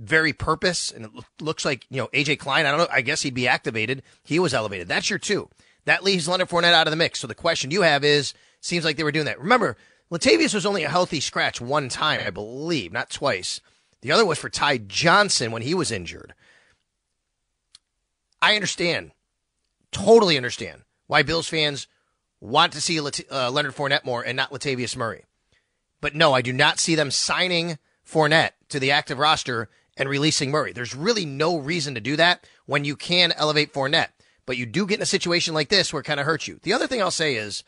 very 0.00 0.32
purpose, 0.32 0.90
and 0.90 1.04
it 1.04 1.10
looks 1.40 1.64
like 1.64 1.86
you 1.90 1.98
know 1.98 2.08
AJ 2.08 2.38
Klein. 2.38 2.66
I 2.66 2.70
don't 2.70 2.80
know. 2.80 2.88
I 2.90 3.02
guess 3.02 3.22
he'd 3.22 3.34
be 3.34 3.46
activated. 3.46 4.02
He 4.24 4.38
was 4.38 4.54
elevated. 4.54 4.88
That's 4.88 5.10
your 5.10 5.18
two. 5.18 5.48
That 5.84 6.04
leaves 6.04 6.28
Leonard 6.28 6.48
Fournette 6.48 6.72
out 6.72 6.86
of 6.86 6.90
the 6.90 6.96
mix. 6.96 7.20
So 7.20 7.26
the 7.26 7.34
question 7.34 7.70
you 7.70 7.82
have 7.82 8.04
is, 8.04 8.34
seems 8.60 8.84
like 8.84 8.96
they 8.96 9.04
were 9.04 9.12
doing 9.12 9.26
that. 9.26 9.40
Remember, 9.40 9.76
Latavius 10.10 10.54
was 10.54 10.66
only 10.66 10.84
a 10.84 10.90
healthy 10.90 11.20
scratch 11.20 11.60
one 11.60 11.88
time, 11.88 12.20
I 12.24 12.30
believe, 12.30 12.92
not 12.92 13.10
twice. 13.10 13.60
The 14.02 14.12
other 14.12 14.26
was 14.26 14.38
for 14.38 14.48
Ty 14.48 14.78
Johnson 14.78 15.52
when 15.52 15.62
he 15.62 15.74
was 15.74 15.92
injured. 15.92 16.34
I 18.42 18.54
understand, 18.54 19.12
totally 19.92 20.36
understand 20.36 20.82
why 21.06 21.22
Bills 21.22 21.48
fans 21.48 21.86
want 22.40 22.72
to 22.72 22.80
see 22.80 22.98
uh, 22.98 23.50
Leonard 23.50 23.74
Fournette 23.74 24.04
more 24.04 24.22
and 24.22 24.36
not 24.36 24.50
Latavius 24.50 24.96
Murray. 24.96 25.24
But 26.00 26.14
no, 26.14 26.32
I 26.32 26.40
do 26.40 26.52
not 26.52 26.78
see 26.78 26.94
them 26.94 27.10
signing 27.10 27.78
Fournette 28.06 28.52
to 28.70 28.80
the 28.80 28.90
active 28.90 29.18
roster 29.18 29.68
and 30.00 30.08
releasing 30.08 30.50
Murray. 30.50 30.72
There's 30.72 30.96
really 30.96 31.26
no 31.26 31.58
reason 31.58 31.94
to 31.94 32.00
do 32.00 32.16
that 32.16 32.48
when 32.64 32.84
you 32.84 32.96
can 32.96 33.32
elevate 33.32 33.74
Fournette. 33.74 34.08
But 34.46 34.56
you 34.56 34.64
do 34.64 34.86
get 34.86 34.96
in 34.96 35.02
a 35.02 35.06
situation 35.06 35.52
like 35.52 35.68
this 35.68 35.92
where 35.92 36.00
it 36.00 36.06
kind 36.06 36.18
of 36.18 36.24
hurts 36.24 36.48
you. 36.48 36.58
The 36.62 36.72
other 36.72 36.86
thing 36.86 37.02
I'll 37.02 37.10
say 37.10 37.36
is 37.36 37.62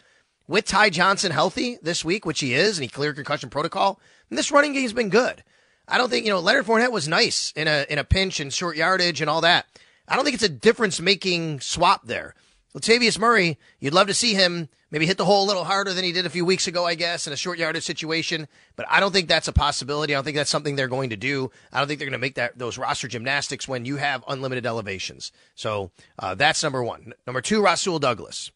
with 0.49 0.65
Ty 0.65 0.91
Johnson 0.91 1.31
healthy 1.31 1.77
this 1.83 2.05
week, 2.05 2.25
which 2.25 2.41
he 2.41 2.55
is, 2.55 2.79
and 2.79 2.83
he 2.83 2.89
cleared 2.89 3.17
concussion 3.17 3.51
protocol, 3.51 4.01
this 4.31 4.51
running 4.51 4.73
game's 4.73 4.95
been 4.95 5.11
good. 5.11 5.45
I 5.87 5.99
don't 5.99 6.09
think, 6.09 6.25
you 6.25 6.33
know, 6.33 6.41
Leonard 6.41 6.65
Fournette 6.65 6.91
was 6.91 7.07
nice 7.07 7.53
in 7.55 7.69
a 7.69 7.85
in 7.91 7.99
a 7.99 8.05
pinch 8.05 8.41
and 8.41 8.51
short 8.51 8.77
yardage 8.77 9.21
and 9.21 9.29
all 9.29 9.43
that. 9.43 9.67
I 10.09 10.17
don't 10.17 10.25
think 10.25 10.35
it's 10.35 10.43
a 10.43 10.49
difference 10.49 11.03
making 11.03 11.61
swap 11.61 12.07
there. 12.07 12.35
Latavius 12.75 13.19
Murray, 13.19 13.59
you'd 13.79 13.93
love 13.93 14.07
to 14.07 14.15
see 14.15 14.33
him 14.33 14.71
maybe 14.93 15.07
hit 15.07 15.17
the 15.17 15.25
hole 15.25 15.45
a 15.45 15.49
little 15.49 15.65
harder 15.65 15.93
than 15.93 16.05
he 16.05 16.13
did 16.13 16.27
a 16.27 16.31
few 16.31 16.45
weeks 16.45 16.69
ago, 16.69 16.87
I 16.87 16.95
guess, 16.95 17.27
in 17.27 17.33
a 17.33 17.37
short 17.37 17.59
yardage 17.59 17.83
situation. 17.83 18.47
But 18.77 18.87
I 18.89 19.01
don't 19.01 19.11
think 19.11 19.27
that's 19.27 19.49
a 19.49 19.53
possibility. 19.53 20.15
I 20.15 20.17
don't 20.19 20.25
think 20.25 20.37
that's 20.37 20.51
something 20.51 20.77
they're 20.77 20.87
going 20.87 21.11
to 21.11 21.17
do. 21.17 21.51
I 21.73 21.79
don't 21.79 21.89
think 21.89 21.99
they're 21.99 22.07
going 22.07 22.13
to 22.13 22.25
make 22.25 22.37
that 22.37 22.59
those 22.59 22.79
roster 22.79 23.09
gymnastics 23.09 23.67
when 23.67 23.87
you 23.87 23.97
have 23.97 24.23
unlimited 24.29 24.67
elevations. 24.67 25.33
So 25.55 25.91
uh, 26.19 26.35
that's 26.37 26.63
number 26.63 26.85
one. 26.85 27.15
Number 27.27 27.41
two, 27.41 27.63
Rasul 27.63 27.99
Douglas. 27.99 28.53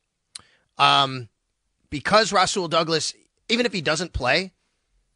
Um, 0.78 1.28
because 1.88 2.32
Rasul 2.32 2.68
Douglas, 2.68 3.14
even 3.48 3.64
if 3.64 3.72
he 3.72 3.80
doesn't 3.80 4.12
play, 4.12 4.52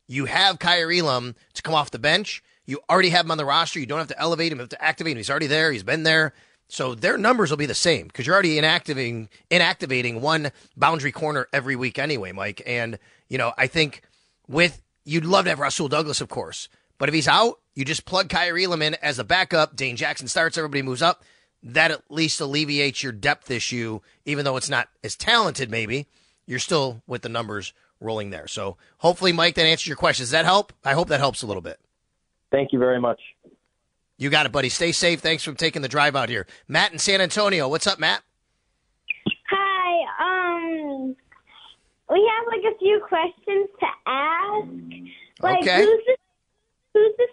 you 0.08 0.24
have 0.24 0.58
Kaiir 0.58 0.90
Elam 0.90 1.36
to 1.52 1.62
come 1.62 1.74
off 1.74 1.90
the 1.90 1.98
bench. 1.98 2.42
You 2.64 2.80
already 2.88 3.10
have 3.10 3.26
him 3.26 3.30
on 3.30 3.38
the 3.38 3.44
roster. 3.44 3.78
You 3.78 3.86
don't 3.86 3.98
have 3.98 4.08
to 4.08 4.18
elevate 4.18 4.52
him. 4.52 4.58
You 4.58 4.62
have 4.62 4.70
to 4.70 4.82
activate 4.82 5.12
him. 5.12 5.16
He's 5.18 5.30
already 5.30 5.48
there. 5.48 5.70
He's 5.70 5.82
been 5.82 6.02
there. 6.04 6.32
So 6.72 6.94
their 6.94 7.18
numbers 7.18 7.50
will 7.50 7.56
be 7.56 7.66
the 7.66 7.74
same 7.74 8.06
because 8.06 8.26
you're 8.26 8.34
already 8.34 8.56
inactivating 8.56 9.28
inactivating 9.50 10.20
one 10.20 10.52
boundary 10.76 11.12
corner 11.12 11.48
every 11.52 11.76
week 11.76 11.98
anyway, 11.98 12.32
Mike. 12.32 12.62
And 12.66 12.98
you 13.28 13.38
know, 13.38 13.52
I 13.58 13.66
think 13.66 14.02
with 14.48 14.82
you'd 15.04 15.24
love 15.24 15.44
to 15.44 15.50
have 15.50 15.58
Rasul 15.58 15.88
Douglas, 15.88 16.20
of 16.20 16.28
course, 16.28 16.68
but 16.98 17.08
if 17.08 17.14
he's 17.14 17.28
out, 17.28 17.60
you 17.74 17.84
just 17.84 18.04
plug 18.04 18.28
Kaiir 18.28 18.62
Elam 18.62 18.82
as 19.02 19.18
a 19.18 19.24
backup. 19.24 19.74
Dane 19.74 19.96
Jackson 19.96 20.28
starts, 20.28 20.58
everybody 20.58 20.82
moves 20.82 21.02
up. 21.02 21.24
That 21.62 21.90
at 21.90 22.02
least 22.10 22.40
alleviates 22.40 23.02
your 23.02 23.12
depth 23.12 23.50
issue, 23.50 24.00
even 24.24 24.44
though 24.44 24.56
it's 24.56 24.70
not 24.70 24.88
as 25.04 25.16
talented. 25.16 25.70
Maybe 25.70 26.06
you're 26.46 26.58
still 26.58 27.02
with 27.06 27.22
the 27.22 27.28
numbers 27.28 27.72
rolling 28.00 28.30
there. 28.30 28.46
So 28.48 28.76
hopefully, 28.98 29.32
Mike, 29.32 29.56
that 29.56 29.66
answers 29.66 29.86
your 29.86 29.96
question. 29.96 30.22
Does 30.22 30.30
that 30.30 30.44
help? 30.44 30.72
I 30.84 30.94
hope 30.94 31.08
that 31.08 31.20
helps 31.20 31.42
a 31.42 31.46
little 31.46 31.62
bit. 31.62 31.78
Thank 32.50 32.72
you 32.72 32.78
very 32.78 33.00
much. 33.00 33.20
You 34.20 34.28
got 34.28 34.44
it, 34.44 34.52
buddy. 34.52 34.68
Stay 34.68 34.92
safe. 34.92 35.20
Thanks 35.20 35.42
for 35.44 35.54
taking 35.54 35.80
the 35.80 35.88
drive 35.88 36.14
out 36.14 36.28
here. 36.28 36.46
Matt 36.68 36.92
in 36.92 36.98
San 36.98 37.22
Antonio. 37.22 37.70
What's 37.70 37.86
up, 37.86 37.98
Matt? 37.98 38.22
Hi. 39.50 40.04
Um, 40.20 41.16
we 42.10 42.30
have 42.30 42.46
like 42.46 42.74
a 42.74 42.78
few 42.78 43.00
questions 43.08 43.70
to 43.80 43.86
ask. 44.06 44.68
Like, 45.40 45.62
okay. 45.62 45.78
Who's 45.78 46.04
the, 46.06 46.16
who's 46.92 47.14
the 47.16 47.26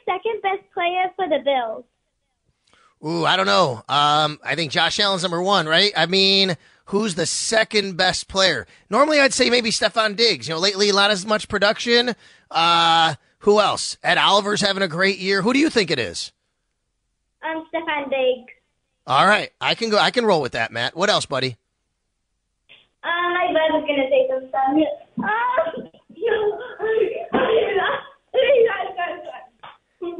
for 1.17 1.28
the 1.28 1.39
Bills? 1.43 1.84
Ooh, 3.06 3.26
I 3.26 3.36
don't 3.36 3.45
know. 3.45 3.84
Um, 3.89 4.39
I 4.41 4.56
think 4.56 4.71
Josh 4.71 4.97
Allen's 4.97 5.23
number 5.23 5.41
one, 5.41 5.67
right? 5.67 5.91
I 5.97 6.06
mean, 6.06 6.56
who's 6.86 7.15
the 7.15 7.26
second 7.26 7.97
best 7.97 8.30
player? 8.30 8.65
Normally, 8.89 9.19
I'd 9.19 9.34
say 9.34 9.50
maybe 9.50 9.71
Stefon 9.71 10.15
Diggs. 10.15 10.47
You 10.47 10.54
know, 10.54 10.62
lately, 10.62 10.89
not 10.93 11.12
as 11.12 11.26
much 11.26 11.50
production. 11.50 12.15
Uh, 12.50 13.15
who 13.39 13.60
else? 13.60 13.97
Ed 14.04 14.17
Oliver's 14.17 14.62
having 14.62 14.84
a 14.84 14.88
great 14.88 15.19
year. 15.19 15.41
Who 15.41 15.52
do 15.52 15.60
you 15.60 15.69
think 15.69 15.91
it 15.91 16.00
is? 16.00 16.32
Um, 17.43 17.67
Stefon 17.73 18.10
Diggs. 18.10 18.54
All 19.06 19.26
right, 19.26 19.52
I 19.62 19.76
can 19.76 19.89
go. 19.89 19.97
I 19.97 20.12
can 20.12 20.26
roll 20.26 20.41
with 20.41 20.52
that, 20.54 20.71
Matt. 20.71 20.95
What 20.95 21.10
else, 21.10 21.26
buddy? 21.26 21.56
Um, 23.04 23.10
I 23.10 23.45
was 23.71 23.86
gonna 23.88 24.10
say 24.10 24.28
some 24.30 24.50
stuff. 24.50 25.84
Um, 25.84 25.89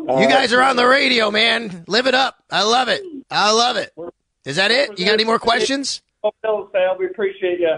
You 0.20 0.28
guys 0.28 0.54
are 0.54 0.62
on 0.62 0.76
the 0.76 0.88
radio, 0.88 1.30
man. 1.32 1.84
Live 1.88 2.08
it 2.08 2.16
up. 2.16 2.44
I 2.50 2.64
love 2.64 2.88
it. 2.88 3.04
I 3.30 3.52
love 3.52 3.78
it. 3.78 3.94
Is 4.46 4.56
that 4.56 4.72
it? 4.72 4.98
You 4.98 5.06
got 5.06 5.14
any 5.14 5.26
more 5.26 5.40
questions? 5.40 6.02
Oh, 6.24 6.32
no, 6.44 6.70
Sal. 6.72 6.98
We 6.98 7.06
appreciate 7.08 7.60
you. 7.60 7.78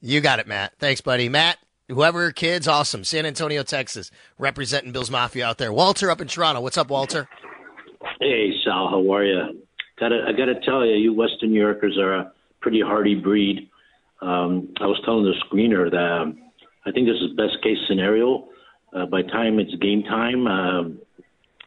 You 0.00 0.20
got 0.20 0.38
it, 0.38 0.46
Matt. 0.46 0.72
Thanks, 0.78 1.00
buddy. 1.00 1.28
Matt, 1.28 1.58
whoever 1.88 2.32
kids, 2.32 2.66
awesome. 2.66 3.04
San 3.04 3.26
Antonio, 3.26 3.62
Texas, 3.62 4.10
representing 4.38 4.92
Bills 4.92 5.10
Mafia 5.10 5.46
out 5.46 5.58
there. 5.58 5.72
Walter 5.72 6.10
up 6.10 6.20
in 6.20 6.28
Toronto. 6.28 6.60
What's 6.62 6.78
up, 6.78 6.88
Walter? 6.88 7.28
Hey 8.20 8.52
Sal, 8.64 8.88
how 8.88 9.12
are 9.12 9.24
you? 9.24 9.62
Got 9.98 10.12
I 10.12 10.32
got 10.32 10.46
to 10.46 10.58
tell 10.64 10.84
you, 10.86 10.94
you 10.94 11.12
Western 11.12 11.52
New 11.52 11.60
Yorkers 11.60 11.98
are 11.98 12.14
a 12.14 12.32
pretty 12.60 12.80
hardy 12.80 13.14
breed. 13.14 13.68
Um, 14.22 14.72
I 14.80 14.86
was 14.86 15.00
telling 15.04 15.24
the 15.24 15.34
screener 15.44 15.90
that 15.90 16.22
um, 16.22 16.38
I 16.86 16.92
think 16.92 17.06
this 17.06 17.16
is 17.16 17.36
best 17.36 17.62
case 17.62 17.78
scenario. 17.88 18.48
Uh, 18.94 19.06
by 19.06 19.22
time 19.22 19.58
it's 19.58 19.74
game 19.76 20.02
time, 20.02 20.46
um, 20.46 20.98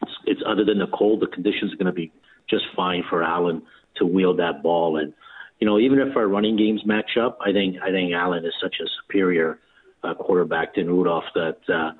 it's, 0.02 0.12
it's 0.26 0.42
other 0.46 0.64
than 0.64 0.78
the 0.78 0.88
cold, 0.88 1.20
the 1.20 1.26
conditions 1.28 1.72
are 1.72 1.76
going 1.76 1.86
to 1.86 1.92
be 1.92 2.12
just 2.50 2.64
fine 2.76 3.04
for 3.08 3.22
Allen 3.22 3.62
to 3.96 4.04
wield 4.04 4.38
that 4.38 4.62
ball. 4.62 4.96
And 4.96 5.14
you 5.60 5.66
know, 5.66 5.78
even 5.78 6.00
if 6.00 6.16
our 6.16 6.26
running 6.26 6.56
games 6.56 6.84
match 6.84 7.16
up, 7.16 7.38
I 7.40 7.52
think 7.52 7.76
I 7.80 7.90
think 7.90 8.12
Allen 8.12 8.44
is 8.44 8.54
such 8.60 8.76
a 8.80 8.88
superior 9.02 9.60
uh, 10.02 10.14
quarterback 10.14 10.74
than 10.74 10.88
Rudolph 10.88 11.24
that 11.36 11.58
uh, 11.68 11.92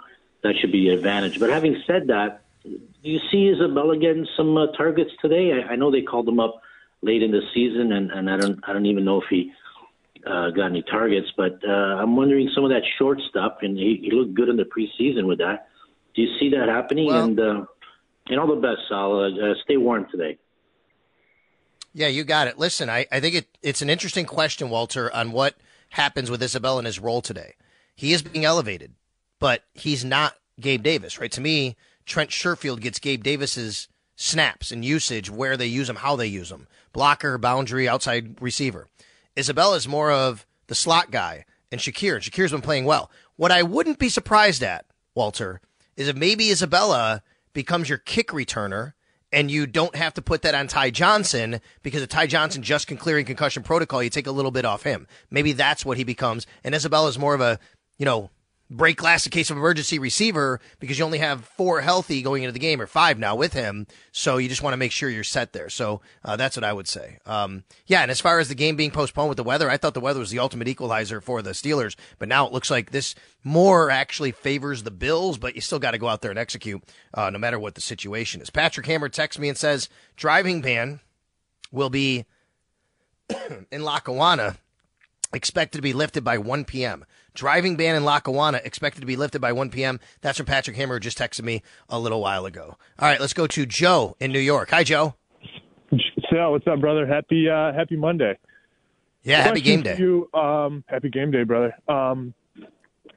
that 0.42 0.56
should 0.60 0.72
be 0.72 0.88
an 0.88 0.94
advantage. 0.94 1.38
But 1.38 1.50
having 1.50 1.80
said 1.86 2.08
that, 2.08 2.43
do 2.64 2.78
you 3.02 3.20
see 3.30 3.48
Isabella 3.54 3.96
getting 3.98 4.26
some 4.36 4.56
uh, 4.56 4.68
targets 4.76 5.10
today? 5.20 5.52
I, 5.52 5.72
I 5.72 5.76
know 5.76 5.90
they 5.90 6.02
called 6.02 6.28
him 6.28 6.40
up 6.40 6.60
late 7.02 7.22
in 7.22 7.30
the 7.30 7.42
season, 7.54 7.92
and, 7.92 8.10
and 8.10 8.30
I 8.30 8.36
don't 8.36 8.58
I 8.66 8.72
don't 8.72 8.86
even 8.86 9.04
know 9.04 9.20
if 9.20 9.28
he 9.28 9.52
uh, 10.26 10.50
got 10.50 10.66
any 10.66 10.82
targets. 10.82 11.28
But 11.36 11.60
uh, 11.66 11.70
I'm 11.70 12.16
wondering 12.16 12.50
some 12.54 12.64
of 12.64 12.70
that 12.70 12.82
short 12.98 13.20
stuff, 13.28 13.58
and 13.62 13.76
he, 13.76 14.00
he 14.02 14.10
looked 14.10 14.34
good 14.34 14.48
in 14.48 14.56
the 14.56 14.64
preseason 14.64 15.26
with 15.26 15.38
that. 15.38 15.68
Do 16.14 16.22
you 16.22 16.38
see 16.38 16.50
that 16.50 16.68
happening? 16.68 17.06
Well- 17.06 17.24
and 17.24 17.40
uh, 17.40 17.64
and 18.26 18.40
all 18.40 18.46
the 18.46 18.60
best, 18.60 18.88
Sal. 18.88 19.20
Uh, 19.20 19.28
uh, 19.28 19.54
stay 19.64 19.76
warm 19.76 20.06
today. 20.10 20.38
Yeah, 21.92 22.08
you 22.08 22.24
got 22.24 22.48
it. 22.48 22.58
Listen, 22.58 22.88
I, 22.90 23.06
I 23.12 23.20
think 23.20 23.34
it, 23.36 23.58
it's 23.62 23.82
an 23.82 23.90
interesting 23.90 24.24
question, 24.24 24.70
Walter, 24.70 25.14
on 25.14 25.30
what 25.30 25.54
happens 25.90 26.30
with 26.30 26.42
Isabella 26.42 26.80
in 26.80 26.86
his 26.86 26.98
role 26.98 27.20
today. 27.22 27.54
He 27.94 28.12
is 28.12 28.22
being 28.22 28.44
elevated, 28.44 28.94
but 29.38 29.62
he's 29.74 30.04
not 30.04 30.34
Gabe 30.58 30.82
Davis, 30.82 31.20
right? 31.20 31.30
To 31.32 31.40
me, 31.40 31.76
Trent 32.06 32.30
Sherfield 32.30 32.80
gets 32.80 32.98
Gabe 32.98 33.22
Davis's 33.22 33.88
snaps 34.16 34.70
and 34.70 34.84
usage, 34.84 35.30
where 35.30 35.56
they 35.56 35.66
use 35.66 35.88
him, 35.88 35.96
how 35.96 36.16
they 36.16 36.26
use 36.26 36.50
him. 36.50 36.66
Blocker, 36.92 37.38
boundary, 37.38 37.88
outside 37.88 38.40
receiver. 38.40 38.86
Isabella 39.36 39.76
is 39.76 39.88
more 39.88 40.12
of 40.12 40.46
the 40.68 40.74
slot 40.74 41.10
guy 41.10 41.44
and 41.72 41.80
Shakir. 41.80 42.20
Shakir's 42.20 42.52
been 42.52 42.60
playing 42.60 42.84
well. 42.84 43.10
What 43.36 43.50
I 43.50 43.62
wouldn't 43.62 43.98
be 43.98 44.08
surprised 44.08 44.62
at, 44.62 44.86
Walter, 45.14 45.60
is 45.96 46.08
if 46.08 46.16
maybe 46.16 46.50
Isabella 46.50 47.22
becomes 47.52 47.88
your 47.88 47.98
kick 47.98 48.28
returner 48.28 48.92
and 49.32 49.50
you 49.50 49.66
don't 49.66 49.96
have 49.96 50.14
to 50.14 50.22
put 50.22 50.42
that 50.42 50.54
on 50.54 50.68
Ty 50.68 50.90
Johnson 50.90 51.60
because 51.82 52.02
if 52.02 52.08
Ty 52.08 52.28
Johnson 52.28 52.62
just 52.62 52.86
can 52.86 52.96
clearing 52.96 53.24
concussion 53.24 53.64
protocol, 53.64 54.02
you 54.02 54.10
take 54.10 54.28
a 54.28 54.32
little 54.32 54.52
bit 54.52 54.64
off 54.64 54.84
him. 54.84 55.08
Maybe 55.30 55.52
that's 55.52 55.84
what 55.84 55.96
he 55.96 56.04
becomes. 56.04 56.46
And 56.62 56.74
Isabella 56.74 57.08
is 57.08 57.18
more 57.18 57.34
of 57.34 57.40
a, 57.40 57.58
you 57.98 58.04
know, 58.04 58.30
break 58.70 58.96
glass 58.96 59.26
in 59.26 59.30
case 59.30 59.50
of 59.50 59.56
emergency 59.56 59.98
receiver 59.98 60.60
because 60.80 60.98
you 60.98 61.04
only 61.04 61.18
have 61.18 61.44
four 61.44 61.80
healthy 61.82 62.22
going 62.22 62.42
into 62.42 62.52
the 62.52 62.58
game 62.58 62.80
or 62.80 62.86
five 62.86 63.18
now 63.18 63.36
with 63.36 63.52
him. 63.52 63.86
So 64.10 64.38
you 64.38 64.48
just 64.48 64.62
want 64.62 64.72
to 64.72 64.78
make 64.78 64.92
sure 64.92 65.10
you're 65.10 65.24
set 65.24 65.52
there. 65.52 65.68
So 65.68 66.00
uh, 66.24 66.36
that's 66.36 66.56
what 66.56 66.64
I 66.64 66.72
would 66.72 66.88
say. 66.88 67.18
Um, 67.26 67.64
yeah. 67.86 68.02
And 68.02 68.10
as 68.10 68.20
far 68.20 68.38
as 68.38 68.48
the 68.48 68.54
game 68.54 68.76
being 68.76 68.90
postponed 68.90 69.28
with 69.28 69.36
the 69.36 69.44
weather, 69.44 69.70
I 69.70 69.76
thought 69.76 69.94
the 69.94 70.00
weather 70.00 70.20
was 70.20 70.30
the 70.30 70.38
ultimate 70.38 70.68
equalizer 70.68 71.20
for 71.20 71.42
the 71.42 71.50
Steelers, 71.50 71.94
but 72.18 72.28
now 72.28 72.46
it 72.46 72.52
looks 72.52 72.70
like 72.70 72.90
this 72.90 73.14
more 73.42 73.90
actually 73.90 74.32
favors 74.32 74.82
the 74.82 74.90
Bills, 74.90 75.36
but 75.38 75.54
you 75.54 75.60
still 75.60 75.78
got 75.78 75.90
to 75.90 75.98
go 75.98 76.08
out 76.08 76.22
there 76.22 76.30
and 76.30 76.38
execute 76.38 76.82
uh, 77.12 77.30
no 77.30 77.38
matter 77.38 77.58
what 77.58 77.74
the 77.74 77.80
situation 77.80 78.40
is. 78.40 78.50
Patrick 78.50 78.86
Hammer 78.86 79.08
texts 79.08 79.38
me 79.38 79.48
and 79.48 79.58
says 79.58 79.88
driving 80.16 80.62
ban 80.62 81.00
will 81.70 81.90
be 81.90 82.24
in 83.70 83.82
Lackawanna 83.84 84.56
expected 85.34 85.78
to 85.78 85.82
be 85.82 85.92
lifted 85.92 86.24
by 86.24 86.38
1 86.38 86.64
p.m. 86.64 87.04
Driving 87.34 87.76
ban 87.76 87.96
in 87.96 88.04
Lackawanna 88.04 88.60
expected 88.64 89.00
to 89.00 89.06
be 89.06 89.16
lifted 89.16 89.40
by 89.40 89.52
1 89.52 89.70
p.m. 89.70 89.98
That's 90.20 90.38
from 90.38 90.46
Patrick 90.46 90.76
Hammer, 90.76 90.94
who 90.94 91.00
just 91.00 91.18
texted 91.18 91.42
me 91.42 91.62
a 91.88 91.98
little 91.98 92.20
while 92.20 92.46
ago. 92.46 92.76
All 92.98 93.08
right, 93.08 93.20
let's 93.20 93.32
go 93.32 93.46
to 93.48 93.66
Joe 93.66 94.16
in 94.20 94.30
New 94.32 94.38
York. 94.38 94.70
Hi, 94.70 94.84
Joe. 94.84 95.14
Sal, 96.30 96.52
what's 96.52 96.66
up, 96.66 96.80
brother? 96.80 97.06
Happy 97.06 97.48
uh, 97.48 97.72
Happy 97.72 97.96
Monday. 97.96 98.38
Yeah, 99.24 99.42
happy 99.42 99.62
game 99.62 99.82
day. 99.82 99.96
You, 99.98 100.28
um, 100.34 100.84
happy 100.86 101.08
game 101.08 101.30
day, 101.30 101.44
brother. 101.44 101.74
Um, 101.88 102.34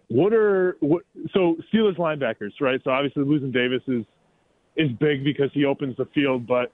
what 0.07 0.33
are 0.33 0.77
what? 0.79 1.03
So 1.33 1.57
Steelers 1.71 1.97
linebackers, 1.97 2.51
right? 2.61 2.79
So 2.83 2.91
obviously 2.91 3.23
losing 3.23 3.51
Davis 3.51 3.81
is 3.87 4.05
is 4.77 4.89
big 4.99 5.23
because 5.23 5.49
he 5.53 5.65
opens 5.65 5.97
the 5.97 6.05
field. 6.15 6.47
But 6.47 6.71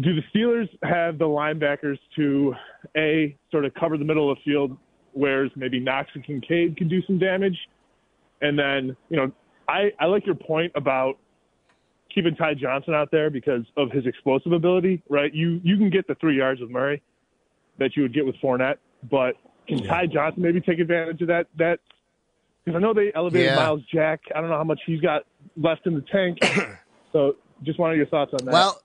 do 0.00 0.14
the 0.14 0.22
Steelers 0.32 0.68
have 0.84 1.18
the 1.18 1.24
linebackers 1.24 1.98
to 2.16 2.54
a 2.96 3.36
sort 3.50 3.64
of 3.64 3.74
cover 3.74 3.98
the 3.98 4.04
middle 4.04 4.30
of 4.30 4.38
the 4.38 4.52
field, 4.52 4.76
whereas 5.12 5.50
maybe 5.56 5.80
Knox 5.80 6.10
and 6.14 6.24
Kincaid 6.24 6.76
can 6.76 6.88
do 6.88 7.02
some 7.06 7.18
damage? 7.18 7.56
And 8.40 8.58
then 8.58 8.96
you 9.08 9.16
know, 9.16 9.32
I 9.68 9.92
I 9.98 10.06
like 10.06 10.26
your 10.26 10.34
point 10.34 10.72
about 10.74 11.18
keeping 12.14 12.34
Ty 12.36 12.54
Johnson 12.54 12.94
out 12.94 13.10
there 13.10 13.30
because 13.30 13.64
of 13.76 13.90
his 13.90 14.06
explosive 14.06 14.52
ability, 14.52 15.02
right? 15.08 15.32
You 15.32 15.60
you 15.62 15.76
can 15.76 15.90
get 15.90 16.06
the 16.06 16.14
three 16.16 16.36
yards 16.36 16.60
with 16.60 16.70
Murray 16.70 17.02
that 17.78 17.96
you 17.96 18.02
would 18.02 18.12
get 18.12 18.26
with 18.26 18.36
Fournette, 18.42 18.76
but 19.10 19.36
can 19.68 19.82
Ty 19.84 20.06
Johnson 20.06 20.42
maybe 20.42 20.60
take 20.60 20.78
advantage 20.78 21.22
of 21.22 21.28
that? 21.28 21.46
That 21.56 21.78
because 22.64 22.76
I 22.76 22.80
know 22.80 22.92
they 22.92 23.12
elevated 23.14 23.46
Yeah. 23.46 23.56
Myles 23.56 23.82
Jack. 23.92 24.20
I 24.34 24.40
don't 24.40 24.50
know 24.50 24.56
how 24.56 24.64
much 24.64 24.80
he's 24.86 25.00
got 25.00 25.22
left 25.56 25.86
in 25.86 25.94
the 25.94 26.02
tank. 26.02 26.38
so 27.12 27.36
just 27.62 27.78
wanted 27.78 27.96
your 27.96 28.06
thoughts 28.06 28.32
on 28.38 28.44
that. 28.44 28.52
Well, 28.52 28.81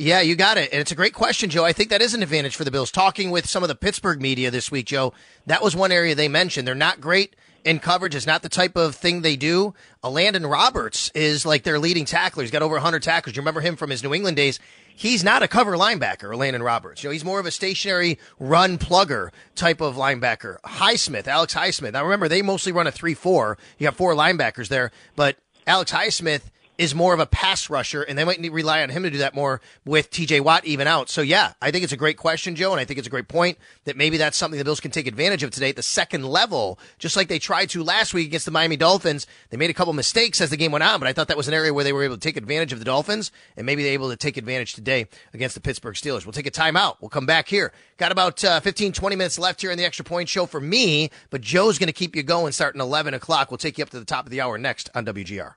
yeah, 0.00 0.22
you 0.22 0.34
got 0.34 0.56
it. 0.56 0.70
And 0.72 0.80
it's 0.80 0.92
a 0.92 0.94
great 0.96 1.12
question, 1.12 1.50
Joe. 1.50 1.64
I 1.64 1.74
think 1.74 1.90
that 1.90 2.00
is 2.00 2.14
an 2.14 2.22
advantage 2.22 2.56
for 2.56 2.64
the 2.64 2.70
Bills. 2.70 2.90
Talking 2.90 3.30
with 3.30 3.46
some 3.46 3.62
of 3.62 3.68
the 3.68 3.74
Pittsburgh 3.74 4.20
media 4.20 4.50
this 4.50 4.70
week, 4.70 4.86
Joe, 4.86 5.12
that 5.46 5.62
was 5.62 5.76
one 5.76 5.92
area 5.92 6.14
they 6.14 6.26
mentioned. 6.26 6.66
They're 6.66 6.74
not 6.74 7.02
great 7.02 7.36
in 7.64 7.80
coverage. 7.80 8.14
It's 8.14 8.26
not 8.26 8.40
the 8.42 8.48
type 8.48 8.76
of 8.76 8.94
thing 8.94 9.20
they 9.20 9.36
do. 9.36 9.74
Uh, 10.02 10.08
Elandon 10.08 10.50
Roberts 10.50 11.10
is 11.14 11.44
like 11.44 11.64
their 11.64 11.78
leading 11.78 12.06
tackler. 12.06 12.42
He's 12.42 12.50
got 12.50 12.62
over 12.62 12.76
100 12.76 13.02
tackles. 13.02 13.36
You 13.36 13.42
remember 13.42 13.60
him 13.60 13.76
from 13.76 13.90
his 13.90 14.02
New 14.02 14.14
England 14.14 14.38
days. 14.38 14.58
He's 14.96 15.22
not 15.22 15.42
a 15.42 15.48
cover 15.48 15.76
linebacker, 15.76 16.34
Elandon 16.34 16.64
Roberts. 16.64 17.02
You 17.02 17.08
know, 17.08 17.12
he's 17.12 17.24
more 17.24 17.38
of 17.38 17.44
a 17.44 17.50
stationary 17.50 18.18
run 18.38 18.78
plugger 18.78 19.28
type 19.54 19.82
of 19.82 19.96
linebacker. 19.96 20.60
Highsmith, 20.62 21.26
Alex 21.26 21.54
Highsmith. 21.54 21.92
Now 21.92 22.04
remember, 22.04 22.26
they 22.26 22.40
mostly 22.40 22.72
run 22.72 22.86
a 22.86 22.92
3-4. 22.92 23.56
You 23.78 23.86
have 23.86 23.96
four 23.96 24.14
linebackers 24.14 24.68
there, 24.68 24.92
but 25.14 25.36
Alex 25.66 25.92
Highsmith 25.92 26.44
is 26.80 26.94
more 26.94 27.12
of 27.12 27.20
a 27.20 27.26
pass 27.26 27.68
rusher, 27.68 28.00
and 28.00 28.16
they 28.16 28.24
might 28.24 28.40
rely 28.50 28.82
on 28.82 28.88
him 28.88 29.02
to 29.02 29.10
do 29.10 29.18
that 29.18 29.34
more 29.34 29.60
with 29.84 30.10
TJ 30.10 30.40
Watt 30.40 30.64
even 30.64 30.86
out. 30.86 31.10
So, 31.10 31.20
yeah, 31.20 31.52
I 31.60 31.70
think 31.70 31.84
it's 31.84 31.92
a 31.92 31.96
great 31.96 32.16
question, 32.16 32.56
Joe, 32.56 32.72
and 32.72 32.80
I 32.80 32.86
think 32.86 32.96
it's 32.98 33.06
a 33.06 33.10
great 33.10 33.28
point 33.28 33.58
that 33.84 33.98
maybe 33.98 34.16
that's 34.16 34.38
something 34.38 34.56
the 34.56 34.64
Bills 34.64 34.80
can 34.80 34.90
take 34.90 35.06
advantage 35.06 35.42
of 35.42 35.50
today 35.50 35.68
at 35.68 35.76
the 35.76 35.82
second 35.82 36.24
level, 36.24 36.78
just 36.98 37.16
like 37.16 37.28
they 37.28 37.38
tried 37.38 37.68
to 37.70 37.84
last 37.84 38.14
week 38.14 38.26
against 38.26 38.46
the 38.46 38.50
Miami 38.50 38.78
Dolphins. 38.78 39.26
They 39.50 39.58
made 39.58 39.68
a 39.68 39.74
couple 39.74 39.92
mistakes 39.92 40.40
as 40.40 40.48
the 40.48 40.56
game 40.56 40.72
went 40.72 40.82
on, 40.82 40.98
but 40.98 41.06
I 41.06 41.12
thought 41.12 41.28
that 41.28 41.36
was 41.36 41.48
an 41.48 41.54
area 41.54 41.74
where 41.74 41.84
they 41.84 41.92
were 41.92 42.02
able 42.02 42.16
to 42.16 42.20
take 42.20 42.38
advantage 42.38 42.72
of 42.72 42.78
the 42.78 42.86
Dolphins, 42.86 43.30
and 43.58 43.66
maybe 43.66 43.82
they're 43.82 43.92
able 43.92 44.08
to 44.08 44.16
take 44.16 44.38
advantage 44.38 44.72
today 44.72 45.06
against 45.34 45.56
the 45.56 45.60
Pittsburgh 45.60 45.96
Steelers. 45.96 46.24
We'll 46.24 46.32
take 46.32 46.46
a 46.46 46.50
timeout. 46.50 46.96
We'll 47.02 47.10
come 47.10 47.26
back 47.26 47.46
here. 47.46 47.74
Got 47.98 48.10
about 48.10 48.42
uh, 48.42 48.60
15, 48.60 48.94
20 48.94 49.16
minutes 49.16 49.38
left 49.38 49.60
here 49.60 49.70
in 49.70 49.76
the 49.76 49.84
extra 49.84 50.04
point 50.06 50.30
show 50.30 50.46
for 50.46 50.60
me, 50.62 51.10
but 51.28 51.42
Joe's 51.42 51.78
going 51.78 51.88
to 51.88 51.92
keep 51.92 52.16
you 52.16 52.22
going 52.22 52.52
starting 52.52 52.80
11 52.80 53.12
o'clock. 53.12 53.50
We'll 53.50 53.58
take 53.58 53.76
you 53.76 53.84
up 53.84 53.90
to 53.90 53.98
the 53.98 54.06
top 54.06 54.24
of 54.24 54.30
the 54.30 54.40
hour 54.40 54.56
next 54.56 54.88
on 54.94 55.04
WGR. 55.04 55.56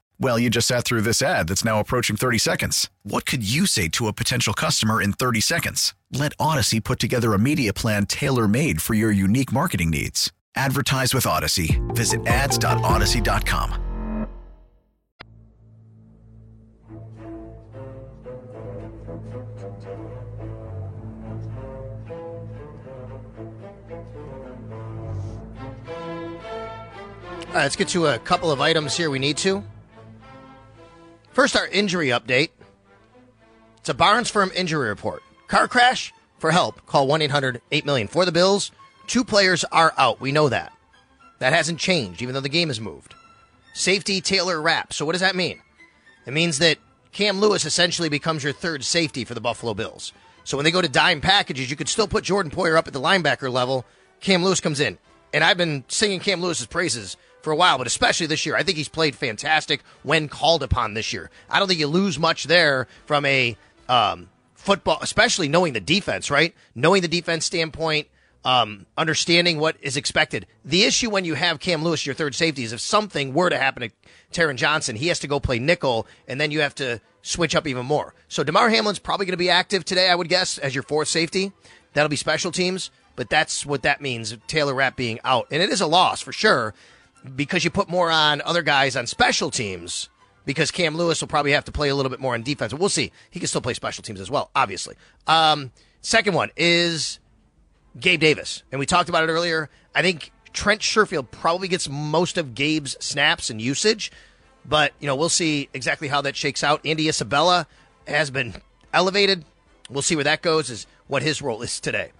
Well, 0.21 0.37
you 0.37 0.51
just 0.51 0.67
sat 0.67 0.85
through 0.85 1.01
this 1.01 1.23
ad 1.23 1.47
that's 1.47 1.65
now 1.65 1.79
approaching 1.79 2.15
30 2.15 2.37
seconds. 2.37 2.91
What 3.01 3.25
could 3.25 3.41
you 3.43 3.65
say 3.65 3.87
to 3.87 4.05
a 4.05 4.13
potential 4.13 4.53
customer 4.53 5.01
in 5.01 5.13
30 5.13 5.41
seconds? 5.41 5.95
Let 6.11 6.33
Odyssey 6.39 6.79
put 6.79 6.99
together 6.99 7.33
a 7.33 7.39
media 7.39 7.73
plan 7.73 8.05
tailor 8.05 8.47
made 8.47 8.83
for 8.83 8.93
your 8.93 9.11
unique 9.11 9.51
marketing 9.51 9.89
needs. 9.89 10.31
Advertise 10.55 11.15
with 11.15 11.25
Odyssey. 11.25 11.81
Visit 11.95 12.27
ads.odyssey.com. 12.27 13.81
All 27.47 27.57
right, 27.57 27.63
let's 27.63 27.75
get 27.75 27.87
to 27.89 28.05
a 28.05 28.19
couple 28.19 28.51
of 28.51 28.61
items 28.61 28.95
here 28.95 29.09
we 29.09 29.17
need 29.17 29.37
to. 29.37 29.63
First, 31.33 31.55
our 31.55 31.67
injury 31.67 32.07
update. 32.07 32.49
It's 33.77 33.89
a 33.89 33.93
Barnes 33.93 34.29
Firm 34.29 34.51
injury 34.53 34.89
report. 34.89 35.23
Car 35.47 35.67
crash? 35.67 36.13
For 36.39 36.51
help, 36.51 36.85
call 36.87 37.07
1 37.07 37.21
800 37.21 37.61
8 37.71 37.85
million. 37.85 38.07
For 38.07 38.25
the 38.25 38.31
Bills, 38.31 38.71
two 39.07 39.23
players 39.23 39.63
are 39.65 39.93
out. 39.97 40.19
We 40.19 40.31
know 40.31 40.49
that. 40.49 40.73
That 41.39 41.53
hasn't 41.53 41.79
changed, 41.79 42.21
even 42.21 42.33
though 42.33 42.41
the 42.41 42.49
game 42.49 42.67
has 42.67 42.81
moved. 42.81 43.15
Safety 43.73 44.21
Taylor 44.21 44.61
Rapp. 44.61 44.91
So, 44.91 45.05
what 45.05 45.13
does 45.13 45.21
that 45.21 45.35
mean? 45.35 45.61
It 46.25 46.33
means 46.33 46.57
that 46.59 46.77
Cam 47.11 47.39
Lewis 47.39 47.65
essentially 47.65 48.09
becomes 48.09 48.43
your 48.43 48.53
third 48.53 48.83
safety 48.83 49.23
for 49.23 49.33
the 49.33 49.41
Buffalo 49.41 49.73
Bills. 49.73 50.13
So, 50.43 50.57
when 50.57 50.63
they 50.63 50.71
go 50.71 50.81
to 50.81 50.89
dime 50.89 51.21
packages, 51.21 51.69
you 51.69 51.77
could 51.77 51.89
still 51.89 52.07
put 52.07 52.23
Jordan 52.23 52.51
Poyer 52.51 52.77
up 52.77 52.87
at 52.87 52.93
the 52.93 52.99
linebacker 52.99 53.51
level. 53.51 53.85
Cam 54.19 54.43
Lewis 54.43 54.59
comes 54.59 54.79
in. 54.79 54.97
And 55.33 55.43
I've 55.43 55.57
been 55.57 55.85
singing 55.87 56.19
Cam 56.19 56.41
Lewis's 56.41 56.67
praises 56.67 57.15
for 57.41 57.51
a 57.51 57.55
while, 57.55 57.77
but 57.77 57.87
especially 57.87 58.27
this 58.27 58.45
year. 58.45 58.55
I 58.55 58.63
think 58.63 58.77
he's 58.77 58.89
played 58.89 59.15
fantastic 59.15 59.81
when 60.03 60.27
called 60.27 60.63
upon 60.63 60.93
this 60.93 61.13
year. 61.13 61.29
I 61.49 61.59
don't 61.59 61.67
think 61.67 61.79
you 61.79 61.87
lose 61.87 62.19
much 62.19 62.45
there 62.45 62.87
from 63.05 63.25
a 63.25 63.57
um, 63.89 64.29
football, 64.55 64.99
especially 65.01 65.47
knowing 65.47 65.73
the 65.73 65.81
defense, 65.81 66.29
right? 66.29 66.55
Knowing 66.75 67.01
the 67.01 67.07
defense 67.07 67.45
standpoint, 67.45 68.07
um, 68.43 68.85
understanding 68.97 69.59
what 69.59 69.75
is 69.81 69.97
expected. 69.97 70.47
The 70.65 70.83
issue 70.83 71.09
when 71.09 71.25
you 71.25 71.35
have 71.35 71.59
Cam 71.59 71.83
Lewis, 71.83 72.05
your 72.05 72.15
third 72.15 72.35
safety, 72.35 72.63
is 72.63 72.73
if 72.73 72.79
something 72.79 73.33
were 73.33 73.49
to 73.49 73.57
happen 73.57 73.89
to 73.89 73.91
Taron 74.31 74.55
Johnson, 74.55 74.95
he 74.95 75.07
has 75.07 75.19
to 75.19 75.27
go 75.27 75.39
play 75.39 75.59
nickel, 75.59 76.07
and 76.27 76.39
then 76.39 76.51
you 76.51 76.61
have 76.61 76.75
to 76.75 77.01
switch 77.21 77.55
up 77.55 77.67
even 77.67 77.85
more. 77.85 78.13
So 78.27 78.43
Damar 78.43 78.69
Hamlin's 78.69 78.99
probably 78.99 79.25
going 79.25 79.33
to 79.33 79.37
be 79.37 79.49
active 79.49 79.85
today, 79.85 80.09
I 80.09 80.15
would 80.15 80.29
guess, 80.29 80.57
as 80.57 80.73
your 80.73 80.83
fourth 80.83 81.07
safety. 81.07 81.51
That'll 81.93 82.09
be 82.09 82.15
special 82.15 82.51
teams, 82.51 82.89
but 83.15 83.29
that's 83.29 83.65
what 83.65 83.83
that 83.83 84.01
means. 84.01 84.35
Taylor 84.47 84.73
Rapp 84.73 84.95
being 84.95 85.19
out, 85.23 85.47
and 85.51 85.61
it 85.61 85.69
is 85.69 85.81
a 85.81 85.87
loss 85.87 86.21
for 86.21 86.31
sure 86.31 86.73
because 87.35 87.63
you 87.63 87.69
put 87.69 87.89
more 87.89 88.09
on 88.09 88.41
other 88.41 88.61
guys 88.61 88.95
on 88.95 89.07
special 89.07 89.51
teams 89.51 90.09
because 90.45 90.71
Cam 90.71 90.95
Lewis 90.95 91.21
will 91.21 91.27
probably 91.27 91.51
have 91.51 91.65
to 91.65 91.71
play 91.71 91.89
a 91.89 91.95
little 91.95 92.09
bit 92.09 92.19
more 92.19 92.33
on 92.33 92.43
defense. 92.43 92.73
We'll 92.73 92.89
see. 92.89 93.11
He 93.29 93.39
can 93.39 93.47
still 93.47 93.61
play 93.61 93.73
special 93.73 94.03
teams 94.03 94.19
as 94.19 94.31
well, 94.31 94.49
obviously. 94.55 94.95
Um, 95.27 95.71
second 96.01 96.33
one 96.33 96.49
is 96.57 97.19
Gabe 97.99 98.19
Davis. 98.19 98.63
And 98.71 98.79
we 98.79 98.85
talked 98.85 99.09
about 99.09 99.23
it 99.23 99.31
earlier. 99.31 99.69
I 99.93 100.01
think 100.01 100.31
Trent 100.53 100.81
Sherfield 100.81 101.29
probably 101.31 101.67
gets 101.67 101.87
most 101.89 102.37
of 102.37 102.55
Gabe's 102.55 102.97
snaps 102.99 103.49
and 103.49 103.61
usage. 103.61 104.11
But, 104.65 104.93
you 104.99 105.07
know, 105.07 105.15
we'll 105.15 105.29
see 105.29 105.69
exactly 105.73 106.07
how 106.07 106.21
that 106.21 106.35
shakes 106.35 106.63
out. 106.63 106.85
Andy 106.85 107.07
Isabella 107.07 107.67
has 108.07 108.29
been 108.29 108.55
elevated. 108.93 109.43
We'll 109.89 110.03
see 110.03 110.15
where 110.15 110.23
that 110.23 110.41
goes, 110.41 110.69
is 110.69 110.87
what 111.07 111.23
his 111.23 111.41
role 111.41 111.61
is 111.61 111.79
today. 111.79 112.11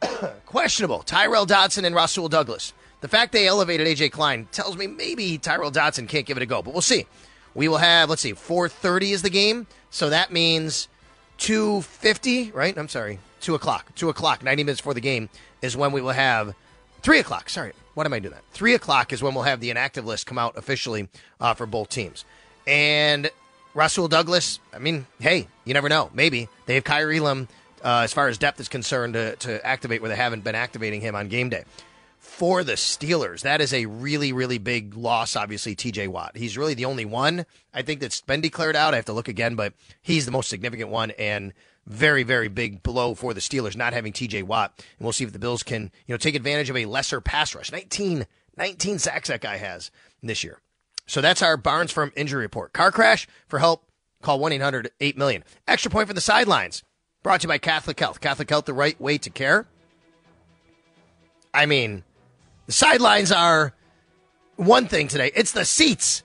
Questionable. 0.46 1.02
Tyrel 1.02 1.46
Dodson 1.46 1.84
and 1.84 1.94
Rasul 1.94 2.28
Douglas. 2.28 2.72
The 3.02 3.08
fact 3.08 3.32
they 3.32 3.48
elevated 3.48 3.88
AJ 3.88 4.12
Klein 4.12 4.46
tells 4.52 4.76
me 4.76 4.86
maybe 4.86 5.36
Tyrel 5.36 5.72
Dodson 5.72 6.06
can't 6.06 6.24
give 6.24 6.36
it 6.36 6.42
a 6.42 6.46
go, 6.46 6.62
but 6.62 6.72
we'll 6.72 6.82
see. 6.82 7.06
We 7.52 7.66
will 7.66 7.78
have, 7.78 8.08
let's 8.08 8.22
see, 8.22 8.32
4.30 8.32 9.10
is 9.10 9.22
the 9.22 9.28
game, 9.28 9.66
so 9.90 10.08
that 10.10 10.32
means 10.32 10.86
2.50, 11.38 12.54
right? 12.54 12.78
I'm 12.78 12.88
sorry, 12.88 13.18
2 13.40 13.56
o'clock. 13.56 13.92
2 13.96 14.08
o'clock, 14.08 14.44
90 14.44 14.62
minutes 14.62 14.80
before 14.80 14.94
the 14.94 15.00
game 15.00 15.28
is 15.62 15.76
when 15.76 15.90
we 15.90 16.00
will 16.00 16.12
have, 16.12 16.54
3 17.02 17.18
o'clock, 17.18 17.50
sorry, 17.50 17.72
what 17.94 18.06
am 18.06 18.12
I 18.12 18.20
doing 18.20 18.34
that? 18.34 18.44
3 18.52 18.74
o'clock 18.74 19.12
is 19.12 19.20
when 19.20 19.34
we'll 19.34 19.42
have 19.42 19.58
the 19.58 19.70
inactive 19.70 20.06
list 20.06 20.26
come 20.26 20.38
out 20.38 20.56
officially 20.56 21.08
uh, 21.40 21.54
for 21.54 21.66
both 21.66 21.88
teams. 21.88 22.24
And 22.68 23.32
Rasul 23.74 24.06
Douglas, 24.06 24.60
I 24.72 24.78
mean, 24.78 25.06
hey, 25.18 25.48
you 25.64 25.74
never 25.74 25.88
know. 25.88 26.08
Maybe. 26.14 26.48
They 26.66 26.76
have 26.76 26.84
Kaiir 26.84 27.12
Elam, 27.12 27.48
uh, 27.82 28.02
as 28.04 28.12
far 28.12 28.28
as 28.28 28.38
depth 28.38 28.60
is 28.60 28.68
concerned, 28.68 29.14
to, 29.14 29.34
to 29.36 29.66
activate 29.66 30.02
where 30.02 30.08
they 30.08 30.16
haven't 30.16 30.44
been 30.44 30.54
activating 30.54 31.00
him 31.00 31.16
on 31.16 31.26
game 31.26 31.48
day 31.48 31.64
for 32.32 32.64
the 32.64 32.72
Steelers. 32.72 33.42
That 33.42 33.60
is 33.60 33.74
a 33.74 33.84
really, 33.84 34.32
really 34.32 34.56
big 34.56 34.96
loss, 34.96 35.36
obviously, 35.36 35.76
TJ 35.76 36.08
Watt. 36.08 36.34
He's 36.34 36.56
really 36.56 36.72
the 36.72 36.86
only 36.86 37.04
one, 37.04 37.44
I 37.74 37.82
think, 37.82 38.00
that's 38.00 38.22
been 38.22 38.40
declared 38.40 38.74
out. 38.74 38.94
I 38.94 38.96
have 38.96 39.04
to 39.04 39.12
look 39.12 39.28
again, 39.28 39.54
but 39.54 39.74
he's 40.00 40.24
the 40.24 40.32
most 40.32 40.48
significant 40.48 40.88
one 40.88 41.10
and 41.12 41.52
very, 41.86 42.22
very 42.22 42.48
big 42.48 42.82
blow 42.82 43.14
for 43.14 43.34
the 43.34 43.40
Steelers 43.40 43.76
not 43.76 43.92
having 43.92 44.14
TJ 44.14 44.44
Watt. 44.44 44.72
And 44.76 45.04
we'll 45.04 45.12
see 45.12 45.24
if 45.24 45.32
the 45.32 45.38
Bills 45.38 45.62
can, 45.62 45.92
you 46.06 46.14
know, 46.14 46.16
take 46.16 46.34
advantage 46.34 46.70
of 46.70 46.76
a 46.76 46.86
lesser 46.86 47.20
pass 47.20 47.54
rush. 47.54 47.70
19, 47.70 48.26
19 48.56 48.98
sacks 48.98 49.28
that 49.28 49.42
guy 49.42 49.58
has 49.58 49.90
this 50.22 50.42
year. 50.42 50.58
So 51.06 51.20
that's 51.20 51.42
our 51.42 51.58
Barnes 51.58 51.92
Firm 51.92 52.12
injury 52.16 52.40
report. 52.40 52.72
Car 52.72 52.90
crash 52.90 53.28
for 53.46 53.58
help. 53.58 53.84
Call 54.22 54.40
1 54.40 54.52
800 54.52 54.90
8 55.00 55.18
million. 55.18 55.44
Extra 55.68 55.90
point 55.90 56.08
for 56.08 56.14
the 56.14 56.20
sidelines. 56.22 56.82
Brought 57.22 57.42
to 57.42 57.44
you 57.44 57.48
by 57.48 57.58
Catholic 57.58 58.00
Health. 58.00 58.20
Catholic 58.20 58.48
Health, 58.48 58.64
the 58.64 58.72
right 58.72 58.98
way 58.98 59.18
to 59.18 59.28
care. 59.28 59.66
I 61.54 61.66
mean, 61.66 62.04
the 62.66 62.72
sidelines 62.72 63.32
are 63.32 63.72
one 64.56 64.86
thing 64.86 65.08
today. 65.08 65.30
It's 65.34 65.52
the 65.52 65.64
seats. 65.64 66.22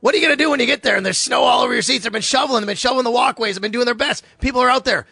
What 0.00 0.14
are 0.14 0.18
you 0.18 0.24
going 0.24 0.36
to 0.36 0.42
do 0.42 0.50
when 0.50 0.60
you 0.60 0.66
get 0.66 0.82
there 0.82 0.96
and 0.96 1.04
there's 1.04 1.18
snow 1.18 1.42
all 1.42 1.62
over 1.62 1.72
your 1.72 1.82
seats? 1.82 2.04
They've 2.04 2.12
been 2.12 2.22
shoveling. 2.22 2.60
They've 2.60 2.68
been 2.68 2.76
shoveling 2.76 3.04
the 3.04 3.10
walkways. 3.10 3.56
They've 3.56 3.62
been 3.62 3.72
doing 3.72 3.86
their 3.86 3.94
best. 3.94 4.24
People 4.40 4.60
are 4.60 4.70
out 4.70 4.84
there. 4.84 5.06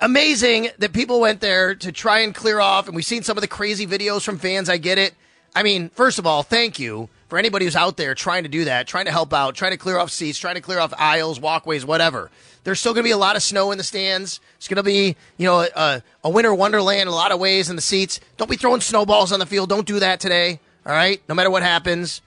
Amazing 0.00 0.70
that 0.78 0.92
people 0.92 1.20
went 1.20 1.40
there 1.40 1.74
to 1.74 1.92
try 1.92 2.20
and 2.20 2.34
clear 2.34 2.60
off. 2.60 2.86
And 2.86 2.94
we've 2.94 3.04
seen 3.04 3.22
some 3.22 3.36
of 3.36 3.42
the 3.42 3.48
crazy 3.48 3.86
videos 3.86 4.22
from 4.22 4.38
fans. 4.38 4.68
I 4.68 4.76
get 4.76 4.98
it. 4.98 5.14
I 5.54 5.62
mean, 5.64 5.88
first 5.90 6.18
of 6.18 6.26
all, 6.26 6.42
thank 6.42 6.78
you 6.78 7.08
for 7.28 7.38
anybody 7.38 7.64
who's 7.64 7.76
out 7.76 7.96
there 7.96 8.14
trying 8.14 8.44
to 8.44 8.48
do 8.48 8.64
that, 8.66 8.86
trying 8.86 9.06
to 9.06 9.10
help 9.10 9.34
out, 9.34 9.56
trying 9.56 9.72
to 9.72 9.76
clear 9.76 9.98
off 9.98 10.10
seats, 10.10 10.38
trying 10.38 10.54
to 10.54 10.60
clear 10.60 10.78
off 10.78 10.94
aisles, 10.96 11.40
walkways, 11.40 11.84
whatever. 11.84 12.30
There's 12.64 12.78
still 12.78 12.92
going 12.92 13.04
to 13.04 13.08
be 13.08 13.12
a 13.12 13.16
lot 13.16 13.36
of 13.36 13.42
snow 13.42 13.72
in 13.72 13.78
the 13.78 13.84
stands. 13.84 14.40
It's 14.56 14.68
going 14.68 14.76
to 14.76 14.82
be, 14.82 15.16
you 15.38 15.46
know, 15.46 15.66
a, 15.74 16.02
a 16.22 16.30
winter 16.30 16.54
wonderland 16.54 17.08
a 17.08 17.12
lot 17.12 17.32
of 17.32 17.40
ways 17.40 17.70
in 17.70 17.76
the 17.76 17.82
seats. 17.82 18.20
Don't 18.36 18.50
be 18.50 18.56
throwing 18.56 18.80
snowballs 18.80 19.32
on 19.32 19.40
the 19.40 19.46
field. 19.46 19.68
Don't 19.68 19.86
do 19.86 20.00
that 20.00 20.20
today. 20.20 20.60
All 20.84 20.92
right? 20.92 21.22
No 21.28 21.34
matter 21.34 21.50
what 21.50 21.62
happens. 21.62 22.20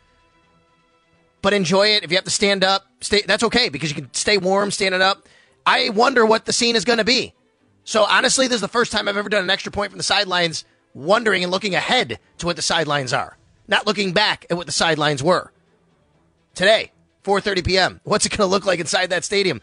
But 1.42 1.54
enjoy 1.54 1.90
it. 1.90 2.04
If 2.04 2.12
you 2.12 2.18
have 2.18 2.26
to 2.26 2.32
stand 2.32 2.64
up, 2.64 2.88
stay 3.02 3.22
that's 3.22 3.44
okay 3.44 3.70
because 3.70 3.90
you 3.90 3.96
can 3.96 4.14
stay 4.14 4.38
warm 4.38 4.72
standing 4.72 5.02
up. 5.02 5.28
I 5.66 5.90
wonder 5.90 6.26
what 6.26 6.46
the 6.46 6.54
scene 6.54 6.76
is 6.76 6.86
going 6.86 7.00
to 7.00 7.04
be. 7.06 7.34
So 7.84 8.04
honestly, 8.04 8.48
this 8.48 8.56
is 8.56 8.62
the 8.62 8.68
first 8.68 8.92
time 8.92 9.08
I've 9.08 9.18
ever 9.18 9.30
done 9.30 9.44
an 9.44 9.50
extra 9.50 9.72
point 9.72 9.92
from 9.92 9.98
the 9.98 10.04
sidelines 10.04 10.66
wondering 10.94 11.44
and 11.44 11.52
looking 11.52 11.76
ahead 11.76 12.20
to 12.38 12.46
what 12.46 12.56
the 12.56 12.62
sidelines 12.62 13.14
are, 13.14 13.38
not 13.68 13.86
looking 13.86 14.14
back 14.14 14.46
at 14.50 14.58
what 14.58 14.68
the 14.68 14.72
sidelines 14.72 15.22
were. 15.22 15.52
Today, 16.56 16.92
4:30 17.24 17.66
p.m. 17.66 18.02
What's 18.04 18.26
it 18.26 18.30
going 18.30 18.48
to 18.48 18.52
look 18.52 18.66
like 18.66 18.80
inside 18.80 19.10
that 19.10 19.24
stadium? 19.24 19.62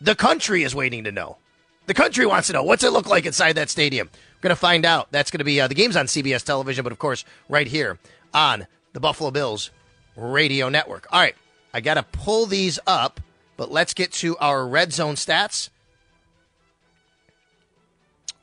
The 0.00 0.14
country 0.14 0.62
is 0.62 0.74
waiting 0.74 1.04
to 1.04 1.12
know. 1.12 1.38
The 1.86 1.94
country 1.94 2.26
wants 2.26 2.48
to 2.48 2.52
know 2.52 2.62
what's 2.62 2.84
it 2.84 2.92
look 2.92 3.08
like 3.08 3.26
inside 3.26 3.54
that 3.54 3.70
stadium. 3.70 4.10
We're 4.12 4.42
going 4.42 4.54
to 4.54 4.60
find 4.60 4.84
out. 4.84 5.10
That's 5.10 5.30
going 5.30 5.38
to 5.38 5.44
be 5.44 5.60
uh, 5.60 5.68
the 5.68 5.74
game's 5.74 5.96
on 5.96 6.06
CBS 6.06 6.44
television, 6.44 6.82
but 6.82 6.92
of 6.92 6.98
course, 6.98 7.24
right 7.48 7.66
here 7.66 7.98
on 8.32 8.66
the 8.92 9.00
Buffalo 9.00 9.30
Bills 9.30 9.70
radio 10.16 10.68
network. 10.68 11.06
All 11.10 11.20
right, 11.20 11.34
I 11.72 11.80
got 11.80 11.94
to 11.94 12.02
pull 12.02 12.46
these 12.46 12.78
up, 12.86 13.20
but 13.56 13.72
let's 13.72 13.94
get 13.94 14.12
to 14.12 14.36
our 14.36 14.66
red 14.66 14.92
zone 14.92 15.14
stats. 15.14 15.70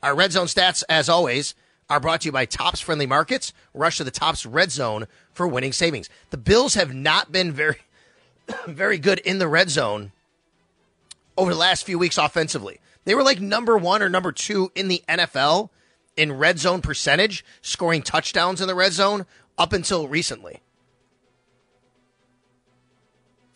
Our 0.02 0.14
red 0.14 0.32
zone 0.32 0.46
stats, 0.46 0.82
as 0.88 1.08
always, 1.08 1.54
are 1.88 2.00
brought 2.00 2.22
to 2.22 2.26
you 2.26 2.32
by 2.32 2.44
Tops 2.44 2.80
Friendly 2.80 3.06
Markets. 3.06 3.52
Rush 3.72 3.98
to 3.98 4.04
the 4.04 4.10
Tops 4.10 4.44
Red 4.44 4.70
Zone 4.70 5.06
for 5.32 5.46
winning 5.46 5.72
savings. 5.72 6.10
The 6.30 6.36
Bills 6.36 6.74
have 6.74 6.94
not 6.94 7.32
been 7.32 7.52
very, 7.52 7.78
very 8.66 8.98
good 8.98 9.20
in 9.20 9.38
the 9.38 9.48
red 9.48 9.70
zone 9.70 10.12
over 11.36 11.52
the 11.52 11.58
last 11.58 11.84
few 11.84 11.98
weeks 11.98 12.18
offensively. 12.18 12.80
They 13.04 13.14
were 13.14 13.22
like 13.22 13.40
number 13.40 13.76
one 13.78 14.02
or 14.02 14.08
number 14.08 14.32
two 14.32 14.72
in 14.74 14.88
the 14.88 15.02
NFL 15.08 15.70
in 16.16 16.32
red 16.32 16.58
zone 16.58 16.82
percentage, 16.82 17.44
scoring 17.60 18.02
touchdowns 18.02 18.60
in 18.60 18.66
the 18.66 18.74
red 18.74 18.92
zone 18.92 19.26
up 19.58 19.72
until 19.72 20.08
recently. 20.08 20.60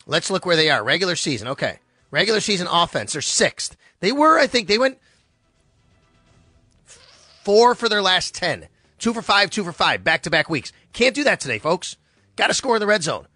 Let's 0.05 0.29
look 0.29 0.45
where 0.45 0.55
they 0.55 0.69
are. 0.69 0.83
Regular 0.83 1.15
season, 1.15 1.47
okay. 1.49 1.79
Regular 2.11 2.39
season 2.39 2.67
offense, 2.69 3.13
they're 3.13 3.21
sixth. 3.21 3.77
They 3.99 4.11
were, 4.11 4.39
I 4.39 4.47
think, 4.47 4.67
they 4.67 4.77
went 4.77 4.99
four 6.85 7.75
for 7.75 7.87
their 7.87 8.01
last 8.01 8.35
10. 8.35 8.67
Two 8.99 9.13
for 9.13 9.21
five, 9.21 9.49
two 9.49 9.63
for 9.63 9.71
five, 9.71 10.03
back 10.03 10.23
to 10.23 10.29
back 10.29 10.49
weeks. 10.49 10.71
Can't 10.93 11.15
do 11.15 11.23
that 11.23 11.39
today, 11.39 11.57
folks. 11.57 11.97
Got 12.35 12.47
to 12.47 12.53
score 12.53 12.75
in 12.75 12.79
the 12.79 12.87
red 12.87 13.03
zone. 13.03 13.27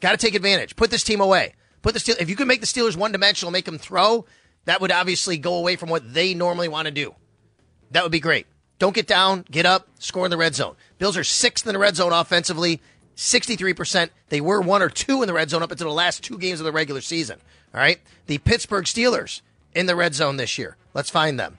Got 0.00 0.12
to 0.12 0.16
take 0.16 0.34
advantage. 0.34 0.74
Put 0.74 0.90
this 0.90 1.04
team 1.04 1.20
away. 1.20 1.54
Put 1.82 1.94
the. 1.94 2.16
If 2.20 2.30
you 2.30 2.36
could 2.36 2.48
make 2.48 2.60
the 2.60 2.66
Steelers 2.66 2.96
one 2.96 3.12
dimensional, 3.12 3.52
make 3.52 3.64
them 3.64 3.78
throw, 3.78 4.24
that 4.64 4.80
would 4.80 4.92
obviously 4.92 5.36
go 5.36 5.54
away 5.54 5.76
from 5.76 5.88
what 5.88 6.14
they 6.14 6.34
normally 6.34 6.68
want 6.68 6.86
to 6.86 6.92
do. 6.92 7.14
That 7.90 8.02
would 8.02 8.12
be 8.12 8.20
great. 8.20 8.46
Don't 8.78 8.94
get 8.94 9.06
down, 9.06 9.44
get 9.50 9.66
up, 9.66 9.88
score 9.98 10.24
in 10.24 10.30
the 10.30 10.36
red 10.36 10.54
zone. 10.54 10.74
Bills 10.98 11.16
are 11.16 11.24
sixth 11.24 11.66
in 11.66 11.72
the 11.72 11.78
red 11.78 11.94
zone 11.94 12.12
offensively, 12.12 12.80
63%. 13.16 14.10
They 14.28 14.40
were 14.40 14.60
one 14.60 14.82
or 14.82 14.88
two 14.88 15.22
in 15.22 15.28
the 15.28 15.34
red 15.34 15.50
zone 15.50 15.62
up 15.62 15.70
until 15.70 15.88
the 15.88 15.94
last 15.94 16.24
two 16.24 16.38
games 16.38 16.58
of 16.58 16.64
the 16.64 16.72
regular 16.72 17.00
season. 17.00 17.38
All 17.74 17.80
right. 17.80 18.00
The 18.26 18.38
Pittsburgh 18.38 18.84
Steelers 18.84 19.40
in 19.74 19.86
the 19.86 19.94
red 19.94 20.14
zone 20.14 20.36
this 20.36 20.58
year. 20.58 20.76
Let's 20.94 21.10
find 21.10 21.38
them. 21.38 21.58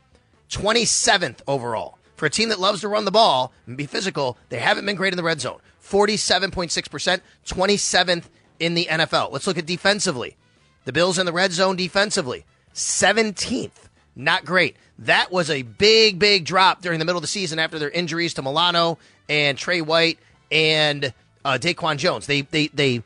27th 0.50 1.40
overall. 1.48 1.98
For 2.16 2.26
a 2.26 2.30
team 2.30 2.50
that 2.50 2.60
loves 2.60 2.82
to 2.82 2.88
run 2.88 3.06
the 3.06 3.12
ball 3.12 3.54
and 3.66 3.78
be 3.78 3.86
physical, 3.86 4.38
they 4.50 4.60
haven't 4.60 4.86
been 4.86 4.96
great 4.96 5.14
in 5.14 5.18
the 5.18 5.24
red 5.24 5.42
zone. 5.42 5.60
47.6%, 5.84 7.22
27th 7.46 8.24
in 8.64 8.76
the 8.76 8.86
NFL. 8.86 9.32
Let's 9.32 9.46
look 9.46 9.58
at 9.58 9.66
defensively. 9.66 10.38
The 10.86 10.94
Bills 10.94 11.20
in 11.20 11.26
the 11.26 11.34
red 11.34 11.52
zone 11.52 11.76
defensively, 11.76 12.46
17th. 12.74 13.72
Not 14.16 14.46
great. 14.46 14.78
That 15.00 15.32
was 15.32 15.50
a 15.50 15.64
big, 15.64 16.18
big 16.18 16.46
drop 16.46 16.82
during 16.82 17.00
the 17.00 17.06
middle 17.06 17.18
of 17.18 17.24
the 17.24 17.28
season 17.28 17.60
after 17.60 17.78
their 17.78 17.90
injuries 17.90 18.34
to 18.36 18.42
Milano 18.42 19.00
and 19.28 19.58
Tre 19.58 19.82
White 19.82 20.20
and 20.52 21.14
uh, 21.44 21.58
DaQuan 21.60 21.98
Jones. 21.98 22.26
They, 22.26 22.42
they, 22.42 22.68
they 22.68 23.04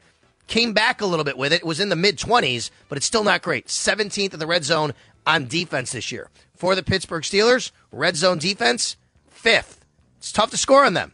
came 0.47 0.74
back 0.74 1.01
a 1.01 1.05
little 1.05 1.26
bit 1.26 1.38
with 1.38 1.53
it. 1.53 1.62
It 1.62 1.66
was 1.66 1.80
in 1.80 1.89
the 1.89 1.95
mid 1.95 2.18
20s, 2.18 2.70
but 2.89 2.97
it's 2.97 3.08
still 3.08 3.24
not 3.24 3.41
great. 3.41 3.68
17th 3.68 4.34
in 4.34 4.39
the 4.39 4.47
red 4.47 4.64
zone 4.64 4.93
on 5.26 5.47
defense 5.47 5.91
this 5.91 6.12
year. 6.12 6.30
For 6.55 6.76
the 6.76 6.84
Pittsburgh 6.84 7.24
Steelers, 7.24 7.72
red 7.91 8.16
zone 8.16 8.38
defense, 8.38 8.95
fifth. 9.30 9.86
It's 10.18 10.32
tough 10.32 10.51
to 10.51 10.58
score 10.58 10.86
on 10.86 10.93
them. 10.93 11.14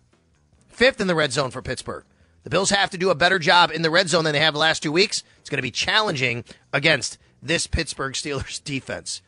Fifth 0.70 1.00
in 1.00 1.08
the 1.08 1.16
red 1.16 1.32
zone 1.32 1.52
for 1.52 1.62
Pittsburgh. 1.62 2.04
The 2.44 2.50
Bills 2.50 2.70
have 2.70 2.90
to 2.90 2.98
do 2.98 3.10
a 3.10 3.16
better 3.16 3.40
job 3.40 3.72
in 3.72 3.82
the 3.82 3.90
red 3.90 4.10
zone 4.10 4.26
than 4.26 4.34
they 4.34 4.40
have 4.40 4.54
the 4.54 4.60
last 4.60 4.84
two 4.84 4.92
weeks. 4.92 5.24
It's 5.40 5.50
going 5.50 5.58
to 5.58 5.64
be 5.64 5.72
challenging 5.72 6.44
against 6.72 7.18
this 7.42 7.68
Pittsburgh 7.68 8.14
Steelers 8.14 8.64
defense. 8.64 9.22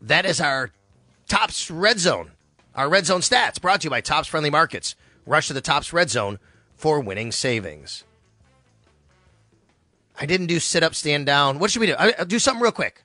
That 0.00 0.24
is 0.24 0.40
our 0.40 0.70
Tops 1.28 1.70
Red 1.70 1.98
Zone. 1.98 2.30
Our 2.74 2.88
Red 2.88 3.06
Zone 3.06 3.20
stats 3.20 3.60
brought 3.60 3.82
to 3.82 3.86
you 3.86 3.90
by 3.90 4.00
Tops 4.00 4.28
Friendly 4.28 4.50
Markets. 4.50 4.94
Rush 5.26 5.48
to 5.48 5.52
the 5.52 5.60
Tops 5.60 5.92
Red 5.92 6.10
Zone 6.10 6.38
for 6.74 7.00
winning 7.00 7.32
savings. 7.32 8.04
I 10.18 10.26
didn't 10.26 10.46
do 10.46 10.58
sit 10.60 10.82
up, 10.82 10.94
stand 10.94 11.26
down. 11.26 11.58
What 11.58 11.70
should 11.70 11.80
we 11.80 11.86
do? 11.86 11.94
I'll 11.94 12.24
do 12.24 12.38
something 12.38 12.62
real 12.62 12.72
quick. 12.72 13.04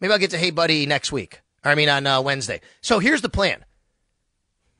Maybe 0.00 0.12
I'll 0.12 0.18
get 0.18 0.30
to 0.30 0.38
Hey 0.38 0.50
Buddy 0.50 0.86
next 0.86 1.12
week. 1.12 1.40
I 1.64 1.74
mean, 1.74 1.88
on 1.88 2.06
uh, 2.06 2.20
Wednesday. 2.20 2.60
So 2.80 2.98
here's 2.98 3.20
the 3.20 3.28
plan. 3.28 3.64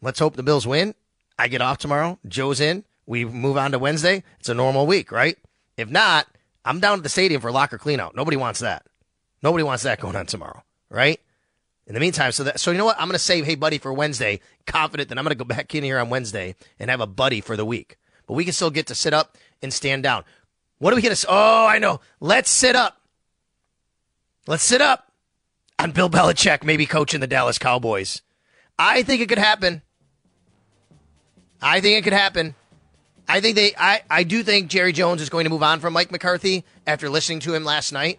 Let's 0.01 0.19
hope 0.19 0.35
the 0.35 0.43
Bills 0.43 0.67
win. 0.67 0.95
I 1.43 1.49
get 1.49 1.61
off 1.61 1.79
tomorrow. 1.79 2.21
Joe's 2.29 2.61
in. 2.61 2.85
We 3.05 3.25
move 3.25 3.57
on 3.57 3.73
to 3.73 3.79
Wednesday. 3.81 4.23
It's 4.39 4.49
a 4.49 4.55
normal 4.55 4.87
week, 4.87 5.11
right? 5.11 5.37
If 5.77 5.91
not, 5.91 6.29
I'm 6.65 6.79
down 6.79 6.99
at 6.99 7.03
the 7.03 7.09
stadium 7.09 7.41
for 7.41 7.51
locker 7.51 7.79
cleanout. 7.79 8.15
Nobody 8.15 8.37
wants 8.37 8.61
that. 8.61 8.87
Nobody 9.43 9.65
wants 9.65 9.83
that 9.83 9.99
going 9.99 10.15
on 10.15 10.27
tomorrow, 10.27 10.63
right? 10.89 11.21
In 11.89 11.95
the 11.95 12.01
meantime, 12.01 12.31
so 12.31 12.45
that 12.45 12.61
so 12.61 12.71
you 12.71 12.79
know 12.79 12.85
what? 12.85 12.97
I'm 12.97 13.09
going 13.09 13.15
to 13.15 13.19
save 13.19 13.45
Hey 13.45 13.57
Buddy 13.57 13.79
for 13.79 13.93
Wednesday, 13.93 14.39
confident 14.69 15.09
that 15.09 15.19
I'm 15.19 15.25
going 15.25 15.37
to 15.37 15.45
go 15.45 15.45
back 15.45 15.75
in 15.75 15.83
here 15.83 15.99
on 15.99 16.11
Wednesday 16.11 16.55
and 16.79 16.89
have 16.91 17.01
a 17.01 17.09
buddy 17.09 17.41
for 17.41 17.57
the 17.57 17.65
week. 17.65 17.99
But 18.29 18.35
we 18.35 18.45
can 18.45 18.53
still 18.53 18.71
get 18.71 18.87
to 18.87 18.95
sit 18.95 19.13
up 19.13 19.37
and 19.61 19.73
stand 19.73 20.05
down. 20.05 20.23
What 20.79 20.93
are 20.93 20.97
we 20.97 21.03
going 21.03 21.17
to? 21.17 21.27
Oh, 21.29 21.67
I 21.67 21.81
know. 21.81 22.01
Let's 22.21 22.51
sit 22.51 22.77
up. 22.77 23.01
Let's 24.47 24.63
sit 24.63 24.81
up 24.81 25.11
on 25.81 25.91
Bill 25.91 26.09
Belichick, 26.09 26.63
maybe 26.63 26.87
coaching 26.87 27.19
the 27.19 27.27
Dallas 27.27 27.59
Cowboys. 27.59 28.23
I 28.79 29.03
think 29.03 29.21
it 29.21 29.29
could 29.29 29.39
happen. 29.39 29.83
I 31.63 31.81
think 31.81 31.99
it 31.99 32.03
could 32.05 32.13
happen. 32.13 32.55
I 33.29 33.41
think 33.41 33.55
they. 33.57 33.73
I, 33.79 34.03
I 34.11 34.25
do 34.25 34.43
think 34.43 34.69
Jerry 34.69 34.93
Jones 34.93 35.23
is 35.23 35.29
going 35.31 35.45
to 35.45 35.51
move 35.51 35.63
on 35.63 35.81
from 35.81 35.93
Mike 35.93 36.11
McCarthy 36.11 36.65
after 36.87 37.09
listening 37.09 37.41
to 37.41 37.55
him 37.55 37.65
last 37.65 37.93
night. 37.93 38.19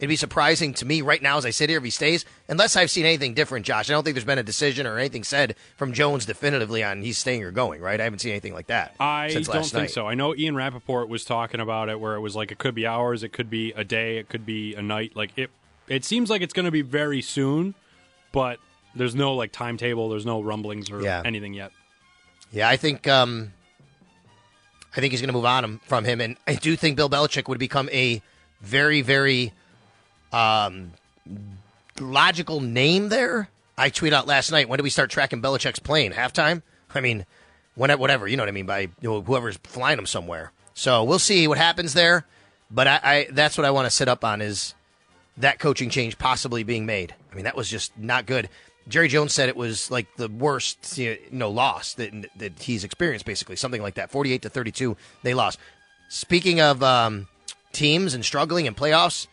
It'd 0.00 0.08
be 0.08 0.16
surprising 0.16 0.72
to 0.74 0.86
me 0.86 1.02
right 1.02 1.20
now 1.20 1.36
as 1.36 1.44
I 1.44 1.50
sit 1.50 1.68
here 1.68 1.76
if 1.76 1.84
he 1.84 1.90
stays, 1.90 2.24
unless 2.48 2.74
I've 2.74 2.90
seen 2.90 3.04
anything 3.04 3.34
different, 3.34 3.66
Josh. 3.66 3.90
I 3.90 3.92
don't 3.92 4.02
think 4.02 4.14
there's 4.14 4.24
been 4.24 4.38
a 4.38 4.42
decision 4.42 4.86
or 4.86 4.98
anything 4.98 5.24
said 5.24 5.56
from 5.76 5.92
Jones 5.92 6.24
definitively 6.24 6.82
on 6.82 7.02
he's 7.02 7.18
staying 7.18 7.44
or 7.44 7.50
going, 7.50 7.82
right? 7.82 8.00
I 8.00 8.04
haven't 8.04 8.20
seen 8.20 8.30
anything 8.32 8.54
like 8.54 8.68
that. 8.68 8.94
I 8.98 9.28
since 9.28 9.46
don't 9.46 9.62
think 9.62 9.74
night. 9.74 9.90
so. 9.90 10.06
I 10.08 10.14
know 10.14 10.34
Ian 10.34 10.56
Rapoport 10.56 11.10
was 11.10 11.22
talking 11.26 11.60
about 11.60 11.90
it 11.90 12.00
where 12.00 12.14
it 12.14 12.20
was 12.20 12.34
like 12.34 12.50
it 12.50 12.56
could 12.56 12.74
be 12.74 12.86
hours, 12.86 13.22
it 13.22 13.34
could 13.34 13.50
be 13.50 13.72
a 13.72 13.84
day, 13.84 14.16
it 14.16 14.30
could 14.30 14.46
be 14.46 14.74
a 14.74 14.80
night. 14.80 15.14
Like 15.14 15.32
it 15.36 15.50
it 15.86 16.04
seems 16.06 16.30
like 16.30 16.40
it's 16.40 16.54
gonna 16.54 16.70
be 16.70 16.82
very 16.82 17.20
soon, 17.20 17.74
but 18.32 18.58
there's 18.94 19.14
no 19.14 19.34
like 19.34 19.52
timetable, 19.52 20.08
there's 20.08 20.24
no 20.26 20.40
rumblings 20.40 20.90
or 20.90 21.02
Yeah. 21.02 21.20
anything 21.26 21.52
yet. 21.52 21.72
Yeah, 22.52 22.68
I 22.68 22.76
think 22.76 23.06
um, 23.06 23.52
I 24.96 25.00
think 25.00 25.12
he's 25.12 25.20
going 25.20 25.28
to 25.28 25.34
move 25.34 25.44
on 25.44 25.78
from 25.86 26.04
him, 26.04 26.20
and 26.20 26.36
I 26.46 26.54
do 26.54 26.76
think 26.76 26.96
Bill 26.96 27.08
Belichick 27.08 27.48
would 27.48 27.58
become 27.58 27.88
a 27.92 28.22
very, 28.60 29.02
very 29.02 29.52
um, 30.32 30.92
logical 31.98 32.60
name 32.60 33.08
there. 33.08 33.48
I 33.78 33.90
tweeted 33.90 34.12
out 34.12 34.26
last 34.26 34.50
night. 34.50 34.68
When 34.68 34.78
do 34.78 34.82
we 34.82 34.90
start 34.90 35.10
tracking 35.10 35.40
Belichick's 35.40 35.78
plane? 35.78 36.12
Halftime? 36.12 36.62
I 36.94 37.00
mean, 37.00 37.24
when 37.76 37.90
whatever 37.98 38.26
you 38.26 38.36
know 38.36 38.42
what 38.42 38.48
I 38.48 38.52
mean 38.52 38.66
by 38.66 38.80
you 38.80 38.90
know, 39.02 39.22
whoever's 39.22 39.56
flying 39.58 39.98
him 39.98 40.06
somewhere. 40.06 40.52
So 40.74 41.04
we'll 41.04 41.18
see 41.18 41.46
what 41.46 41.56
happens 41.56 41.94
there. 41.94 42.26
But 42.70 42.86
I, 42.86 43.00
I 43.02 43.26
that's 43.30 43.56
what 43.56 43.64
I 43.64 43.70
want 43.70 43.86
to 43.86 43.90
sit 43.90 44.08
up 44.08 44.24
on 44.24 44.40
is 44.42 44.74
that 45.36 45.58
coaching 45.58 45.88
change 45.88 46.18
possibly 46.18 46.62
being 46.62 46.84
made. 46.84 47.14
I 47.30 47.34
mean, 47.34 47.44
that 47.44 47.56
was 47.56 47.68
just 47.68 47.96
not 47.96 48.26
good. 48.26 48.48
Jerry 48.88 49.08
Jones 49.08 49.32
said 49.32 49.48
it 49.48 49.56
was 49.56 49.90
like 49.90 50.16
the 50.16 50.28
worst, 50.28 50.98
you 50.98 51.18
know, 51.30 51.50
loss 51.50 51.94
that 51.94 52.28
that 52.36 52.60
he's 52.60 52.84
experienced, 52.84 53.26
basically 53.26 53.56
something 53.56 53.82
like 53.82 53.94
that. 53.94 54.10
Forty-eight 54.10 54.42
to 54.42 54.48
thirty-two, 54.48 54.96
they 55.22 55.34
lost. 55.34 55.58
Speaking 56.08 56.60
of 56.60 56.82
um, 56.82 57.28
teams 57.72 58.14
and 58.14 58.24
struggling 58.24 58.66
and 58.66 58.76
playoffs, 58.76 59.28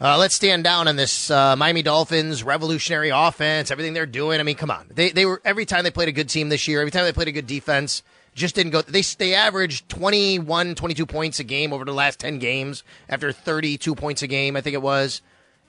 uh, 0.00 0.16
let's 0.18 0.34
stand 0.34 0.64
down 0.64 0.88
on 0.88 0.96
this 0.96 1.30
uh, 1.30 1.54
Miami 1.56 1.82
Dolphins 1.82 2.42
revolutionary 2.42 3.10
offense. 3.10 3.70
Everything 3.70 3.92
they're 3.92 4.06
doing. 4.06 4.40
I 4.40 4.42
mean, 4.42 4.56
come 4.56 4.70
on. 4.70 4.86
They 4.92 5.10
they 5.10 5.26
were 5.26 5.42
every 5.44 5.66
time 5.66 5.84
they 5.84 5.90
played 5.90 6.08
a 6.08 6.12
good 6.12 6.28
team 6.28 6.48
this 6.48 6.66
year. 6.66 6.80
Every 6.80 6.90
time 6.90 7.04
they 7.04 7.12
played 7.12 7.28
a 7.28 7.32
good 7.32 7.46
defense, 7.46 8.02
just 8.34 8.54
didn't 8.54 8.72
go. 8.72 8.80
They 8.82 9.02
they 9.02 9.34
averaged 9.34 9.88
21, 9.90 10.74
22 10.74 11.06
points 11.06 11.38
a 11.38 11.44
game 11.44 11.72
over 11.72 11.84
the 11.84 11.92
last 11.92 12.18
ten 12.18 12.38
games. 12.38 12.82
After 13.08 13.30
thirty-two 13.30 13.94
points 13.94 14.22
a 14.22 14.26
game, 14.26 14.56
I 14.56 14.62
think 14.62 14.74
it 14.74 14.82
was. 14.82 15.20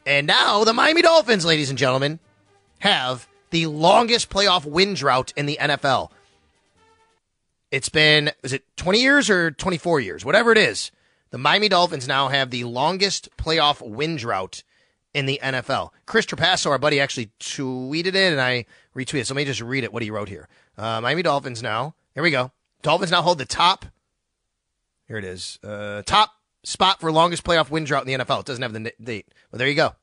And 0.05 0.25
now 0.27 0.63
the 0.63 0.73
Miami 0.73 1.01
Dolphins, 1.01 1.45
ladies 1.45 1.69
and 1.69 1.77
gentlemen, 1.77 2.19
have 2.79 3.27
the 3.51 3.67
longest 3.67 4.29
playoff 4.29 4.65
win 4.65 4.93
drought 4.93 5.33
in 5.35 5.45
the 5.45 5.57
NFL. 5.61 6.09
It's 7.69 7.89
been, 7.89 8.31
is 8.43 8.53
it 8.53 8.63
20 8.77 8.99
years 8.99 9.29
or 9.29 9.51
24 9.51 9.99
years? 9.99 10.25
Whatever 10.25 10.51
it 10.51 10.57
is. 10.57 10.91
The 11.29 11.37
Miami 11.37 11.69
Dolphins 11.69 12.07
now 12.07 12.27
have 12.27 12.49
the 12.49 12.65
longest 12.65 13.29
playoff 13.37 13.81
win 13.87 14.17
drought 14.17 14.63
in 15.13 15.25
the 15.25 15.39
NFL. 15.41 15.91
Chris 16.05 16.25
Trapasso, 16.25 16.69
our 16.69 16.77
buddy, 16.77 16.99
actually 16.99 17.29
tweeted 17.39 18.07
it 18.07 18.15
and 18.15 18.41
I 18.41 18.65
retweeted. 18.95 19.25
So 19.27 19.33
let 19.33 19.41
me 19.41 19.45
just 19.45 19.61
read 19.61 19.83
it, 19.83 19.93
what 19.93 20.03
he 20.03 20.11
wrote 20.11 20.27
here. 20.29 20.49
Uh, 20.77 20.99
Miami 20.99 21.21
Dolphins 21.21 21.61
now, 21.61 21.95
here 22.13 22.23
we 22.23 22.31
go. 22.31 22.51
Dolphins 22.81 23.11
now 23.11 23.21
hold 23.21 23.37
the 23.37 23.45
top, 23.45 23.85
here 25.07 25.17
it 25.17 25.23
is, 25.23 25.59
uh, 25.63 26.01
top 26.05 26.31
spot 26.63 26.99
for 26.99 27.11
longest 27.11 27.43
playoff 27.43 27.69
win 27.69 27.83
drought 27.83 28.07
in 28.07 28.19
the 28.19 28.25
NFL. 28.25 28.41
It 28.41 28.45
doesn't 28.45 28.61
have 28.61 28.73
the 28.73 28.93
date. 29.01 29.27
Well, 29.51 29.59
there 29.59 29.67
you 29.67 29.75
go. 29.75 29.95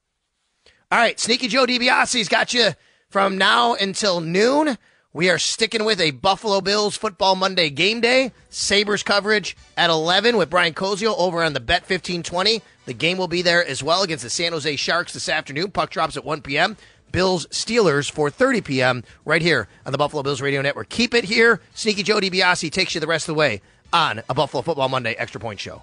All 0.91 0.99
right, 0.99 1.21
Sneaky 1.21 1.49
Joe 1.49 1.67
DiBiase's 1.67 2.29
got 2.29 2.55
you 2.55 2.71
from 3.11 3.37
now 3.37 3.75
until 3.75 4.21
noon. 4.21 4.79
We 5.13 5.31
are 5.31 5.39
sticking 5.39 5.85
with 5.85 6.01
a 6.01 6.13
Buffalo 6.13 6.61
Bills 6.61 6.97
Football 6.97 7.35
Monday 7.35 7.71
game 7.71 8.01
day. 8.01 8.33
Sabres 8.51 9.03
coverage 9.03 9.57
at 9.77 9.91
11 9.91 10.37
with 10.37 10.51
Brian 10.51 10.75
Koziol 10.75 11.19
over 11.19 11.43
on 11.43 11.55
the 11.55 11.61
Bet 11.61 11.83
1520. 11.83 12.63
The 12.87 12.93
game 12.93 13.19
will 13.19 13.29
be 13.29 13.43
there 13.43 13.67
as 13.67 13.83
well 13.83 14.03
against 14.03 14.25
the 14.25 14.31
San 14.31 14.53
Jose 14.53 14.77
Sharks 14.77 15.15
this 15.15 15.29
afternoon. 15.29 15.71
Puck 15.71 15.91
drops 15.91 16.17
at 16.17 16.25
1 16.25 16.43
p.m. 16.43 16.77
Bills 17.11 17.47
Steelers 17.47 18.11
for 18.11 18.31
30 18.31 18.61
p.m. 18.61 19.03
right 19.25 19.43
here 19.43 19.67
on 19.87 19.93
the 19.93 19.99
Buffalo 19.99 20.23
Bills 20.23 20.41
Radio 20.41 20.63
Network. 20.63 20.89
Keep 20.89 21.15
it 21.15 21.25
here. 21.25 21.61
Sneaky 21.75 22.03
Joe 22.03 22.21
DiBiase 22.21 22.71
takes 22.71 22.95
you 22.95 23.01
the 23.01 23.07
rest 23.07 23.29
of 23.29 23.35
the 23.35 23.39
way 23.39 23.63
on 23.93 24.23
a 24.29 24.35
Buffalo 24.35 24.63
Football 24.63 24.89
Monday 24.89 25.15
Extra 25.15 25.41
Point 25.41 25.59
Show. 25.59 25.83